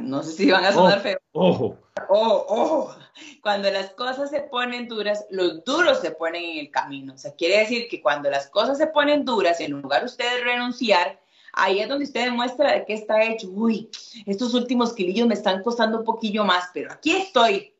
no 0.00 0.22
sé 0.22 0.32
si 0.32 0.50
van 0.50 0.64
a 0.64 0.72
sonar 0.72 1.00
feo. 1.00 1.18
Ojo. 1.32 1.78
Ojo, 2.08 2.46
ojo. 2.48 2.96
Cuando 3.42 3.70
las 3.70 3.90
cosas 3.90 4.30
se 4.30 4.40
ponen 4.40 4.88
duras, 4.88 5.26
los 5.30 5.62
duros 5.64 6.00
se 6.00 6.10
ponen 6.10 6.42
en 6.42 6.58
el 6.58 6.70
camino. 6.70 7.14
O 7.14 7.18
sea, 7.18 7.34
quiere 7.34 7.58
decir 7.58 7.86
que 7.88 8.00
cuando 8.00 8.30
las 8.30 8.48
cosas 8.48 8.78
se 8.78 8.86
ponen 8.86 9.26
duras, 9.26 9.60
en 9.60 9.72
lugar 9.72 10.00
de 10.00 10.06
usted 10.06 10.42
renunciar, 10.42 11.20
ahí 11.52 11.80
es 11.80 11.88
donde 11.88 12.04
usted 12.04 12.24
demuestra 12.24 12.72
de 12.72 12.86
qué 12.86 12.94
está 12.94 13.22
hecho. 13.24 13.48
Uy, 13.50 13.90
estos 14.24 14.54
últimos 14.54 14.94
kilillos 14.94 15.28
me 15.28 15.34
están 15.34 15.62
costando 15.62 15.98
un 15.98 16.04
poquillo 16.04 16.44
más, 16.44 16.70
pero 16.72 16.90
aquí 16.90 17.14
estoy. 17.14 17.74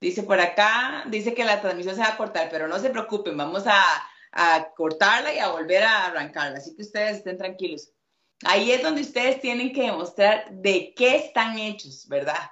Dice 0.00 0.24
por 0.24 0.40
acá, 0.40 1.04
dice 1.06 1.34
que 1.34 1.44
la 1.44 1.60
transmisión 1.60 1.94
se 1.94 2.02
va 2.02 2.08
a 2.08 2.16
cortar, 2.16 2.48
pero 2.50 2.66
no 2.66 2.78
se 2.78 2.90
preocupen, 2.90 3.36
vamos 3.36 3.64
a, 3.66 3.82
a 4.32 4.70
cortarla 4.76 5.34
y 5.34 5.38
a 5.38 5.48
volver 5.48 5.82
a 5.82 6.06
arrancarla. 6.06 6.58
Así 6.58 6.74
que 6.74 6.82
ustedes 6.82 7.18
estén 7.18 7.38
tranquilos. 7.38 7.92
Ahí 8.44 8.70
es 8.70 8.82
donde 8.82 9.00
ustedes 9.00 9.40
tienen 9.40 9.72
que 9.72 9.82
demostrar 9.82 10.50
de 10.50 10.94
qué 10.94 11.16
están 11.16 11.58
hechos, 11.58 12.06
¿verdad? 12.08 12.50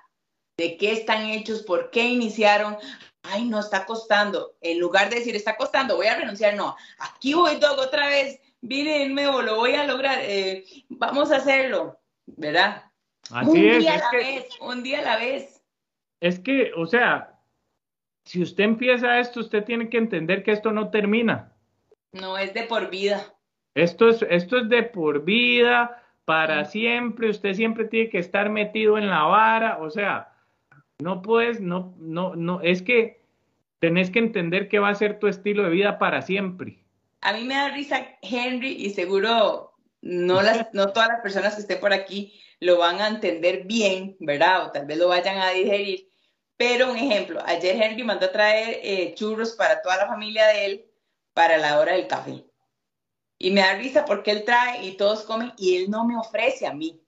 De 0.58 0.76
qué 0.76 0.92
están 0.92 1.28
hechos, 1.30 1.62
por 1.62 1.90
qué 1.90 2.04
iniciaron. 2.04 2.76
Ay, 3.22 3.44
no 3.44 3.60
está 3.60 3.86
costando. 3.86 4.56
En 4.60 4.78
lugar 4.80 5.10
de 5.10 5.16
decir, 5.16 5.36
está 5.36 5.56
costando, 5.56 5.96
voy 5.96 6.06
a 6.06 6.16
renunciar, 6.16 6.54
no. 6.54 6.76
Aquí 6.98 7.34
voy, 7.34 7.56
Doug, 7.56 7.78
otra 7.78 8.08
vez. 8.08 8.40
Vine 8.62 9.00
de 9.00 9.08
nuevo, 9.08 9.42
lo 9.42 9.56
voy 9.56 9.74
a 9.74 9.84
lograr. 9.84 10.18
Eh, 10.22 10.64
vamos 10.88 11.30
a 11.30 11.36
hacerlo, 11.36 12.00
¿verdad? 12.26 12.82
Así 13.30 13.50
un 13.50 13.56
es. 13.56 13.78
día 13.78 13.94
es 13.96 14.02
a 14.02 14.04
la 14.04 14.10
que, 14.10 14.16
vez, 14.16 14.48
un 14.60 14.82
día 14.82 14.98
a 15.00 15.02
la 15.02 15.16
vez. 15.18 15.62
Es 16.20 16.40
que, 16.40 16.72
o 16.76 16.86
sea, 16.86 17.38
si 18.24 18.42
usted 18.42 18.64
empieza 18.64 19.20
esto, 19.20 19.40
usted 19.40 19.64
tiene 19.64 19.88
que 19.88 19.98
entender 19.98 20.42
que 20.42 20.52
esto 20.52 20.72
no 20.72 20.90
termina. 20.90 21.52
No 22.12 22.38
es 22.38 22.54
de 22.54 22.62
por 22.62 22.90
vida. 22.90 23.34
Esto 23.74 24.08
es, 24.08 24.24
esto 24.30 24.58
es 24.58 24.68
de 24.68 24.82
por 24.84 25.24
vida, 25.24 26.02
para 26.24 26.64
siempre, 26.64 27.30
usted 27.30 27.54
siempre 27.54 27.84
tiene 27.84 28.10
que 28.10 28.18
estar 28.18 28.50
metido 28.50 28.98
en 28.98 29.08
la 29.08 29.22
vara, 29.24 29.78
o 29.78 29.90
sea, 29.90 30.32
no 30.98 31.22
puedes, 31.22 31.60
no, 31.60 31.94
no, 31.98 32.34
no, 32.34 32.60
es 32.62 32.82
que 32.82 33.22
tenés 33.78 34.10
que 34.10 34.18
entender 34.18 34.68
que 34.68 34.78
va 34.78 34.88
a 34.88 34.94
ser 34.94 35.18
tu 35.18 35.28
estilo 35.28 35.62
de 35.62 35.70
vida 35.70 35.98
para 35.98 36.22
siempre. 36.22 36.82
A 37.20 37.32
mí 37.32 37.44
me 37.44 37.54
da 37.54 37.68
risa 37.68 38.08
Henry 38.22 38.72
y 38.72 38.90
seguro 38.90 39.74
no, 40.00 40.42
las, 40.42 40.68
no 40.72 40.92
todas 40.92 41.08
las 41.08 41.20
personas 41.20 41.54
que 41.54 41.60
estén 41.60 41.80
por 41.80 41.92
aquí 41.92 42.40
lo 42.60 42.78
van 42.78 43.00
a 43.00 43.08
entender 43.08 43.64
bien, 43.66 44.16
¿verdad? 44.18 44.66
O 44.66 44.72
tal 44.72 44.86
vez 44.86 44.98
lo 44.98 45.08
vayan 45.08 45.38
a 45.38 45.50
digerir. 45.50 46.08
Pero 46.56 46.90
un 46.90 46.96
ejemplo, 46.96 47.42
ayer 47.44 47.80
Henry 47.80 48.02
mandó 48.02 48.26
a 48.26 48.32
traer 48.32 48.80
eh, 48.82 49.14
churros 49.14 49.52
para 49.52 49.82
toda 49.82 49.98
la 49.98 50.06
familia 50.06 50.46
de 50.46 50.64
él 50.64 50.85
para 51.36 51.58
la 51.58 51.78
hora 51.78 51.92
del 51.92 52.06
café. 52.06 52.42
Y 53.38 53.50
me 53.50 53.60
da 53.60 53.74
risa 53.74 54.06
porque 54.06 54.30
él 54.30 54.44
trae 54.44 54.86
y 54.86 54.96
todos 54.96 55.22
comen 55.24 55.52
y 55.58 55.76
él 55.76 55.90
no 55.90 56.06
me 56.06 56.16
ofrece 56.16 56.66
a 56.66 56.72
mí. 56.72 56.98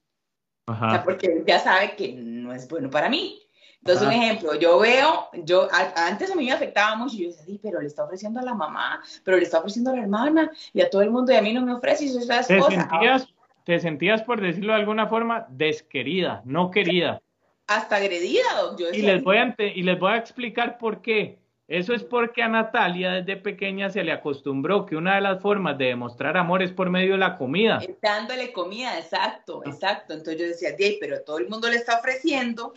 Ajá. 0.66 0.87
O 0.87 0.91
sea, 0.91 1.03
porque 1.03 1.29
él 1.29 1.45
ya 1.47 1.59
sabe 1.59 1.97
que 1.97 2.12
no 2.12 2.53
es 2.53 2.68
bueno 2.68 2.91
para 2.91 3.09
mí. 3.09 3.41
Entonces, 3.79 4.07
Ajá. 4.07 4.14
un 4.14 4.22
ejemplo, 4.22 4.55
yo 4.57 4.79
veo, 4.81 5.31
yo 5.45 5.66
a- 5.72 6.07
antes 6.09 6.31
a 6.31 6.35
mí 6.35 6.45
me 6.45 6.53
afectaba 6.53 6.95
mucho, 6.97 7.16
y 7.16 7.22
yo 7.22 7.29
decía, 7.29 7.45
sí, 7.47 7.59
pero 7.62 7.81
le 7.81 7.87
está 7.87 8.05
ofreciendo 8.05 8.39
a 8.39 8.43
la 8.43 8.53
mamá, 8.53 9.01
pero 9.24 9.39
le 9.39 9.45
está 9.45 9.61
ofreciendo 9.61 9.93
a 9.93 9.97
la 9.97 10.03
hermana 10.03 10.51
y 10.74 10.83
a 10.83 10.91
todo 10.91 11.01
el 11.01 11.11
mundo 11.11 11.33
y 11.33 11.37
a 11.37 11.41
mí 11.41 11.55
no 11.55 11.62
me 11.62 11.72
ofrece 11.72 12.05
y 12.05 12.09
eso 12.09 12.18
es 12.18 12.26
la 12.26 12.43
te 12.43 12.55
esposa. 12.59 12.87
sentías, 12.91 13.29
te 13.64 13.81
sentías, 13.81 14.22
por 14.22 14.43
decirlo 14.43 14.74
de 14.74 14.81
alguna 14.81 15.07
forma, 15.07 15.47
desquerida, 15.49 16.43
no 16.45 16.70
querida. 16.70 17.22
Hasta 17.66 17.97
agredida. 17.97 18.43
Yo 18.79 18.91
Y 18.91 19.01
les 19.01 19.24
voy 19.24 19.39
a, 19.39 19.55
y 19.59 19.83
les 19.83 19.99
voy 19.99 20.12
a 20.12 20.16
explicar 20.18 20.76
por 20.76 21.01
qué. 21.01 21.39
Eso 21.69 21.93
es 21.93 22.03
porque 22.03 22.43
a 22.43 22.49
Natalia 22.49 23.12
desde 23.12 23.37
pequeña 23.37 23.91
se 23.91 24.03
le 24.03 24.11
acostumbró 24.11 24.87
que 24.87 24.97
una 24.97 25.16
de 25.16 25.21
las 25.21 25.43
formas 25.43 25.77
de 25.77 25.85
demostrar 25.87 26.39
amor 26.39 26.62
es 26.62 26.73
por 26.73 26.89
medio 26.89 27.12
de 27.12 27.19
la 27.19 27.37
comida. 27.37 27.79
dándole 28.01 28.53
comida, 28.55 28.99
exacto, 28.99 29.62
exacto. 29.66 30.14
Entonces 30.14 30.41
yo 30.41 30.47
decía, 30.49 30.73
"Di, 30.73 30.97
pero 30.99 31.21
todo 31.21 31.37
el 31.39 31.49
mundo 31.51 31.69
le 31.69 31.77
está 31.77 31.99
ofreciendo. 31.99 32.73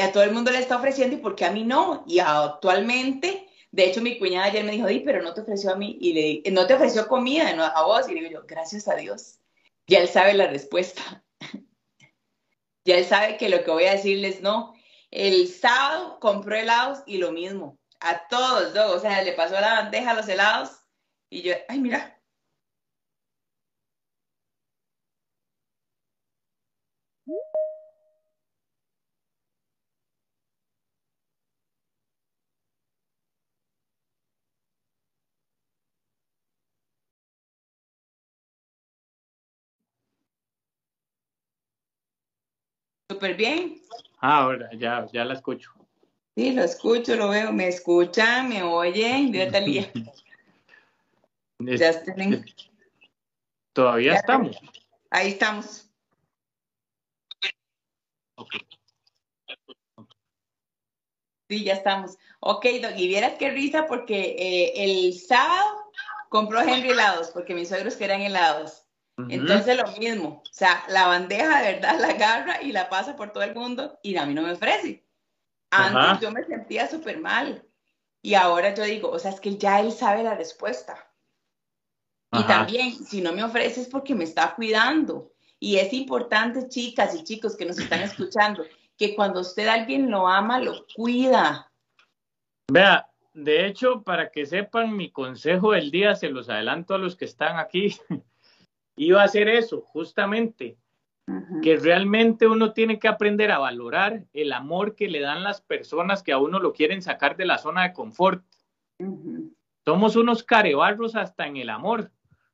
A 0.00 0.12
todo 0.12 0.22
el 0.22 0.30
mundo 0.32 0.52
le 0.52 0.58
está 0.58 0.76
ofreciendo 0.76 1.16
y 1.16 1.18
por 1.18 1.34
qué 1.34 1.44
a 1.44 1.50
mí 1.50 1.64
no. 1.64 2.04
Y 2.06 2.20
actualmente, 2.20 3.48
de 3.72 3.84
hecho, 3.86 4.00
mi 4.00 4.16
cuñada 4.18 4.46
ayer 4.46 4.64
me 4.64 4.70
dijo, 4.72 4.86
Di, 4.86 5.00
pero 5.00 5.22
no 5.22 5.34
te 5.34 5.40
ofreció 5.40 5.72
a 5.72 5.76
mí. 5.76 5.98
Y 6.00 6.12
le 6.12 6.20
di- 6.20 6.42
no 6.52 6.66
te 6.68 6.74
ofreció 6.74 7.08
comida, 7.08 7.52
no 7.54 7.64
a 7.64 7.82
vos. 7.84 8.08
Y 8.08 8.14
digo 8.14 8.30
yo, 8.30 8.42
gracias 8.46 8.86
a 8.86 8.94
Dios. 8.94 9.40
Ya 9.88 9.98
él 9.98 10.08
sabe 10.08 10.34
la 10.34 10.46
respuesta. 10.46 11.24
ya 12.84 12.96
él 12.96 13.04
sabe 13.04 13.36
que 13.36 13.48
lo 13.48 13.64
que 13.64 13.70
voy 13.72 13.84
a 13.86 13.92
decirles 13.92 14.40
no. 14.40 14.74
El 15.10 15.48
sábado 15.48 16.18
compró 16.20 16.54
helados 16.54 17.02
y 17.06 17.18
lo 17.18 17.32
mismo. 17.32 17.78
A 18.00 18.28
todos, 18.28 18.74
¿no? 18.74 18.90
O 18.90 18.98
sea, 18.98 19.22
le 19.22 19.32
pasó 19.32 19.54
la 19.54 19.82
bandeja 19.82 20.12
a 20.12 20.14
los 20.14 20.28
helados. 20.28 20.70
Y 21.28 21.42
yo, 21.42 21.54
ay, 21.68 21.80
mira, 21.80 22.19
súper 43.20 43.36
bien. 43.36 43.82
Ah, 44.20 44.38
ahora 44.38 44.70
ya, 44.72 45.06
ya 45.12 45.24
la 45.26 45.34
escucho. 45.34 45.70
Sí, 46.34 46.52
lo 46.52 46.62
escucho, 46.64 47.16
lo 47.16 47.28
veo, 47.28 47.52
me 47.52 47.68
escuchan, 47.68 48.48
me 48.48 48.62
oyen, 48.62 49.30
yo 49.30 49.46
Talía. 49.52 49.92
Ya 51.58 51.92
Todavía 53.74 54.12
Ya 54.12 54.18
estamos. 54.18 54.56
ahí 55.10 55.28
estamos. 55.28 55.86
Sí, 61.50 61.64
ya 61.64 61.74
estamos. 61.74 62.16
Ok, 62.40 62.64
Doc, 62.80 62.92
y 62.96 63.08
vieras 63.08 63.34
qué 63.38 63.50
risa 63.50 63.86
porque 63.86 64.36
eh, 64.38 64.84
el 64.84 65.12
sábado 65.12 65.92
compró 66.30 66.60
Henry 66.62 66.90
helados, 66.90 67.28
porque 67.30 67.54
mis 67.54 67.68
suegros 67.68 67.96
querían 67.96 68.22
helados. 68.22 68.86
Entonces 69.28 69.76
lo 69.76 69.86
mismo, 69.98 70.42
o 70.44 70.52
sea, 70.52 70.82
la 70.88 71.06
bandeja 71.06 71.60
de 71.60 71.74
verdad 71.74 72.00
la 72.00 72.08
agarra 72.08 72.62
y 72.62 72.72
la 72.72 72.88
pasa 72.88 73.16
por 73.16 73.32
todo 73.32 73.42
el 73.42 73.54
mundo 73.54 73.98
y 74.02 74.16
a 74.16 74.24
mí 74.24 74.32
no 74.32 74.42
me 74.42 74.52
ofrece. 74.52 75.06
Antes 75.70 76.02
Ajá. 76.02 76.20
yo 76.20 76.30
me 76.30 76.44
sentía 76.44 76.88
súper 76.88 77.20
mal 77.20 77.62
y 78.22 78.34
ahora 78.34 78.74
yo 78.74 78.82
digo, 78.84 79.10
o 79.10 79.18
sea, 79.18 79.30
es 79.30 79.40
que 79.40 79.56
ya 79.56 79.80
él 79.80 79.92
sabe 79.92 80.22
la 80.22 80.34
respuesta. 80.34 81.06
Y 82.32 82.44
también, 82.44 82.92
si 82.92 83.20
no 83.20 83.32
me 83.32 83.42
ofrece 83.42 83.80
es 83.80 83.88
porque 83.88 84.14
me 84.14 84.24
está 84.24 84.54
cuidando. 84.54 85.32
Y 85.58 85.76
es 85.76 85.92
importante, 85.92 86.68
chicas 86.68 87.14
y 87.14 87.24
chicos 87.24 87.56
que 87.56 87.66
nos 87.66 87.78
están 87.78 88.00
escuchando, 88.02 88.64
que 88.96 89.14
cuando 89.14 89.40
usted 89.40 89.66
a 89.66 89.74
alguien 89.74 90.10
lo 90.10 90.28
ama, 90.28 90.60
lo 90.60 90.86
cuida. 90.94 91.72
Vea, 92.70 93.10
de 93.32 93.66
hecho, 93.66 94.02
para 94.02 94.30
que 94.30 94.46
sepan, 94.46 94.96
mi 94.96 95.10
consejo 95.10 95.72
del 95.72 95.90
día, 95.90 96.14
se 96.14 96.28
los 96.28 96.48
adelanto 96.48 96.94
a 96.94 96.98
los 96.98 97.16
que 97.16 97.24
están 97.24 97.58
aquí, 97.58 97.96
iba 99.04 99.22
a 99.22 99.28
ser 99.28 99.48
eso, 99.48 99.80
justamente, 99.80 100.76
que 101.62 101.76
realmente 101.76 102.46
uno 102.46 102.72
tiene 102.72 102.98
que 102.98 103.08
aprender 103.08 103.50
a 103.50 103.58
valorar 103.58 104.24
el 104.32 104.52
amor 104.52 104.94
que 104.94 105.08
le 105.08 105.20
dan 105.20 105.42
las 105.42 105.60
personas 105.60 106.22
que 106.22 106.32
a 106.32 106.38
uno 106.38 106.58
lo 106.58 106.72
quieren 106.72 107.02
sacar 107.02 107.36
de 107.36 107.46
la 107.46 107.58
zona 107.58 107.84
de 107.84 107.92
confort. 107.92 108.44
Somos 109.84 110.16
unos 110.16 110.42
carebarros 110.42 111.16
hasta 111.16 111.46
en 111.46 111.56
el 111.56 111.70
amor, 111.70 112.10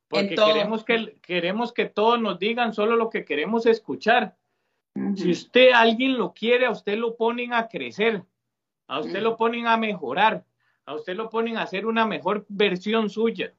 porque 0.08 0.36
queremos 0.36 0.84
que, 0.84 1.18
queremos 1.20 1.72
que 1.72 1.86
todos 1.86 2.20
nos 2.20 2.38
digan 2.38 2.72
solo 2.72 2.96
lo 2.96 3.10
que 3.10 3.24
queremos 3.24 3.66
escuchar. 3.66 4.36
Si 5.16 5.30
usted, 5.30 5.72
alguien 5.72 6.16
lo 6.16 6.32
quiere, 6.32 6.66
a 6.66 6.70
usted 6.70 6.96
lo 6.96 7.16
ponen 7.16 7.54
a 7.54 7.68
crecer, 7.68 8.22
a 8.86 9.00
usted 9.00 9.20
lo 9.20 9.36
ponen 9.36 9.66
a 9.66 9.76
mejorar, 9.76 10.44
a 10.84 10.94
usted 10.94 11.16
lo 11.16 11.28
ponen 11.28 11.56
a 11.56 11.62
hacer 11.62 11.86
una 11.86 12.06
mejor 12.06 12.46
versión 12.48 13.10
suya. 13.10 13.52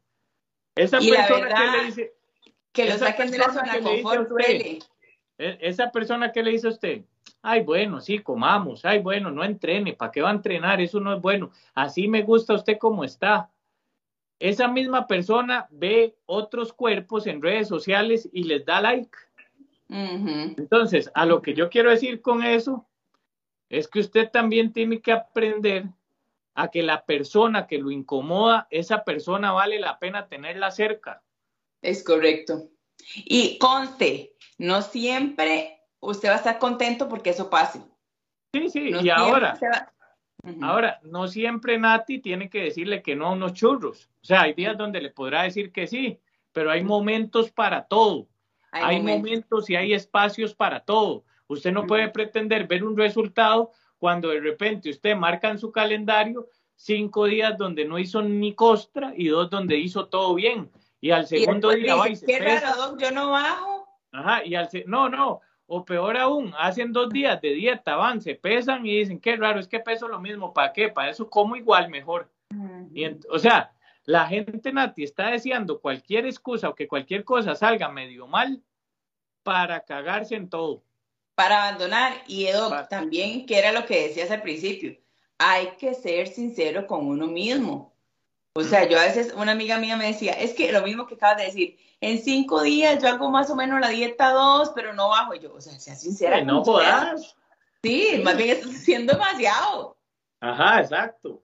Esa 0.75 0.99
persona 0.99 1.49
que 1.49 1.77
le 1.77 1.85
dice... 1.85 2.16
Que 2.78 2.86
lo 2.91 2.97
saquen 2.99 3.32
de 3.32 3.39
la 3.39 3.51
zona 3.51 3.80
confort, 3.82 4.30
e, 4.39 4.80
Esa 5.38 5.91
persona 5.91 6.32
que 6.32 6.43
le 6.43 6.51
dice 6.51 6.67
a 6.67 6.69
usted, 6.69 7.01
ay, 7.41 7.63
bueno, 7.63 7.99
sí, 8.01 8.19
comamos, 8.19 8.86
ay, 8.86 8.99
bueno, 8.99 9.32
no 9.32 9.43
entrene, 9.43 9.93
¿para 9.93 10.11
qué 10.11 10.21
va 10.21 10.30
a 10.30 10.34
entrenar? 10.34 10.80
Eso 10.80 10.99
no 10.99 11.15
es 11.15 11.19
bueno. 11.19 11.49
Así 11.73 12.07
me 12.07 12.21
gusta 12.21 12.53
usted 12.53 12.78
como 12.78 13.03
está. 13.03 13.49
Esa 14.38 14.67
misma 14.67 15.07
persona 15.07 15.67
ve 15.71 16.15
otros 16.28 16.71
cuerpos 16.71 17.25
en 17.25 17.41
redes 17.41 17.67
sociales 17.67 18.30
y 18.32 18.43
les 18.43 18.63
da 18.63 18.80
like. 18.80 19.17
Entonces, 19.89 21.09
a 21.15 21.25
lo 21.25 21.41
que 21.41 21.55
yo 21.55 21.69
quiero 21.69 21.89
decir 21.89 22.21
con 22.21 22.43
eso 22.43 22.86
es 23.69 23.88
que 23.88 24.01
usted 24.01 24.30
también 24.30 24.71
tiene 24.71 25.01
que 25.01 25.11
aprender 25.11 25.86
a 26.53 26.69
que 26.69 26.84
la 26.84 27.05
persona 27.05 27.65
que 27.65 27.80
lo 27.80 27.89
incomoda, 27.89 28.67
esa 28.69 29.03
persona 29.03 29.51
vale 29.51 29.80
la 29.80 29.97
pena 29.97 30.28
tenerla 30.28 30.69
cerca. 30.69 31.23
Es 31.88 32.03
correcto. 32.03 32.67
Y 33.15 33.57
conste, 33.59 34.33
no 34.57 34.81
siempre 34.81 35.79
usted 36.01 36.27
va 36.27 36.33
a 36.33 36.38
estar 36.38 36.59
contento 36.59 37.07
porque 37.07 37.29
eso 37.29 37.49
pase. 37.49 37.79
Sí, 38.53 38.69
sí, 38.69 38.91
y 39.01 39.09
ahora, 39.09 39.57
ahora, 40.61 40.99
no 41.03 41.29
siempre 41.29 41.77
Nati 41.77 42.19
tiene 42.19 42.49
que 42.49 42.63
decirle 42.63 43.01
que 43.01 43.15
no 43.15 43.27
a 43.27 43.31
unos 43.31 43.53
churros. 43.53 44.09
O 44.21 44.25
sea, 44.25 44.41
hay 44.41 44.53
días 44.53 44.77
donde 44.77 44.99
le 44.99 45.11
podrá 45.11 45.43
decir 45.43 45.71
que 45.71 45.88
sí, 45.88 46.19
pero 46.51 46.71
hay 46.71 46.83
momentos 46.83 47.51
para 47.51 47.85
todo. 47.88 48.27
Hay, 48.71 48.99
momentos. 48.99 49.69
y 49.69 49.77
hay 49.77 49.93
espacios 49.93 50.53
para 50.53 50.81
todo. 50.81 51.23
Usted 51.47 51.71
no 51.71 51.88
puede 51.88 52.09
pretender 52.09 52.67
ver 52.67 52.83
un 52.83 52.97
resultado 52.97 53.71
cuando 53.97 54.27
de 54.27 54.41
repente 54.41 54.89
usted 54.89 55.15
marca 55.15 55.49
en 55.49 55.57
su 55.57 55.71
calendario 55.71 56.49
cinco 56.75 57.27
días 57.27 57.57
donde 57.57 57.85
no 57.85 57.97
hizo 57.97 58.21
ni 58.21 58.53
costra 58.55 59.13
y 59.15 59.29
dos 59.29 59.49
donde 59.49 59.77
hizo 59.77 60.07
todo 60.07 60.35
bien. 60.35 60.69
Y 60.99 61.11
al 61.11 61.27
segundo 61.27 61.69
día 61.69 61.95
va 61.95 62.09
y 62.09 62.15
se 62.15 62.25
¿Qué 62.25 62.39
raro, 62.39 62.97
yo 62.97 63.11
no 63.11 63.31
bajo? 63.31 63.87
Ajá, 64.11 64.43
y 64.43 64.55
al 64.55 64.69
no, 64.85 65.09
no, 65.09 65.41
o 65.67 65.85
peor 65.85 66.17
aún, 66.17 66.53
hacen 66.57 66.93
dos 66.93 67.09
días 67.09 67.39
de 67.41 67.49
dieta, 67.53 67.95
van, 67.95 68.21
se 68.21 68.35
pesan 68.35 68.85
y 68.85 68.99
dicen, 68.99 69.19
qué 69.19 69.35
raro, 69.35 69.59
es 69.59 69.67
que 69.67 69.79
peso 69.79 70.07
lo 70.07 70.19
mismo, 70.19 70.53
¿para 70.53 70.73
qué? 70.73 70.89
Para 70.89 71.11
eso 71.11 71.29
como 71.29 71.55
igual 71.55 71.89
mejor. 71.89 72.31
y 72.93 73.05
o 73.29 73.37
sea, 73.37 73.71
la 74.05 74.25
gente, 74.25 74.71
Nati, 74.71 75.03
está 75.03 75.31
deseando 75.31 75.81
cualquier 75.81 76.25
excusa 76.25 76.69
o 76.69 76.75
que 76.75 76.87
cualquier 76.87 77.25
cosa 77.25 77.55
salga 77.55 77.89
medio 77.89 78.25
mal 78.25 78.63
para 79.43 79.81
cagarse 79.81 80.35
en 80.35 80.49
todo. 80.49 80.81
Para 81.35 81.67
abandonar. 81.67 82.13
Y 82.25 82.45
Edo, 82.45 82.71
también, 82.89 83.45
que 83.45 83.59
era 83.59 83.73
lo 83.73 83.85
que 83.85 84.07
decías 84.07 84.31
al 84.31 84.41
principio, 84.41 84.97
hay 85.37 85.71
que 85.77 85.93
ser 85.93 86.27
sincero 86.27 86.87
con 86.87 87.05
uno 87.05 87.27
mismo. 87.27 87.96
O 88.58 88.64
sea, 88.64 88.89
yo 88.89 88.99
a 88.99 89.03
veces, 89.03 89.36
una 89.36 89.51
amiga 89.51 89.78
mía 89.78 89.95
me 89.97 90.08
decía, 90.08 90.34
es 90.34 90.55
que 90.55 90.72
lo 90.72 90.82
mismo 90.82 91.05
que 91.05 91.14
acabas 91.14 91.38
de 91.38 91.45
decir, 91.45 91.78
en 92.01 92.18
cinco 92.18 92.64
días 92.64 92.99
yo 92.99 93.08
hago 93.08 93.30
más 93.30 93.51
o 93.51 93.55
menos 93.55 93.80
la 93.80 93.89
dieta 93.89 94.32
dos, 94.32 94.72
pero 94.74 94.93
no 94.93 95.10
bajo. 95.10 95.36
yo, 95.36 95.53
o 95.53 95.62
sea, 95.62 95.80
sea 95.80 95.93
sincera. 95.93 96.41
no 96.41 96.64
puedas. 96.64 97.36
Sí, 97.84 98.20
más 98.24 98.36
bien 98.36 98.49
estás 98.49 98.72
haciendo 98.72 99.14
demasiado. 99.14 99.95
Ajá, 100.39 100.82
exacto. 100.82 101.43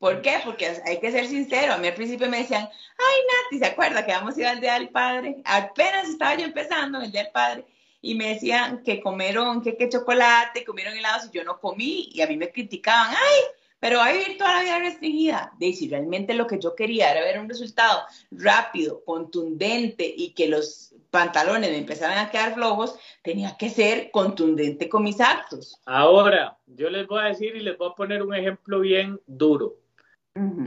¿Por 0.00 0.20
qué? 0.20 0.40
Porque 0.44 0.82
hay 0.84 0.98
que 0.98 1.12
ser 1.12 1.28
sincero. 1.28 1.74
A 1.74 1.78
mí 1.78 1.86
al 1.86 1.94
principio 1.94 2.28
me 2.28 2.38
decían, 2.38 2.68
ay, 2.68 3.20
Nati, 3.44 3.58
¿se 3.60 3.66
acuerda 3.66 4.04
que 4.04 4.10
vamos 4.10 4.36
a 4.36 4.40
ir 4.40 4.46
al 4.48 4.60
Día 4.60 4.74
del 4.74 4.88
Padre? 4.88 5.40
Apenas 5.44 6.08
estaba 6.08 6.34
yo 6.34 6.44
empezando 6.44 6.98
en 6.98 7.04
el 7.04 7.12
Día 7.12 7.22
del 7.22 7.32
Padre 7.32 7.66
y 8.02 8.16
me 8.16 8.34
decían 8.34 8.82
que 8.82 9.00
comieron 9.00 9.62
que, 9.62 9.76
que 9.76 9.88
chocolate, 9.88 10.64
comieron 10.64 10.96
helados 10.96 11.26
y 11.26 11.38
yo 11.38 11.44
no 11.44 11.60
comí 11.60 12.08
y 12.12 12.20
a 12.20 12.26
mí 12.26 12.36
me 12.36 12.50
criticaban, 12.50 13.14
ay, 13.14 13.59
pero 13.80 13.98
va 13.98 14.06
a 14.06 14.12
vivir 14.12 14.36
toda 14.38 14.54
la 14.54 14.62
vida 14.62 14.78
restringida. 14.78 15.52
De 15.58 15.72
si 15.72 15.88
realmente 15.88 16.34
lo 16.34 16.46
que 16.46 16.58
yo 16.58 16.76
quería 16.76 17.10
era 17.10 17.22
ver 17.22 17.40
un 17.40 17.48
resultado 17.48 18.02
rápido, 18.30 19.02
contundente 19.04 20.12
y 20.14 20.34
que 20.34 20.48
los 20.48 20.94
pantalones 21.10 21.70
me 21.70 21.78
empezaran 21.78 22.18
a 22.18 22.30
quedar 22.30 22.54
flojos, 22.54 22.96
tenía 23.22 23.56
que 23.56 23.70
ser 23.70 24.10
contundente 24.10 24.88
con 24.88 25.02
mis 25.02 25.20
actos. 25.20 25.80
Ahora, 25.86 26.58
yo 26.66 26.90
les 26.90 27.06
voy 27.06 27.20
a 27.20 27.28
decir 27.28 27.56
y 27.56 27.60
les 27.60 27.76
voy 27.76 27.90
a 27.90 27.94
poner 27.94 28.22
un 28.22 28.34
ejemplo 28.34 28.80
bien 28.80 29.20
duro. 29.26 29.74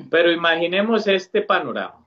Pero 0.09 0.31
imaginemos 0.31 1.07
este 1.07 1.41
panorama. 1.41 2.05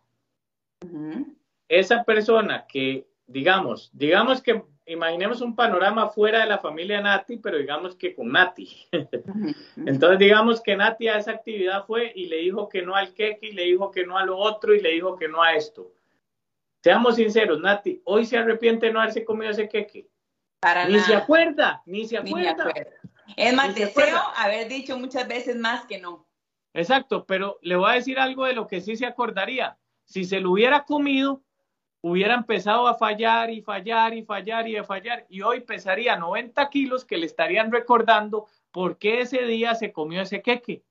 Esa 1.68 2.04
persona 2.04 2.66
que, 2.68 3.06
digamos, 3.26 3.90
digamos 3.92 4.42
que 4.42 4.62
imaginemos 4.86 5.40
un 5.40 5.54
panorama 5.54 6.08
fuera 6.08 6.40
de 6.40 6.46
la 6.46 6.58
familia 6.58 7.00
Nati, 7.00 7.38
pero 7.38 7.58
digamos 7.58 7.96
que 7.96 8.14
con 8.14 8.30
Nati. 8.32 8.86
Entonces, 9.76 10.18
digamos 10.18 10.60
que 10.62 10.76
Nati 10.76 11.08
a 11.08 11.18
esa 11.18 11.32
actividad 11.32 11.84
fue 11.86 12.12
y 12.14 12.26
le 12.26 12.36
dijo 12.38 12.68
que 12.68 12.82
no 12.82 12.94
al 12.94 13.12
queque, 13.12 13.48
y 13.48 13.52
le 13.52 13.64
dijo 13.64 13.90
que 13.90 14.06
no 14.06 14.16
a 14.16 14.24
lo 14.24 14.38
otro, 14.38 14.74
y 14.74 14.80
le 14.80 14.90
dijo 14.90 15.16
que 15.16 15.28
no 15.28 15.42
a 15.42 15.54
esto. 15.54 15.92
Seamos 16.82 17.16
sinceros, 17.16 17.60
Nati, 17.60 18.00
hoy 18.04 18.24
se 18.26 18.38
arrepiente 18.38 18.86
de 18.86 18.92
no 18.92 19.00
haberse 19.00 19.24
comido 19.24 19.50
ese 19.50 19.68
queque. 19.68 20.08
Para 20.60 20.88
ni 20.88 21.00
se 21.00 21.14
acuerda, 21.14 21.82
ni 21.84 22.06
se 22.06 22.18
acuerda. 22.18 22.72
Es 23.36 23.54
más, 23.54 23.74
deseo 23.74 24.18
haber 24.36 24.68
dicho 24.68 24.96
muchas 24.98 25.26
veces 25.26 25.56
más 25.56 25.84
que 25.86 25.98
no. 25.98 26.26
Exacto, 26.72 27.24
pero 27.26 27.58
le 27.62 27.74
voy 27.74 27.90
a 27.90 27.94
decir 27.94 28.18
algo 28.18 28.44
de 28.44 28.52
lo 28.52 28.66
que 28.66 28.80
sí 28.80 28.96
se 28.96 29.06
acordaría. 29.06 29.78
Si 30.04 30.24
se 30.24 30.40
lo 30.40 30.52
hubiera 30.52 30.84
comido, 30.84 31.42
hubiera 32.08 32.34
empezado 32.34 32.86
a 32.86 32.94
fallar 32.94 33.50
y 33.50 33.62
fallar 33.62 34.14
y 34.14 34.22
fallar 34.22 34.68
y 34.68 34.76
a 34.76 34.84
fallar 34.84 35.26
y 35.28 35.42
hoy 35.42 35.62
pesaría 35.62 36.16
90 36.16 36.70
kilos 36.70 37.04
que 37.04 37.16
le 37.16 37.26
estarían 37.26 37.72
recordando 37.72 38.46
por 38.70 38.98
qué 38.98 39.22
ese 39.22 39.42
día 39.42 39.74
se 39.74 39.92
comió 39.92 40.22
ese 40.22 40.40
queque, 40.40 40.84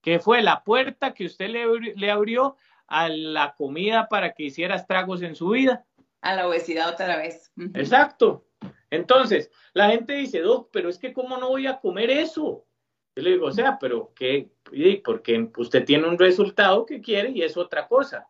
que 0.00 0.20
fue 0.20 0.42
la 0.42 0.64
puerta 0.64 1.12
que 1.12 1.26
usted 1.26 1.50
le, 1.50 2.10
abrió 2.10 2.56
a 2.86 3.10
la 3.10 3.54
comida 3.56 4.08
para 4.08 4.32
que 4.32 4.44
hiciera 4.44 4.76
estragos 4.76 5.20
en 5.20 5.34
su 5.34 5.50
vida. 5.50 5.84
A 6.22 6.34
la 6.34 6.48
obesidad 6.48 6.88
otra 6.88 7.18
vez. 7.18 7.52
Exacto. 7.74 8.46
Entonces, 8.88 9.50
la 9.74 9.90
gente 9.90 10.14
dice, 10.14 10.40
Doc, 10.40 10.70
pero 10.72 10.88
es 10.88 10.98
que 10.98 11.12
cómo 11.12 11.36
no 11.36 11.48
voy 11.48 11.66
a 11.66 11.78
comer 11.78 12.08
eso. 12.08 12.64
Yo 13.14 13.22
le 13.22 13.32
digo, 13.32 13.46
o 13.46 13.52
sea, 13.52 13.78
pero 13.78 14.12
¿qué? 14.14 14.50
Porque 15.04 15.50
usted 15.58 15.84
tiene 15.84 16.08
un 16.08 16.18
resultado 16.18 16.86
que 16.86 17.02
quiere 17.02 17.30
y 17.30 17.42
es 17.42 17.56
otra 17.58 17.86
cosa. 17.86 18.28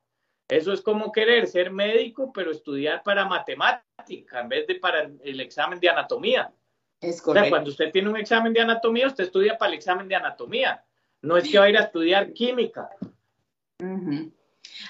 Eso 0.49 0.73
es 0.73 0.83
como 0.83 1.11
querer 1.11 1.47
ser 1.47 1.71
médico, 1.71 2.33
pero 2.33 2.51
estudiar 2.51 3.03
para 3.03 3.25
matemática 3.25 4.41
en 4.41 4.49
vez 4.49 4.67
de 4.67 4.75
para 4.77 5.11
el 5.23 5.41
examen 5.41 5.81
de 5.81 5.89
anatomía. 5.89 6.53
Es 7.01 7.21
correcto. 7.23 7.41
O 7.41 7.45
sea, 7.45 7.51
cuando 7.51 7.71
usted 7.71 7.91
tiene 7.91 8.11
un 8.11 8.17
examen 8.17 8.53
de 8.53 8.61
anatomía, 8.61 9.07
usted 9.07 9.25
estudia 9.25 9.57
para 9.57 9.71
el 9.71 9.79
examen 9.79 10.09
de 10.09 10.17
anatomía. 10.17 10.85
No 11.23 11.37
es 11.37 11.49
que 11.49 11.59
va 11.59 11.65
a 11.65 11.71
ir 11.71 11.79
a 11.79 11.85
estudiar 11.85 12.33
química. 12.33 12.91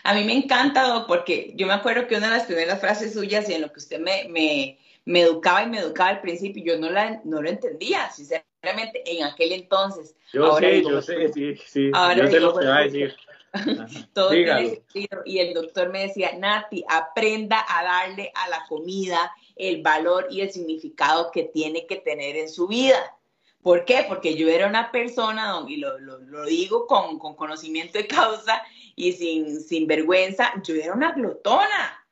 A 0.02 0.14
mí 0.14 0.24
me 0.24 0.36
encanta, 0.36 1.04
porque 1.06 1.52
yo 1.54 1.66
me 1.66 1.72
acuerdo 1.72 2.06
que 2.06 2.16
una 2.16 2.28
de 2.28 2.38
las 2.38 2.46
primeras 2.46 2.80
frases 2.80 3.14
suyas 3.14 3.48
y 3.48 3.54
en 3.54 3.62
lo 3.62 3.72
que 3.72 3.78
usted 3.78 4.00
me, 4.00 4.26
me, 4.28 4.78
me 5.04 5.20
educaba 5.22 5.62
y 5.62 5.68
me 5.68 5.78
educaba 5.78 6.10
al 6.10 6.20
principio, 6.20 6.64
yo 6.64 6.78
no, 6.78 6.90
la, 6.90 7.20
no 7.24 7.40
lo 7.40 7.48
entendía, 7.48 8.10
sinceramente 8.10 9.02
en 9.06 9.24
aquel 9.24 9.52
entonces. 9.52 10.16
Yo 10.32 10.56
sé, 10.56 10.82
yo 10.82 11.02
sé, 11.02 11.32
sí, 11.32 11.56
sí. 11.56 11.90
yo 11.92 12.26
sé 12.26 12.40
lo 12.40 12.56
que 12.56 12.66
va 12.66 12.78
a 12.78 12.82
decir. 12.82 13.14
Todo 14.12 14.30
tiene 14.30 14.70
sentido. 14.70 15.22
Y 15.24 15.38
el 15.38 15.54
doctor 15.54 15.90
me 15.90 16.02
decía, 16.02 16.32
Nati, 16.36 16.84
aprenda 16.88 17.64
a 17.68 17.84
darle 17.84 18.32
a 18.34 18.48
la 18.48 18.64
comida 18.68 19.32
el 19.56 19.82
valor 19.82 20.26
y 20.30 20.40
el 20.40 20.50
significado 20.50 21.30
que 21.30 21.44
tiene 21.44 21.86
que 21.86 21.96
tener 21.96 22.36
en 22.36 22.48
su 22.48 22.66
vida. 22.66 23.16
¿Por 23.62 23.84
qué? 23.84 24.04
Porque 24.08 24.36
yo 24.36 24.48
era 24.48 24.66
una 24.66 24.92
persona, 24.92 25.64
y 25.66 25.76
lo, 25.76 25.98
lo, 25.98 26.44
digo 26.44 26.86
con, 26.86 27.18
con, 27.18 27.34
conocimiento 27.34 27.96
de 27.96 28.06
causa 28.06 28.62
y 28.94 29.12
sin, 29.12 29.60
sin 29.60 29.86
vergüenza, 29.86 30.52
yo 30.62 30.74
era 30.74 30.92
una 30.92 31.12
glotona. 31.12 32.06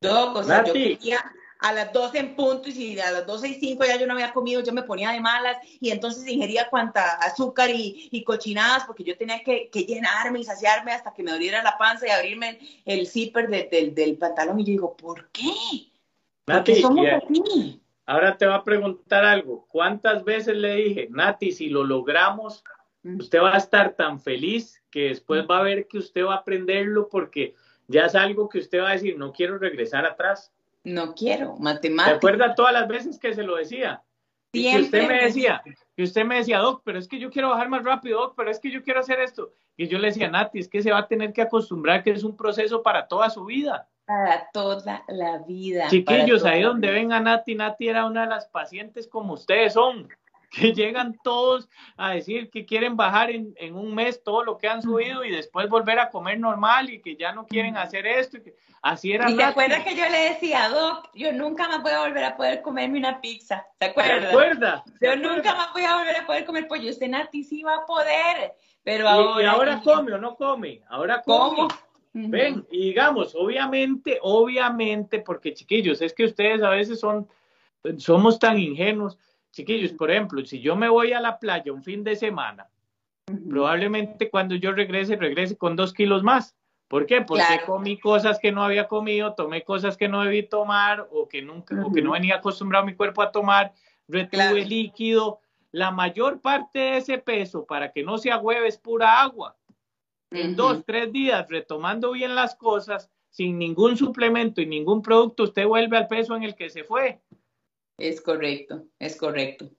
Todo, 0.00 0.38
o 0.38 0.42
sea, 0.42 0.62
yo 0.64 0.74
quería 0.74 1.24
a 1.64 1.72
las 1.72 1.94
12 1.94 2.18
en 2.18 2.36
punto 2.36 2.68
y 2.68 2.72
si 2.72 3.00
a 3.00 3.10
las 3.10 3.26
12 3.26 3.48
y 3.48 3.54
5 3.54 3.84
ya 3.86 3.98
yo 3.98 4.06
no 4.06 4.12
había 4.12 4.34
comido, 4.34 4.62
yo 4.62 4.70
me 4.74 4.82
ponía 4.82 5.12
de 5.12 5.20
malas 5.20 5.56
y 5.80 5.90
entonces 5.90 6.28
ingería 6.28 6.68
cuanta 6.68 7.14
azúcar 7.14 7.70
y, 7.70 8.22
cochinadas 8.22 8.84
porque 8.84 9.02
yo 9.02 9.16
tenía 9.16 9.42
que, 9.42 9.70
llenarme 9.72 10.40
y 10.40 10.44
saciarme 10.44 10.92
hasta 10.92 11.14
que 11.14 11.22
me 11.22 11.32
abriera 11.32 11.62
la 11.62 11.78
panza 11.78 12.06
y 12.06 12.10
abrirme 12.10 12.58
el, 12.84 13.06
zipper 13.06 13.48
del 13.48 14.18
pantalón 14.18 14.60
y 14.60 14.64
yo 14.64 14.72
digo, 14.72 14.94
¿por 14.94 15.30
qué? 15.30 15.48
Nati, 16.46 16.82
somos 16.82 17.06
así? 17.06 17.80
Ahora 18.04 18.36
te 18.36 18.44
va 18.44 18.56
a 18.56 18.64
preguntar 18.64 19.24
algo. 19.24 19.66
¿Cuántas 19.70 20.22
veces 20.22 20.56
le 20.58 20.76
dije, 20.76 21.08
Nati, 21.10 21.50
si 21.50 21.70
lo 21.70 21.82
logramos, 21.82 22.62
usted 23.02 23.40
va 23.40 23.54
a 23.54 23.58
estar 23.58 23.94
tan 23.94 24.20
feliz 24.20 24.82
que 24.90 25.08
después 25.08 25.46
va 25.50 25.60
a 25.60 25.62
ver 25.62 25.88
que 25.88 25.96
usted 25.96 26.26
va 26.26 26.34
a 26.34 26.38
aprenderlo 26.38 27.08
porque 27.08 27.54
ya 27.88 28.04
es 28.04 28.14
algo 28.14 28.50
que 28.50 28.58
usted 28.58 28.82
va 28.82 28.90
a 28.90 28.92
decir, 28.92 29.16
no 29.16 29.32
quiero 29.32 29.56
regresar 29.56 30.04
atrás. 30.04 30.52
No 30.84 31.14
quiero, 31.14 31.56
matemáticas. 31.56 32.10
¿Se 32.10 32.16
acuerda 32.16 32.54
todas 32.54 32.72
las 32.72 32.86
veces 32.86 33.18
que 33.18 33.34
se 33.34 33.42
lo 33.42 33.56
decía? 33.56 34.02
Y 34.52 34.70
que 34.70 34.82
usted 34.82 35.08
me 35.08 35.24
decía, 35.24 35.62
que 35.96 36.02
usted 36.02 36.24
me 36.24 36.36
decía, 36.36 36.58
Doc, 36.58 36.82
pero 36.84 36.98
es 36.98 37.08
que 37.08 37.18
yo 37.18 37.30
quiero 37.30 37.50
bajar 37.50 37.68
más 37.68 37.82
rápido, 37.82 38.20
Doc, 38.20 38.34
pero 38.36 38.50
es 38.50 38.60
que 38.60 38.70
yo 38.70 38.82
quiero 38.82 39.00
hacer 39.00 39.18
esto. 39.20 39.52
Y 39.76 39.88
yo 39.88 39.98
le 39.98 40.08
decía, 40.08 40.28
Nati, 40.28 40.60
es 40.60 40.68
que 40.68 40.82
se 40.82 40.92
va 40.92 40.98
a 40.98 41.08
tener 41.08 41.32
que 41.32 41.42
acostumbrar 41.42 42.04
que 42.04 42.10
es 42.10 42.22
un 42.22 42.36
proceso 42.36 42.82
para 42.82 43.08
toda 43.08 43.30
su 43.30 43.44
vida. 43.44 43.88
Para 44.04 44.48
toda 44.52 45.04
la 45.08 45.38
vida. 45.38 45.88
Chiquillos, 45.88 46.44
ahí 46.44 46.62
donde 46.62 46.90
ven 46.90 47.12
a 47.12 47.20
Nati, 47.20 47.54
Nati 47.54 47.88
era 47.88 48.06
una 48.06 48.22
de 48.22 48.28
las 48.28 48.46
pacientes 48.46 49.08
como 49.08 49.32
ustedes 49.32 49.72
son, 49.72 50.08
que 50.54 50.72
llegan 50.72 51.16
todos 51.22 51.68
a 51.96 52.12
decir 52.12 52.50
que 52.50 52.64
quieren 52.64 52.96
bajar 52.96 53.30
en, 53.30 53.54
un 53.74 53.94
mes 53.94 54.22
todo 54.22 54.44
lo 54.44 54.56
que 54.56 54.68
han 54.68 54.82
subido 54.82 55.24
y 55.24 55.30
después 55.30 55.68
volver 55.68 55.98
a 55.98 56.10
comer 56.10 56.38
normal 56.38 56.90
y 56.90 57.00
que 57.00 57.16
ya 57.16 57.32
no 57.32 57.46
quieren 57.46 57.76
hacer 57.76 58.06
esto. 58.06 58.38
Y 58.38 58.42
que, 58.42 58.54
así 58.82 59.12
era. 59.12 59.30
¿Y 59.30 59.36
te 59.36 59.44
acuerdas 59.44 59.84
que 59.84 59.96
yo 59.96 60.08
le 60.08 60.30
decía, 60.30 60.68
Doc, 60.68 61.10
yo 61.14 61.32
nunca 61.32 61.68
más 61.68 61.82
voy 61.82 61.92
a 61.92 62.00
volver 62.00 62.24
a 62.24 62.36
poder 62.36 62.62
comerme 62.62 62.98
una 62.98 63.20
pizza? 63.20 63.66
¿Te 63.78 63.86
acuerdas? 63.86 64.20
¿Te 64.20 64.26
acuerdas? 64.28 64.82
Yo 65.00 65.16
nunca 65.16 65.54
más 65.54 65.72
voy 65.72 65.84
a 65.84 65.96
volver 65.96 66.16
a 66.16 66.26
poder 66.26 66.44
comer 66.44 66.68
pollo. 66.68 66.90
Usted, 66.90 67.08
Nati, 67.08 67.42
sí 67.42 67.62
va 67.62 67.76
a 67.76 67.86
poder. 67.86 68.54
Pero 68.82 69.08
ahora. 69.08 69.42
¿Y, 69.42 69.46
ahora 69.46 69.80
come 69.82 70.12
o 70.12 70.18
no 70.18 70.36
come? 70.36 70.82
Ahora 70.88 71.22
come. 71.22 71.56
¿Cómo? 71.56 71.68
Ven, 72.16 72.64
y 72.70 72.90
digamos, 72.90 73.34
obviamente, 73.34 74.20
obviamente, 74.22 75.18
porque 75.18 75.52
chiquillos, 75.52 76.00
es 76.00 76.14
que 76.14 76.26
ustedes 76.26 76.62
a 76.62 76.70
veces 76.70 77.00
son, 77.00 77.28
somos 77.98 78.38
tan 78.38 78.56
ingenuos. 78.56 79.18
Chiquillos, 79.54 79.92
por 79.92 80.10
ejemplo, 80.10 80.44
si 80.44 80.60
yo 80.60 80.74
me 80.74 80.88
voy 80.88 81.12
a 81.12 81.20
la 81.20 81.38
playa 81.38 81.72
un 81.72 81.84
fin 81.84 82.02
de 82.02 82.16
semana, 82.16 82.68
probablemente 83.48 84.28
cuando 84.28 84.56
yo 84.56 84.72
regrese, 84.72 85.14
regrese 85.14 85.56
con 85.56 85.76
dos 85.76 85.92
kilos 85.92 86.24
más. 86.24 86.56
¿Por 86.88 87.06
qué? 87.06 87.22
Porque 87.22 87.60
comí 87.64 87.98
cosas 87.98 88.40
que 88.40 88.50
no 88.50 88.64
había 88.64 88.88
comido, 88.88 89.34
tomé 89.34 89.62
cosas 89.62 89.96
que 89.96 90.08
no 90.08 90.22
debí 90.22 90.42
tomar 90.42 91.06
o 91.12 91.28
que 91.28 91.40
nunca, 91.40 91.74
o 91.86 91.92
que 91.92 92.02
no 92.02 92.12
venía 92.12 92.36
acostumbrado 92.36 92.84
mi 92.84 92.96
cuerpo 92.96 93.22
a 93.22 93.30
tomar, 93.30 93.72
retuve 94.08 94.64
líquido. 94.64 95.40
La 95.70 95.92
mayor 95.92 96.40
parte 96.40 96.78
de 96.80 96.96
ese 96.98 97.18
peso, 97.18 97.64
para 97.64 97.92
que 97.92 98.02
no 98.02 98.18
sea 98.18 98.38
hueve, 98.38 98.66
es 98.66 98.76
pura 98.76 99.22
agua 99.22 99.56
en 100.32 100.56
dos, 100.56 100.84
tres 100.84 101.12
días, 101.12 101.46
retomando 101.48 102.10
bien 102.10 102.34
las 102.34 102.56
cosas, 102.56 103.08
sin 103.30 103.58
ningún 103.58 103.96
suplemento 103.96 104.60
y 104.60 104.66
ningún 104.66 105.00
producto, 105.00 105.44
usted 105.44 105.66
vuelve 105.66 105.96
al 105.96 106.08
peso 106.08 106.34
en 106.34 106.42
el 106.42 106.56
que 106.56 106.70
se 106.70 106.82
fue. 106.84 107.20
Es 107.98 108.20
correcto, 108.20 108.84
es 108.98 109.16
correcto. 109.16 109.70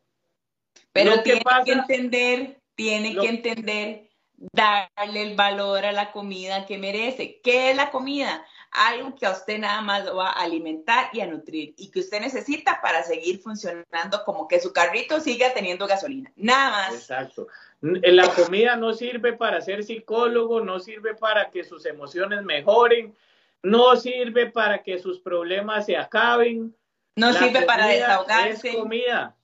Pero 0.92 1.22
tiene 1.22 1.42
que 1.66 1.72
entender, 1.72 2.62
tiene 2.76 3.16
que 3.16 3.28
entender 3.28 4.10
darle 4.52 5.22
el 5.22 5.36
valor 5.36 5.86
a 5.86 5.92
la 5.92 6.12
comida 6.12 6.66
que 6.66 6.78
merece. 6.78 7.40
¿Qué 7.42 7.72
es 7.72 7.78
la 7.78 7.92
comida? 7.92 8.46
algo 8.76 9.16
que 9.16 9.26
a 9.26 9.32
usted 9.32 9.60
nada 9.60 9.82
más 9.82 10.06
lo 10.06 10.16
va 10.16 10.30
a 10.30 10.44
alimentar 10.44 11.10
y 11.14 11.22
a 11.22 11.28
nutrir 11.28 11.74
y 11.78 11.90
que 11.92 12.00
usted 12.00 12.20
necesita 12.20 12.80
para 12.82 13.04
seguir 13.04 13.40
funcionando 13.40 14.24
como 14.26 14.48
que 14.48 14.60
su 14.60 14.74
carrito 14.74 15.20
siga 15.20 15.54
teniendo 15.54 15.88
gasolina. 15.88 16.32
Nada 16.36 16.72
más. 16.72 16.94
Exacto. 16.94 17.48
La 17.82 18.30
comida 18.34 18.76
no 18.76 18.94
sirve 18.94 19.34
para 19.34 19.62
ser 19.62 19.84
psicólogo, 19.84 20.62
no 20.62 20.80
sirve 20.80 21.16
para 21.16 21.50
que 21.52 21.64
sus 21.64 21.86
emociones 21.86 22.44
mejoren, 22.44 23.16
no 23.64 23.96
sirve 23.96 24.50
para 24.50 24.84
que 24.84 24.98
sus 24.98 25.20
problemas 25.20 25.86
se 25.86 25.98
acaben. 25.98 26.76
No 27.16 27.34
sirve 27.34 27.62
para 27.62 27.88
desahogarse. 27.88 28.70
Es 28.70 28.76
comida. 28.76 29.36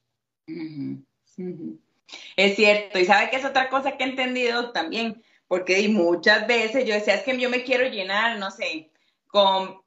Es 2.35 2.55
cierto. 2.55 2.99
Y 2.99 3.05
sabe 3.05 3.29
que 3.29 3.37
es 3.37 3.45
otra 3.45 3.69
cosa 3.69 3.97
que 3.97 4.03
he 4.03 4.07
entendido 4.07 4.71
también, 4.71 5.23
porque 5.47 5.87
muchas 5.89 6.47
veces 6.47 6.85
yo 6.85 6.93
decía, 6.93 7.15
es 7.15 7.23
que 7.23 7.37
yo 7.39 7.49
me 7.49 7.63
quiero 7.63 7.87
llenar, 7.87 8.37
no 8.37 8.51
sé, 8.51 8.91
con, 9.27 9.81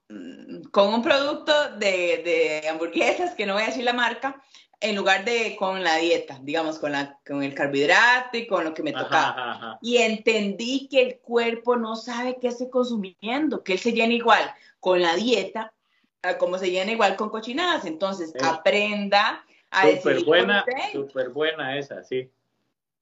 con 0.70 0.94
un 0.94 1.02
producto 1.02 1.52
de, 1.76 2.62
de, 2.62 2.68
hamburguesas, 2.68 3.34
que 3.34 3.46
no 3.46 3.54
voy 3.54 3.64
a 3.64 3.66
decir 3.66 3.84
la 3.84 3.92
marca, 3.92 4.42
en 4.80 4.96
lugar 4.96 5.24
de 5.24 5.56
con 5.56 5.82
la 5.82 5.96
dieta, 5.96 6.38
digamos, 6.42 6.78
con, 6.78 6.92
la, 6.92 7.18
con 7.26 7.42
el 7.42 7.54
carbohidrato 7.54 8.36
y 8.36 8.46
con 8.46 8.64
lo 8.64 8.74
que 8.74 8.82
me 8.82 8.92
tocaba. 8.92 9.78
Y 9.80 9.98
entendí 9.98 10.88
que 10.88 11.02
el 11.02 11.18
cuerpo 11.20 11.76
no 11.76 11.96
sabe 11.96 12.38
qué 12.40 12.48
estoy 12.48 12.70
consumiendo, 12.70 13.62
que 13.62 13.74
él 13.74 13.78
se 13.78 13.92
llena 13.92 14.14
igual 14.14 14.52
con 14.80 15.00
la 15.00 15.14
dieta 15.14 15.72
como 16.38 16.58
se 16.58 16.70
llena 16.70 16.92
igual 16.92 17.16
con 17.16 17.30
cochinadas. 17.30 17.84
Entonces, 17.84 18.32
aprenda 18.42 19.44
a 19.70 19.90
super 19.90 20.24
buena, 20.24 20.64
súper 20.92 21.30
buena 21.30 21.78
esa, 21.78 22.02
sí. 22.04 22.30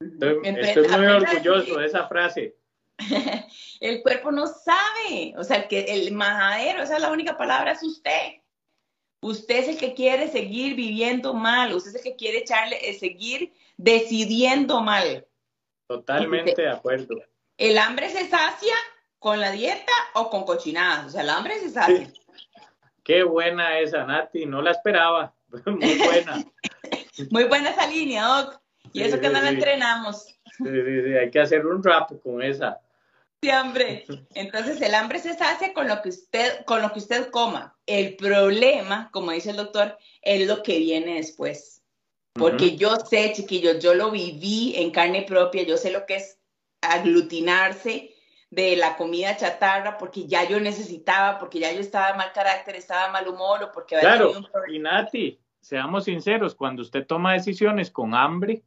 Estoy, 0.01 0.41
estoy 0.45 0.89
muy 0.89 1.07
orgulloso 1.07 1.79
de 1.79 1.87
esa 1.87 2.09
frase. 2.09 2.57
el 3.81 4.03
cuerpo 4.03 4.31
no 4.33 4.47
sabe, 4.47 5.35
o 5.37 5.45
sea, 5.45 5.69
que 5.69 5.81
el 5.81 6.13
majadero, 6.13 6.83
esa 6.83 6.97
es 6.97 7.03
la 7.03 7.13
única 7.13 7.37
palabra, 7.37 7.73
es 7.73 7.83
usted. 7.83 8.41
Usted 9.21 9.57
es 9.57 9.69
el 9.69 9.79
que 9.79 9.95
quiere 9.95 10.29
seguir 10.29 10.75
viviendo 10.75 11.33
mal, 11.33 11.73
usted 11.75 11.91
es 11.91 11.97
el 11.97 12.03
que 12.03 12.17
quiere 12.17 12.39
echarle, 12.39 12.79
eh, 12.89 12.99
seguir 12.99 13.53
decidiendo 13.77 14.81
mal. 14.83 15.27
Totalmente 15.87 16.61
de 16.61 16.69
acuerdo. 16.69 17.23
El 17.57 17.79
hambre 17.79 18.11
se 18.11 18.29
sacia 18.29 18.75
con 19.19 19.41
la 19.41 19.53
dieta 19.53 19.93
o 20.15 20.29
con 20.29 20.45
cochinadas, 20.45 21.07
o 21.07 21.11
sea, 21.11 21.23
el 21.23 21.31
hambre 21.31 21.61
se 21.61 21.71
sacia. 21.71 22.13
Qué 23.05 23.23
buena 23.25 23.79
esa, 23.81 24.05
Nati, 24.05 24.47
no 24.47 24.63
la 24.63 24.73
esperaba. 24.73 25.35
Muy 25.67 25.99
buena. 25.99 26.45
Muy 27.31 27.45
buena 27.45 27.71
esa 27.71 27.87
línea, 27.87 28.25
Doc. 28.25 28.61
Y 28.93 29.03
eso 29.03 29.21
que 29.21 29.29
no 29.29 29.41
la 29.41 29.51
entrenamos. 29.51 30.27
Sí, 30.59 30.65
sí, 30.65 31.03
sí, 31.05 31.15
hay 31.15 31.31
que 31.31 31.41
hacer 31.41 31.67
un 31.67 31.83
rap 31.83 32.11
con 32.23 32.43
esa. 32.43 32.81
Sí, 33.43 33.51
hambre. 33.51 34.05
Entonces 34.35 34.81
el 34.81 34.95
hambre 34.95 35.19
se 35.19 35.35
sacia 35.35 35.73
con 35.73 35.89
lo 35.89 36.01
que 36.03 36.11
usted, 36.11 36.65
con 36.65 36.83
lo 36.83 36.93
que 36.93 37.01
usted 37.01 37.31
coma. 37.31 37.77
El 37.87 38.17
problema, 38.17 39.11
como 39.13 39.33
dice 39.33 39.51
el 39.51 39.57
doctor, 39.57 39.99
es 40.21 40.47
lo 40.47 40.63
que 40.63 40.79
viene 40.79 41.17
después. 41.17 41.83
Porque 42.35 42.77
yo 42.77 42.97
sé, 42.97 43.33
chiquillos, 43.35 43.83
yo 43.83 43.95
lo 43.95 44.11
viví 44.11 44.75
en 44.77 44.91
carne 44.91 45.23
propia, 45.23 45.65
yo 45.65 45.77
sé 45.77 45.91
lo 45.91 46.07
que 46.07 46.17
es 46.17 46.39
aglutinarse 46.81 48.15
de 48.53 48.77
la 48.77 48.99
comida 48.99 49.35
chatarra 49.35 49.97
porque 49.97 50.27
ya 50.27 50.47
yo 50.47 50.61
necesitaba, 50.61 51.39
porque 51.39 51.59
ya 51.59 51.73
yo 51.73 51.81
estaba 51.81 52.13
de 52.13 52.19
mal 52.19 52.33
carácter, 52.33 52.77
estaba 52.77 53.07
de 53.07 53.13
mal 53.13 53.27
humor 53.27 53.63
o 53.65 53.73
porque 53.73 53.97
había 53.97 54.11
claro, 54.11 54.33
un 54.33 54.47
y 54.75 54.79
Nati, 54.79 55.41
seamos 55.59 56.05
sinceros, 56.05 56.55
cuando 56.55 56.83
usted 56.83 57.07
toma 57.07 57.33
decisiones 57.33 57.91
con 57.91 58.15
hambre, 58.15 58.63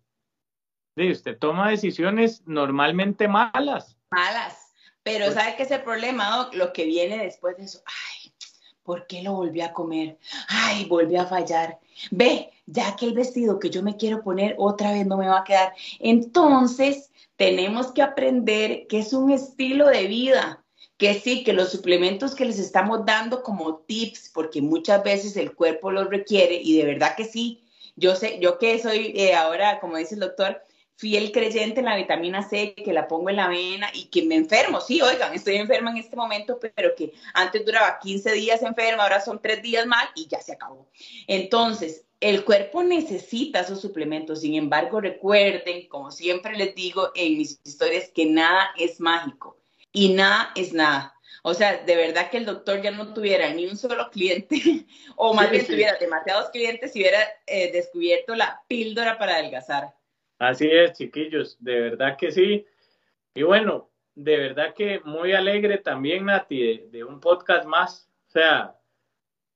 usted 0.97 1.37
toma 1.37 1.69
decisiones 1.69 2.41
normalmente 2.47 3.27
malas. 3.27 3.95
Malas. 4.09 4.73
Pero 5.03 5.25
pues 5.25 5.35
¿sabe 5.35 5.55
qué 5.55 5.63
es 5.63 5.71
el 5.71 5.83
problema, 5.83 6.49
Lo 6.53 6.73
que 6.73 6.85
viene 6.85 7.23
después 7.23 7.55
de 7.57 7.65
eso, 7.65 7.83
ay, 7.85 8.33
¿por 8.81 9.05
qué 9.05 9.21
lo 9.21 9.33
volví 9.33 9.61
a 9.61 9.71
comer? 9.71 10.17
Ay, 10.47 10.85
volví 10.85 11.15
a 11.15 11.27
fallar. 11.27 11.77
Ve, 12.09 12.49
ya 12.65 12.95
que 12.95 13.05
el 13.05 13.13
vestido 13.13 13.59
que 13.59 13.69
yo 13.69 13.83
me 13.83 13.97
quiero 13.97 14.23
poner 14.23 14.55
otra 14.57 14.93
vez 14.93 15.05
no 15.05 15.17
me 15.17 15.27
va 15.27 15.41
a 15.41 15.43
quedar. 15.43 15.73
Entonces, 15.99 17.11
tenemos 17.37 17.91
que 17.91 18.01
aprender 18.01 18.87
que 18.87 18.99
es 18.99 19.13
un 19.13 19.31
estilo 19.31 19.87
de 19.87 20.07
vida, 20.07 20.63
que 20.97 21.13
sí, 21.13 21.43
que 21.43 21.53
los 21.53 21.71
suplementos 21.71 22.35
que 22.35 22.45
les 22.45 22.59
estamos 22.59 23.05
dando 23.05 23.43
como 23.43 23.79
tips, 23.79 24.31
porque 24.33 24.61
muchas 24.61 25.03
veces 25.03 25.35
el 25.35 25.53
cuerpo 25.53 25.91
los 25.91 26.09
requiere 26.09 26.55
y 26.55 26.77
de 26.77 26.85
verdad 26.85 27.15
que 27.15 27.25
sí. 27.25 27.61
Yo 27.97 28.15
sé, 28.15 28.39
yo 28.39 28.57
que 28.57 28.79
soy 28.79 29.13
eh, 29.15 29.35
ahora, 29.35 29.79
como 29.79 29.97
dice 29.97 30.15
el 30.15 30.21
doctor, 30.21 30.61
fiel 30.97 31.31
creyente 31.31 31.79
en 31.79 31.85
la 31.85 31.95
vitamina 31.95 32.47
C, 32.47 32.73
que 32.73 32.93
la 32.93 33.07
pongo 33.07 33.29
en 33.29 33.35
la 33.35 33.49
vena 33.49 33.89
y 33.93 34.05
que 34.05 34.23
me 34.23 34.35
enfermo. 34.35 34.79
Sí, 34.79 35.01
oigan, 35.01 35.33
estoy 35.33 35.55
enferma 35.55 35.91
en 35.91 35.97
este 35.97 36.15
momento, 36.15 36.57
pero 36.59 36.95
que 36.95 37.13
antes 37.33 37.65
duraba 37.65 37.99
15 37.99 38.31
días 38.31 38.61
enferma, 38.61 39.03
ahora 39.03 39.19
son 39.19 39.41
3 39.41 39.61
días 39.61 39.85
mal 39.85 40.07
y 40.15 40.27
ya 40.27 40.39
se 40.41 40.53
acabó. 40.53 40.87
Entonces, 41.27 42.05
el 42.29 42.43
cuerpo 42.43 42.81
necesita 42.81 43.59
esos 43.59 43.79
suplementos. 43.79 44.41
Sin 44.41 44.55
embargo, 44.55 44.99
recuerden, 44.99 45.87
como 45.87 46.09
siempre 46.09 46.57
les 46.57 46.73
digo 46.73 47.11
en 47.13 47.37
mis 47.37 47.61
historias, 47.63 48.09
que 48.09 48.25
nada 48.25 48.71
es 48.79 48.99
mágico 48.99 49.59
y 49.91 50.11
nada 50.11 50.51
es 50.55 50.73
nada. 50.73 51.13
O 51.43 51.53
sea, 51.53 51.83
de 51.83 51.95
verdad 51.95 52.31
que 52.31 52.37
el 52.37 52.45
doctor 52.45 52.81
ya 52.81 52.89
no 52.89 53.13
tuviera 53.13 53.53
ni 53.53 53.67
un 53.67 53.77
solo 53.77 54.09
cliente, 54.09 54.55
o 55.15 55.35
más 55.35 55.51
bien 55.51 55.67
tuviera 55.67 55.97
demasiados 55.99 56.49
clientes 56.49 56.95
y 56.95 57.01
hubiera 57.01 57.19
eh, 57.45 57.71
descubierto 57.71 58.33
la 58.33 58.59
píldora 58.67 59.19
para 59.19 59.35
adelgazar. 59.35 59.93
Así 60.39 60.67
es, 60.67 60.93
chiquillos, 60.97 61.57
de 61.59 61.79
verdad 61.79 62.17
que 62.17 62.31
sí. 62.31 62.65
Y 63.35 63.43
bueno, 63.43 63.91
de 64.15 64.35
verdad 64.37 64.73
que 64.73 64.99
muy 65.01 65.33
alegre 65.33 65.77
también, 65.77 66.25
Nati, 66.25 66.87
de, 66.87 67.03
un 67.03 67.19
podcast 67.19 67.67
más. 67.67 68.09
O 68.29 68.31
sea, 68.31 68.75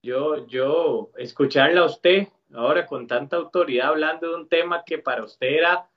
yo, 0.03 0.45
yo, 0.45 1.09
escucharla 1.17 1.81
a 1.81 1.85
usted 1.85 2.27
ahora 2.53 2.85
con 2.85 3.07
tanta 3.07 3.37
autoridad 3.37 3.89
hablando 3.89 4.29
de 4.29 4.35
un 4.35 4.47
tema 4.47 4.83
que 4.85 4.99
para 4.99 5.23
usted 5.23 5.47
era, 5.47 5.87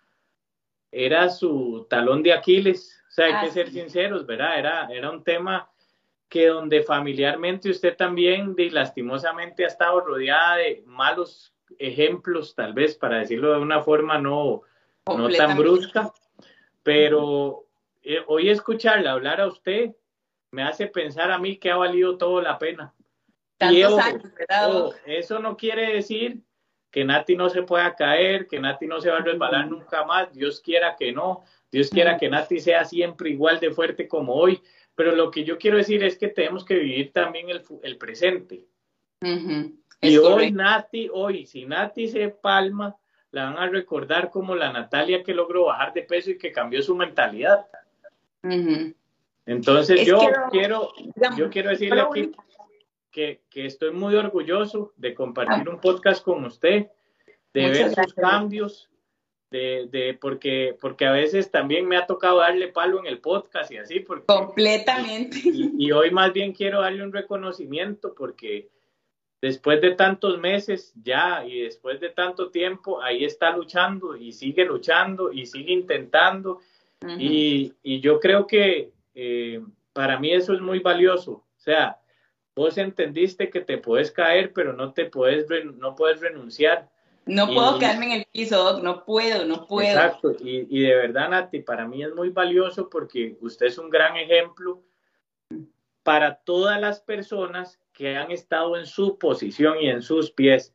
era 0.90 1.28
su 1.28 1.86
talón 1.88 2.22
de 2.22 2.32
Aquiles. 2.32 3.02
O 3.08 3.10
sea, 3.10 3.26
hay 3.26 3.46
que 3.46 3.52
ser 3.52 3.70
sinceros, 3.70 4.26
¿verdad? 4.26 4.58
Era, 4.58 4.88
era 4.90 5.10
un 5.10 5.22
tema 5.22 5.70
que 6.28 6.46
donde 6.46 6.82
familiarmente 6.82 7.68
usted 7.68 7.94
también, 7.94 8.54
y 8.56 8.70
lastimosamente, 8.70 9.64
ha 9.64 9.68
estado 9.68 10.00
rodeada 10.00 10.56
de 10.56 10.82
malos 10.86 11.54
ejemplos, 11.78 12.54
tal 12.54 12.72
vez, 12.72 12.96
para 12.96 13.18
decirlo 13.18 13.52
de 13.52 13.60
una 13.60 13.82
forma 13.82 14.18
no, 14.18 14.62
no 15.06 15.28
tan 15.28 15.58
brusca, 15.58 16.10
pero 16.82 17.66
eh, 18.02 18.22
hoy 18.26 18.48
escucharla 18.48 19.12
hablar 19.12 19.40
a 19.40 19.46
usted 19.46 19.94
me 20.52 20.62
hace 20.62 20.86
pensar 20.86 21.30
a 21.30 21.38
mí 21.38 21.56
que 21.56 21.70
ha 21.70 21.76
valido 21.76 22.16
todo 22.18 22.40
la 22.40 22.58
pena. 22.58 22.94
Y 23.70 25.12
eso 25.12 25.38
no 25.38 25.56
quiere 25.56 25.94
decir 25.94 26.40
que 26.90 27.04
Nati 27.04 27.36
no 27.36 27.48
se 27.48 27.62
pueda 27.62 27.94
caer, 27.94 28.46
que 28.46 28.60
Nati 28.60 28.86
no 28.86 29.00
se 29.00 29.10
va 29.10 29.18
a 29.18 29.22
resbalar 29.22 29.68
nunca 29.68 30.04
más, 30.04 30.32
Dios 30.32 30.60
quiera 30.60 30.94
que 30.96 31.12
no, 31.12 31.42
Dios 31.70 31.88
quiera 31.88 32.18
que 32.18 32.28
Nati 32.28 32.60
sea 32.60 32.84
siempre 32.84 33.30
igual 33.30 33.58
de 33.60 33.70
fuerte 33.70 34.06
como 34.06 34.34
hoy, 34.34 34.60
pero 34.94 35.16
lo 35.16 35.30
que 35.30 35.42
yo 35.42 35.56
quiero 35.58 35.78
decir 35.78 36.04
es 36.04 36.18
que 36.18 36.28
tenemos 36.28 36.64
que 36.64 36.74
vivir 36.74 37.12
también 37.12 37.48
el, 37.48 37.62
el 37.82 37.96
presente. 37.96 38.66
Y 40.00 40.16
hoy 40.18 40.52
Nati, 40.52 41.08
hoy, 41.12 41.46
si 41.46 41.64
Nati 41.64 42.08
se 42.08 42.28
palma, 42.28 42.96
la 43.30 43.44
van 43.44 43.58
a 43.58 43.68
recordar 43.68 44.30
como 44.30 44.54
la 44.54 44.70
Natalia 44.70 45.22
que 45.22 45.32
logró 45.32 45.66
bajar 45.66 45.94
de 45.94 46.02
peso 46.02 46.30
y 46.30 46.38
que 46.38 46.52
cambió 46.52 46.82
su 46.82 46.94
mentalidad. 46.94 47.66
Entonces 49.46 50.06
yo 50.06 50.18
quiero, 50.50 50.92
yo 51.36 51.48
quiero 51.48 51.70
decirle 51.70 52.02
aquí 52.02 52.32
que, 53.12 53.42
que, 53.50 53.66
estoy 53.66 53.92
muy 53.92 54.14
orgulloso 54.16 54.92
de 54.96 55.14
compartir 55.14 55.68
un 55.68 55.80
podcast 55.80 56.24
con 56.24 56.44
usted, 56.44 56.88
de 57.52 57.68
ver 57.68 57.94
sus 57.94 58.14
cambios, 58.14 58.90
de, 59.50 59.86
de, 59.90 60.14
porque, 60.14 60.76
porque 60.80 61.04
a 61.04 61.12
veces 61.12 61.50
también 61.50 61.86
me 61.86 61.96
ha 61.96 62.06
tocado 62.06 62.38
darle 62.38 62.68
palo 62.68 62.98
en 62.98 63.06
el 63.06 63.20
podcast 63.20 63.70
y 63.70 63.76
así. 63.76 64.00
Porque, 64.00 64.24
Completamente. 64.26 65.38
Y, 65.44 65.92
hoy 65.92 66.10
más 66.10 66.32
bien 66.32 66.52
quiero 66.52 66.80
darle 66.80 67.04
un 67.04 67.12
reconocimiento 67.12 68.14
porque 68.14 68.70
después 69.42 69.80
de 69.82 69.94
tantos 69.94 70.40
meses 70.40 70.94
ya 71.02 71.44
y 71.44 71.60
después 71.60 72.00
de 72.00 72.08
tanto 72.08 72.50
tiempo, 72.50 73.02
ahí 73.02 73.24
está 73.24 73.54
luchando 73.54 74.16
y 74.16 74.32
sigue 74.32 74.64
luchando 74.64 75.30
y 75.30 75.46
sigue 75.46 75.72
intentando. 75.72 76.60
y, 77.18 77.74
y, 77.82 78.00
yo 78.00 78.18
creo 78.20 78.46
que 78.46 78.92
eh, 79.14 79.62
para 79.92 80.18
mí 80.18 80.32
eso 80.32 80.54
es 80.54 80.60
muy 80.60 80.78
valioso. 80.78 81.32
O 81.32 81.60
sea, 81.64 81.98
vos 82.54 82.78
entendiste 82.78 83.50
que 83.50 83.60
te 83.60 83.78
puedes 83.78 84.10
caer, 84.10 84.52
pero 84.52 84.72
no 84.72 84.92
te 84.92 85.06
puedes, 85.06 85.46
no 85.76 85.94
puedes 85.94 86.20
renunciar. 86.20 86.90
No 87.24 87.46
puedo 87.46 87.78
quedarme 87.78 88.06
en 88.06 88.12
el 88.12 88.26
piso, 88.32 88.82
no 88.82 89.04
puedo, 89.04 89.44
no 89.44 89.66
puedo. 89.66 89.88
Exacto, 89.88 90.34
y, 90.40 90.66
y, 90.68 90.82
de 90.82 90.94
verdad, 90.96 91.28
Nati, 91.30 91.60
para 91.60 91.86
mí 91.86 92.02
es 92.02 92.12
muy 92.14 92.30
valioso 92.30 92.90
porque 92.90 93.36
usted 93.40 93.66
es 93.66 93.78
un 93.78 93.90
gran 93.90 94.16
ejemplo 94.16 94.82
para 96.02 96.36
todas 96.36 96.80
las 96.80 97.00
personas 97.00 97.78
que 97.92 98.16
han 98.16 98.30
estado 98.30 98.76
en 98.76 98.86
su 98.86 99.18
posición 99.18 99.78
y 99.80 99.88
en 99.88 100.02
sus 100.02 100.30
pies. 100.30 100.74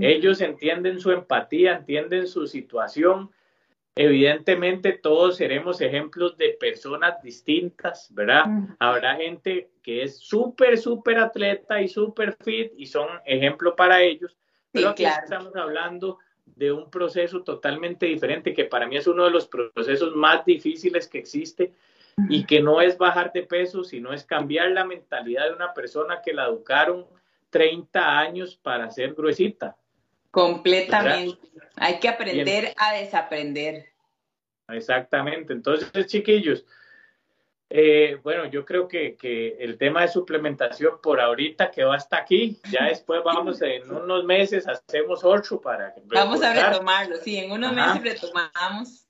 Ellos 0.00 0.40
entienden 0.40 1.00
su 1.00 1.10
empatía, 1.10 1.74
entienden 1.74 2.26
su 2.26 2.46
situación. 2.46 3.30
Evidentemente 3.94 4.92
todos 4.92 5.36
seremos 5.36 5.82
ejemplos 5.82 6.38
de 6.38 6.56
personas 6.58 7.22
distintas, 7.22 8.08
¿verdad? 8.14 8.44
Habrá 8.78 9.16
gente 9.16 9.70
que 9.82 10.02
es 10.02 10.18
súper, 10.18 10.78
súper 10.78 11.18
atleta 11.18 11.82
y 11.82 11.88
súper 11.88 12.36
fit 12.42 12.72
y 12.76 12.86
son 12.86 13.08
ejemplo 13.26 13.76
para 13.76 14.00
ellos, 14.00 14.34
pero 14.70 14.90
aquí 14.90 15.04
estamos 15.04 15.54
hablando 15.56 16.18
de 16.46 16.72
un 16.72 16.90
proceso 16.90 17.42
totalmente 17.42 18.06
diferente 18.06 18.54
que 18.54 18.64
para 18.64 18.86
mí 18.86 18.96
es 18.96 19.06
uno 19.06 19.24
de 19.24 19.30
los 19.30 19.46
procesos 19.46 20.14
más 20.14 20.44
difíciles 20.46 21.06
que 21.06 21.18
existe 21.18 21.74
y 22.28 22.44
que 22.44 22.62
no 22.62 22.80
es 22.80 22.96
bajar 22.96 23.32
de 23.32 23.42
peso, 23.42 23.84
sino 23.84 24.12
es 24.12 24.24
cambiar 24.24 24.70
la 24.70 24.84
mentalidad 24.84 25.48
de 25.48 25.54
una 25.54 25.74
persona 25.74 26.20
que 26.22 26.32
la 26.32 26.46
educaron 26.46 27.06
30 27.50 28.18
años 28.18 28.56
para 28.56 28.90
ser 28.90 29.14
gruesita. 29.14 29.76
Completamente. 30.32 31.38
Hay 31.76 32.00
que 32.00 32.08
aprender 32.08 32.74
a 32.78 32.94
desaprender. 32.94 33.92
Exactamente. 34.68 35.52
Entonces, 35.52 36.06
chiquillos, 36.06 36.64
eh, 37.68 38.18
bueno, 38.22 38.46
yo 38.46 38.64
creo 38.64 38.88
que, 38.88 39.14
que, 39.14 39.56
el 39.60 39.76
tema 39.76 40.00
de 40.02 40.08
suplementación 40.08 41.00
por 41.02 41.20
ahorita 41.20 41.70
quedó 41.70 41.92
hasta 41.92 42.16
aquí. 42.16 42.58
Ya 42.70 42.84
después 42.88 43.22
vamos 43.22 43.60
en 43.60 43.90
unos 43.90 44.24
meses, 44.24 44.66
hacemos 44.66 45.22
otro 45.22 45.60
para... 45.60 45.94
Vamos 46.04 46.42
a 46.42 46.52
retomarlo, 46.54 47.16
sí, 47.16 47.36
en 47.36 47.52
unos 47.52 47.74
meses 47.74 48.02
retomamos. 48.02 49.06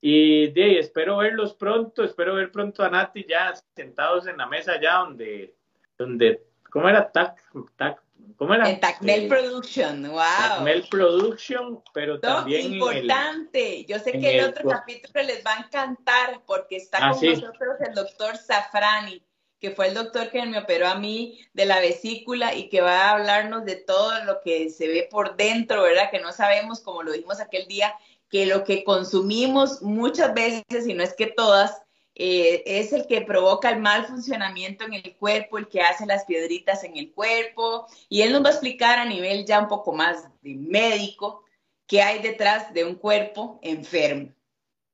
Y 0.00 0.48
de 0.48 0.78
espero 0.78 1.16
verlos 1.16 1.54
pronto, 1.54 2.04
espero 2.04 2.34
ver 2.34 2.52
pronto 2.52 2.82
a 2.82 2.90
Nati 2.90 3.24
ya 3.26 3.54
sentados 3.74 4.26
en 4.26 4.36
la 4.36 4.46
mesa 4.46 4.78
ya 4.78 4.98
donde, 4.98 5.54
donde 5.96 6.44
¿cómo 6.76 6.90
era? 6.90 7.10
Tac, 7.10 7.42
tac, 7.76 8.02
¿cómo 8.36 8.52
era? 8.52 8.68
En 8.68 8.78
Tacmel 8.78 9.28
Production, 9.28 10.10
wow. 10.10 10.18
Tacmel 10.18 10.86
Production, 10.90 11.82
pero 11.94 12.20
también 12.20 12.74
importante. 12.74 13.86
Yo 13.86 13.98
sé 13.98 14.12
que 14.12 14.38
el, 14.38 14.44
otro 14.44 14.68
capítulo 14.68 15.24
les 15.24 15.44
va 15.44 15.54
a 15.54 15.60
encantar 15.60 16.42
porque 16.44 16.76
está 16.76 16.98
ah, 17.00 17.12
con 17.12 17.24
nosotros 17.24 17.76
el 17.80 17.94
doctor 17.94 18.36
Safrani, 18.36 19.22
que 19.58 19.70
fue 19.70 19.88
el 19.88 19.94
doctor 19.94 20.28
que 20.28 20.44
me 20.44 20.58
operó 20.58 20.86
a 20.88 20.96
mí 20.96 21.40
de 21.54 21.64
la 21.64 21.80
vesícula 21.80 22.54
y 22.54 22.68
que 22.68 22.82
va 22.82 23.04
a 23.04 23.10
hablarnos 23.12 23.64
de 23.64 23.76
todo 23.76 24.22
lo 24.24 24.42
que 24.42 24.68
se 24.68 24.86
ve 24.86 25.08
por 25.10 25.36
dentro, 25.36 25.80
¿verdad? 25.80 26.10
Que 26.10 26.20
no 26.20 26.30
sabemos, 26.30 26.80
como 26.80 27.02
lo 27.02 27.12
dijimos 27.12 27.40
aquel 27.40 27.66
día, 27.68 27.94
que 28.28 28.44
lo 28.44 28.64
que 28.64 28.84
consumimos 28.84 29.80
muchas 29.80 30.34
veces, 30.34 30.86
y 30.86 30.92
no 30.92 31.02
es 31.02 31.14
que 31.14 31.28
todas, 31.28 31.85
eh, 32.18 32.62
es 32.64 32.94
el 32.94 33.06
que 33.06 33.20
provoca 33.20 33.68
el 33.68 33.78
mal 33.78 34.06
funcionamiento 34.06 34.86
en 34.86 34.94
el 34.94 35.16
cuerpo, 35.16 35.58
el 35.58 35.68
que 35.68 35.82
hace 35.82 36.06
las 36.06 36.24
piedritas 36.24 36.82
en 36.82 36.96
el 36.96 37.12
cuerpo, 37.12 37.86
y 38.08 38.22
él 38.22 38.32
nos 38.32 38.42
va 38.42 38.48
a 38.48 38.52
explicar 38.52 38.98
a 38.98 39.04
nivel 39.04 39.44
ya 39.44 39.60
un 39.60 39.68
poco 39.68 39.92
más 39.92 40.26
de 40.40 40.54
médico 40.54 41.44
qué 41.86 42.00
hay 42.00 42.22
detrás 42.22 42.72
de 42.72 42.84
un 42.84 42.94
cuerpo 42.94 43.60
enfermo. 43.62 44.32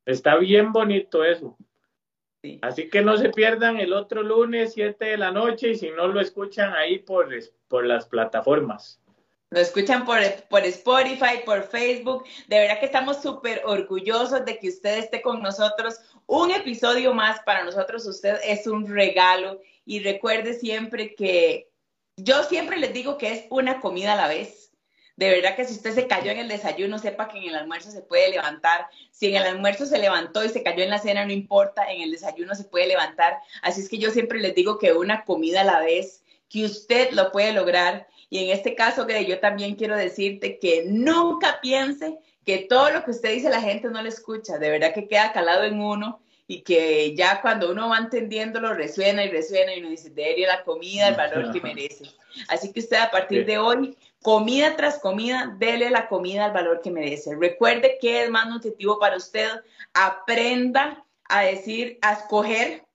Está 0.04 0.36
bien 0.36 0.72
bonito 0.72 1.24
eso. 1.24 1.56
Así 2.60 2.90
que 2.90 3.02
no 3.02 3.16
se 3.16 3.30
pierdan 3.30 3.78
el 3.78 3.92
otro 3.92 4.24
lunes, 4.24 4.72
7 4.72 5.04
de 5.04 5.16
la 5.16 5.30
noche, 5.30 5.70
y 5.70 5.76
si 5.76 5.90
no 5.90 6.08
lo 6.08 6.20
escuchan 6.20 6.74
ahí 6.74 6.98
por, 6.98 7.28
por 7.68 7.86
las 7.86 8.08
plataformas. 8.08 9.00
Lo 9.52 9.60
escuchan 9.60 10.06
por, 10.06 10.18
por 10.48 10.64
Spotify, 10.64 11.42
por 11.44 11.68
Facebook. 11.68 12.24
De 12.48 12.58
verdad 12.58 12.80
que 12.80 12.86
estamos 12.86 13.20
súper 13.20 13.60
orgullosos 13.66 14.46
de 14.46 14.58
que 14.58 14.70
usted 14.70 14.96
esté 14.96 15.20
con 15.20 15.42
nosotros. 15.42 16.00
Un 16.24 16.52
episodio 16.52 17.12
más 17.12 17.40
para 17.40 17.62
nosotros, 17.62 18.06
usted 18.06 18.38
es 18.44 18.66
un 18.66 18.88
regalo. 18.88 19.60
Y 19.84 20.00
recuerde 20.00 20.54
siempre 20.54 21.14
que 21.14 21.68
yo 22.16 22.44
siempre 22.44 22.78
les 22.78 22.94
digo 22.94 23.18
que 23.18 23.30
es 23.30 23.44
una 23.50 23.78
comida 23.82 24.14
a 24.14 24.16
la 24.16 24.28
vez. 24.28 24.72
De 25.16 25.28
verdad 25.28 25.54
que 25.54 25.66
si 25.66 25.74
usted 25.74 25.92
se 25.92 26.06
cayó 26.06 26.30
en 26.30 26.38
el 26.38 26.48
desayuno, 26.48 26.98
sepa 26.98 27.28
que 27.28 27.36
en 27.36 27.50
el 27.50 27.56
almuerzo 27.56 27.90
se 27.90 28.00
puede 28.00 28.30
levantar. 28.30 28.86
Si 29.10 29.26
en 29.26 29.36
el 29.36 29.42
almuerzo 29.42 29.84
se 29.84 29.98
levantó 29.98 30.42
y 30.42 30.48
se 30.48 30.62
cayó 30.62 30.82
en 30.82 30.88
la 30.88 30.98
cena, 30.98 31.26
no 31.26 31.32
importa, 31.32 31.92
en 31.92 32.00
el 32.00 32.10
desayuno 32.10 32.54
se 32.54 32.64
puede 32.64 32.86
levantar. 32.86 33.36
Así 33.60 33.82
es 33.82 33.90
que 33.90 33.98
yo 33.98 34.12
siempre 34.12 34.40
les 34.40 34.54
digo 34.54 34.78
que 34.78 34.94
una 34.94 35.26
comida 35.26 35.60
a 35.60 35.64
la 35.64 35.80
vez, 35.80 36.24
que 36.48 36.64
usted 36.64 37.10
lo 37.10 37.32
puede 37.32 37.52
lograr 37.52 38.06
y 38.32 38.38
en 38.38 38.48
este 38.48 38.74
caso, 38.74 39.06
que 39.06 39.26
yo 39.26 39.40
también 39.40 39.74
quiero 39.74 39.94
decirte 39.94 40.58
que 40.58 40.86
nunca 40.88 41.60
piense 41.60 42.16
que 42.46 42.60
todo 42.60 42.88
lo 42.88 43.04
que 43.04 43.10
usted 43.10 43.34
dice 43.34 43.50
la 43.50 43.60
gente 43.60 43.90
no 43.90 44.00
le 44.00 44.08
escucha, 44.08 44.56
de 44.56 44.70
verdad 44.70 44.94
que 44.94 45.06
queda 45.06 45.34
calado 45.34 45.64
en 45.64 45.78
uno 45.78 46.22
y 46.46 46.62
que 46.62 47.14
ya 47.14 47.42
cuando 47.42 47.70
uno 47.70 47.90
va 47.90 47.98
entendiéndolo 47.98 48.72
resuena 48.72 49.22
y 49.22 49.28
resuena 49.28 49.74
y 49.74 49.80
uno 49.80 49.90
dice, 49.90 50.08
déle 50.08 50.46
la 50.46 50.64
comida 50.64 51.08
el 51.08 51.14
valor 51.14 51.52
que 51.52 51.60
merece. 51.60 52.06
Así 52.48 52.72
que 52.72 52.80
usted 52.80 52.96
a 52.96 53.10
partir 53.10 53.44
de 53.44 53.58
hoy, 53.58 53.98
comida 54.22 54.76
tras 54.76 54.98
comida, 54.98 55.54
dele 55.58 55.90
la 55.90 56.08
comida 56.08 56.46
el 56.46 56.52
valor 56.52 56.80
que 56.80 56.90
merece. 56.90 57.36
Recuerde 57.36 57.98
que 58.00 58.22
es 58.24 58.30
más 58.30 58.48
nutritivo 58.48 58.98
para 58.98 59.18
usted, 59.18 59.50
aprenda 59.92 61.04
a 61.24 61.42
decir, 61.42 61.98
a 62.00 62.14
escoger, 62.14 62.86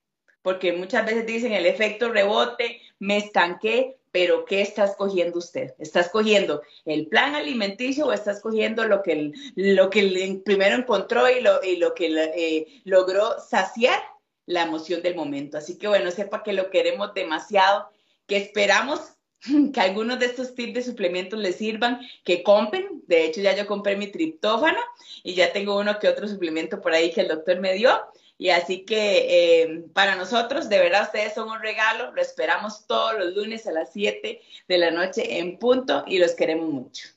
porque 0.42 0.74
muchas 0.74 1.06
veces 1.06 1.28
dicen 1.28 1.52
el 1.52 1.68
efecto 1.68 2.10
rebote, 2.10 2.82
me 2.98 3.18
estanqué, 3.18 3.97
pero 4.12 4.46
¿qué 4.46 4.62
está 4.62 4.86
escogiendo 4.86 5.40
usted? 5.40 5.74
¿Está 5.80 6.00
escogiendo 6.00 6.62
el 6.86 7.08
plan 7.08 7.36
alimenticio 7.36 8.08
o 8.08 8.12
está 8.12 8.32
escogiendo 8.32 8.86
lo 8.86 9.04
que, 9.04 9.32
lo 9.56 9.90
que 9.90 10.42
primero 10.44 10.76
encontró 10.76 11.30
y 11.30 11.42
lo, 11.42 11.64
y 11.64 11.78
lo 11.78 11.94
que 11.94 12.08
eh, 12.36 12.82
logró 12.84 13.40
saciar 13.40 14.02
la 14.46 14.64
emoción 14.64 15.02
del 15.02 15.16
momento? 15.16 15.58
Así 15.58 15.78
que 15.78 15.88
bueno, 15.88 16.12
sepa 16.12 16.44
que 16.44 16.54
lo 16.54 16.70
queremos 16.70 17.14
demasiado, 17.14 17.90
que 18.26 18.38
esperamos 18.38 19.18
que 19.74 19.80
algunos 19.80 20.20
de 20.20 20.28
estos 20.28 20.56
tips 20.56 20.74
de 20.74 20.84
suplementos 20.84 21.40
les 21.40 21.56
sirvan, 21.56 22.00
que 22.24 22.44
compren. 22.44 23.04
De 23.08 23.26
hecho, 23.26 23.42
ya 23.42 23.56
yo 23.56 23.68
compré 23.68 23.96
mi 23.96 24.08
triptófano 24.08 24.80
y 25.24 25.36
ya 25.36 25.54
tengo 25.54 25.78
uno 25.78 26.00
que 26.00 26.08
otro 26.08 26.28
suplemento 26.28 26.82
por 26.82 26.94
ahí 26.94 27.12
que 27.12 27.22
el 27.22 27.28
doctor 27.28 27.60
me 27.60 27.74
dio. 27.74 27.92
Y 28.38 28.50
así 28.50 28.86
que 28.86 29.62
eh, 29.64 29.86
para 29.94 30.16
nosotros, 30.16 30.70
de 30.70 30.80
verdad, 30.80 31.04
ustedes 31.04 31.34
son 31.34 31.50
un 31.50 31.60
regalo. 31.60 32.12
Lo 32.12 32.22
esperamos 32.22 32.86
todos 32.86 33.18
los 33.18 33.36
lunes 33.36 33.66
a 33.66 33.72
las 33.72 33.92
7 33.94 34.42
de 34.68 34.78
la 34.78 34.92
noche 34.92 35.40
en 35.40 35.58
punto 35.58 36.04
y 36.06 36.20
los 36.20 36.36
queremos 36.36 36.70
mucho. 36.70 37.08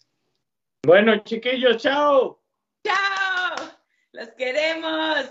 Bueno, 0.83 1.19
chiquillos, 1.25 1.83
chao. 1.83 2.41
Chao. 2.83 3.71
Los 4.13 4.29
queremos. 4.31 5.31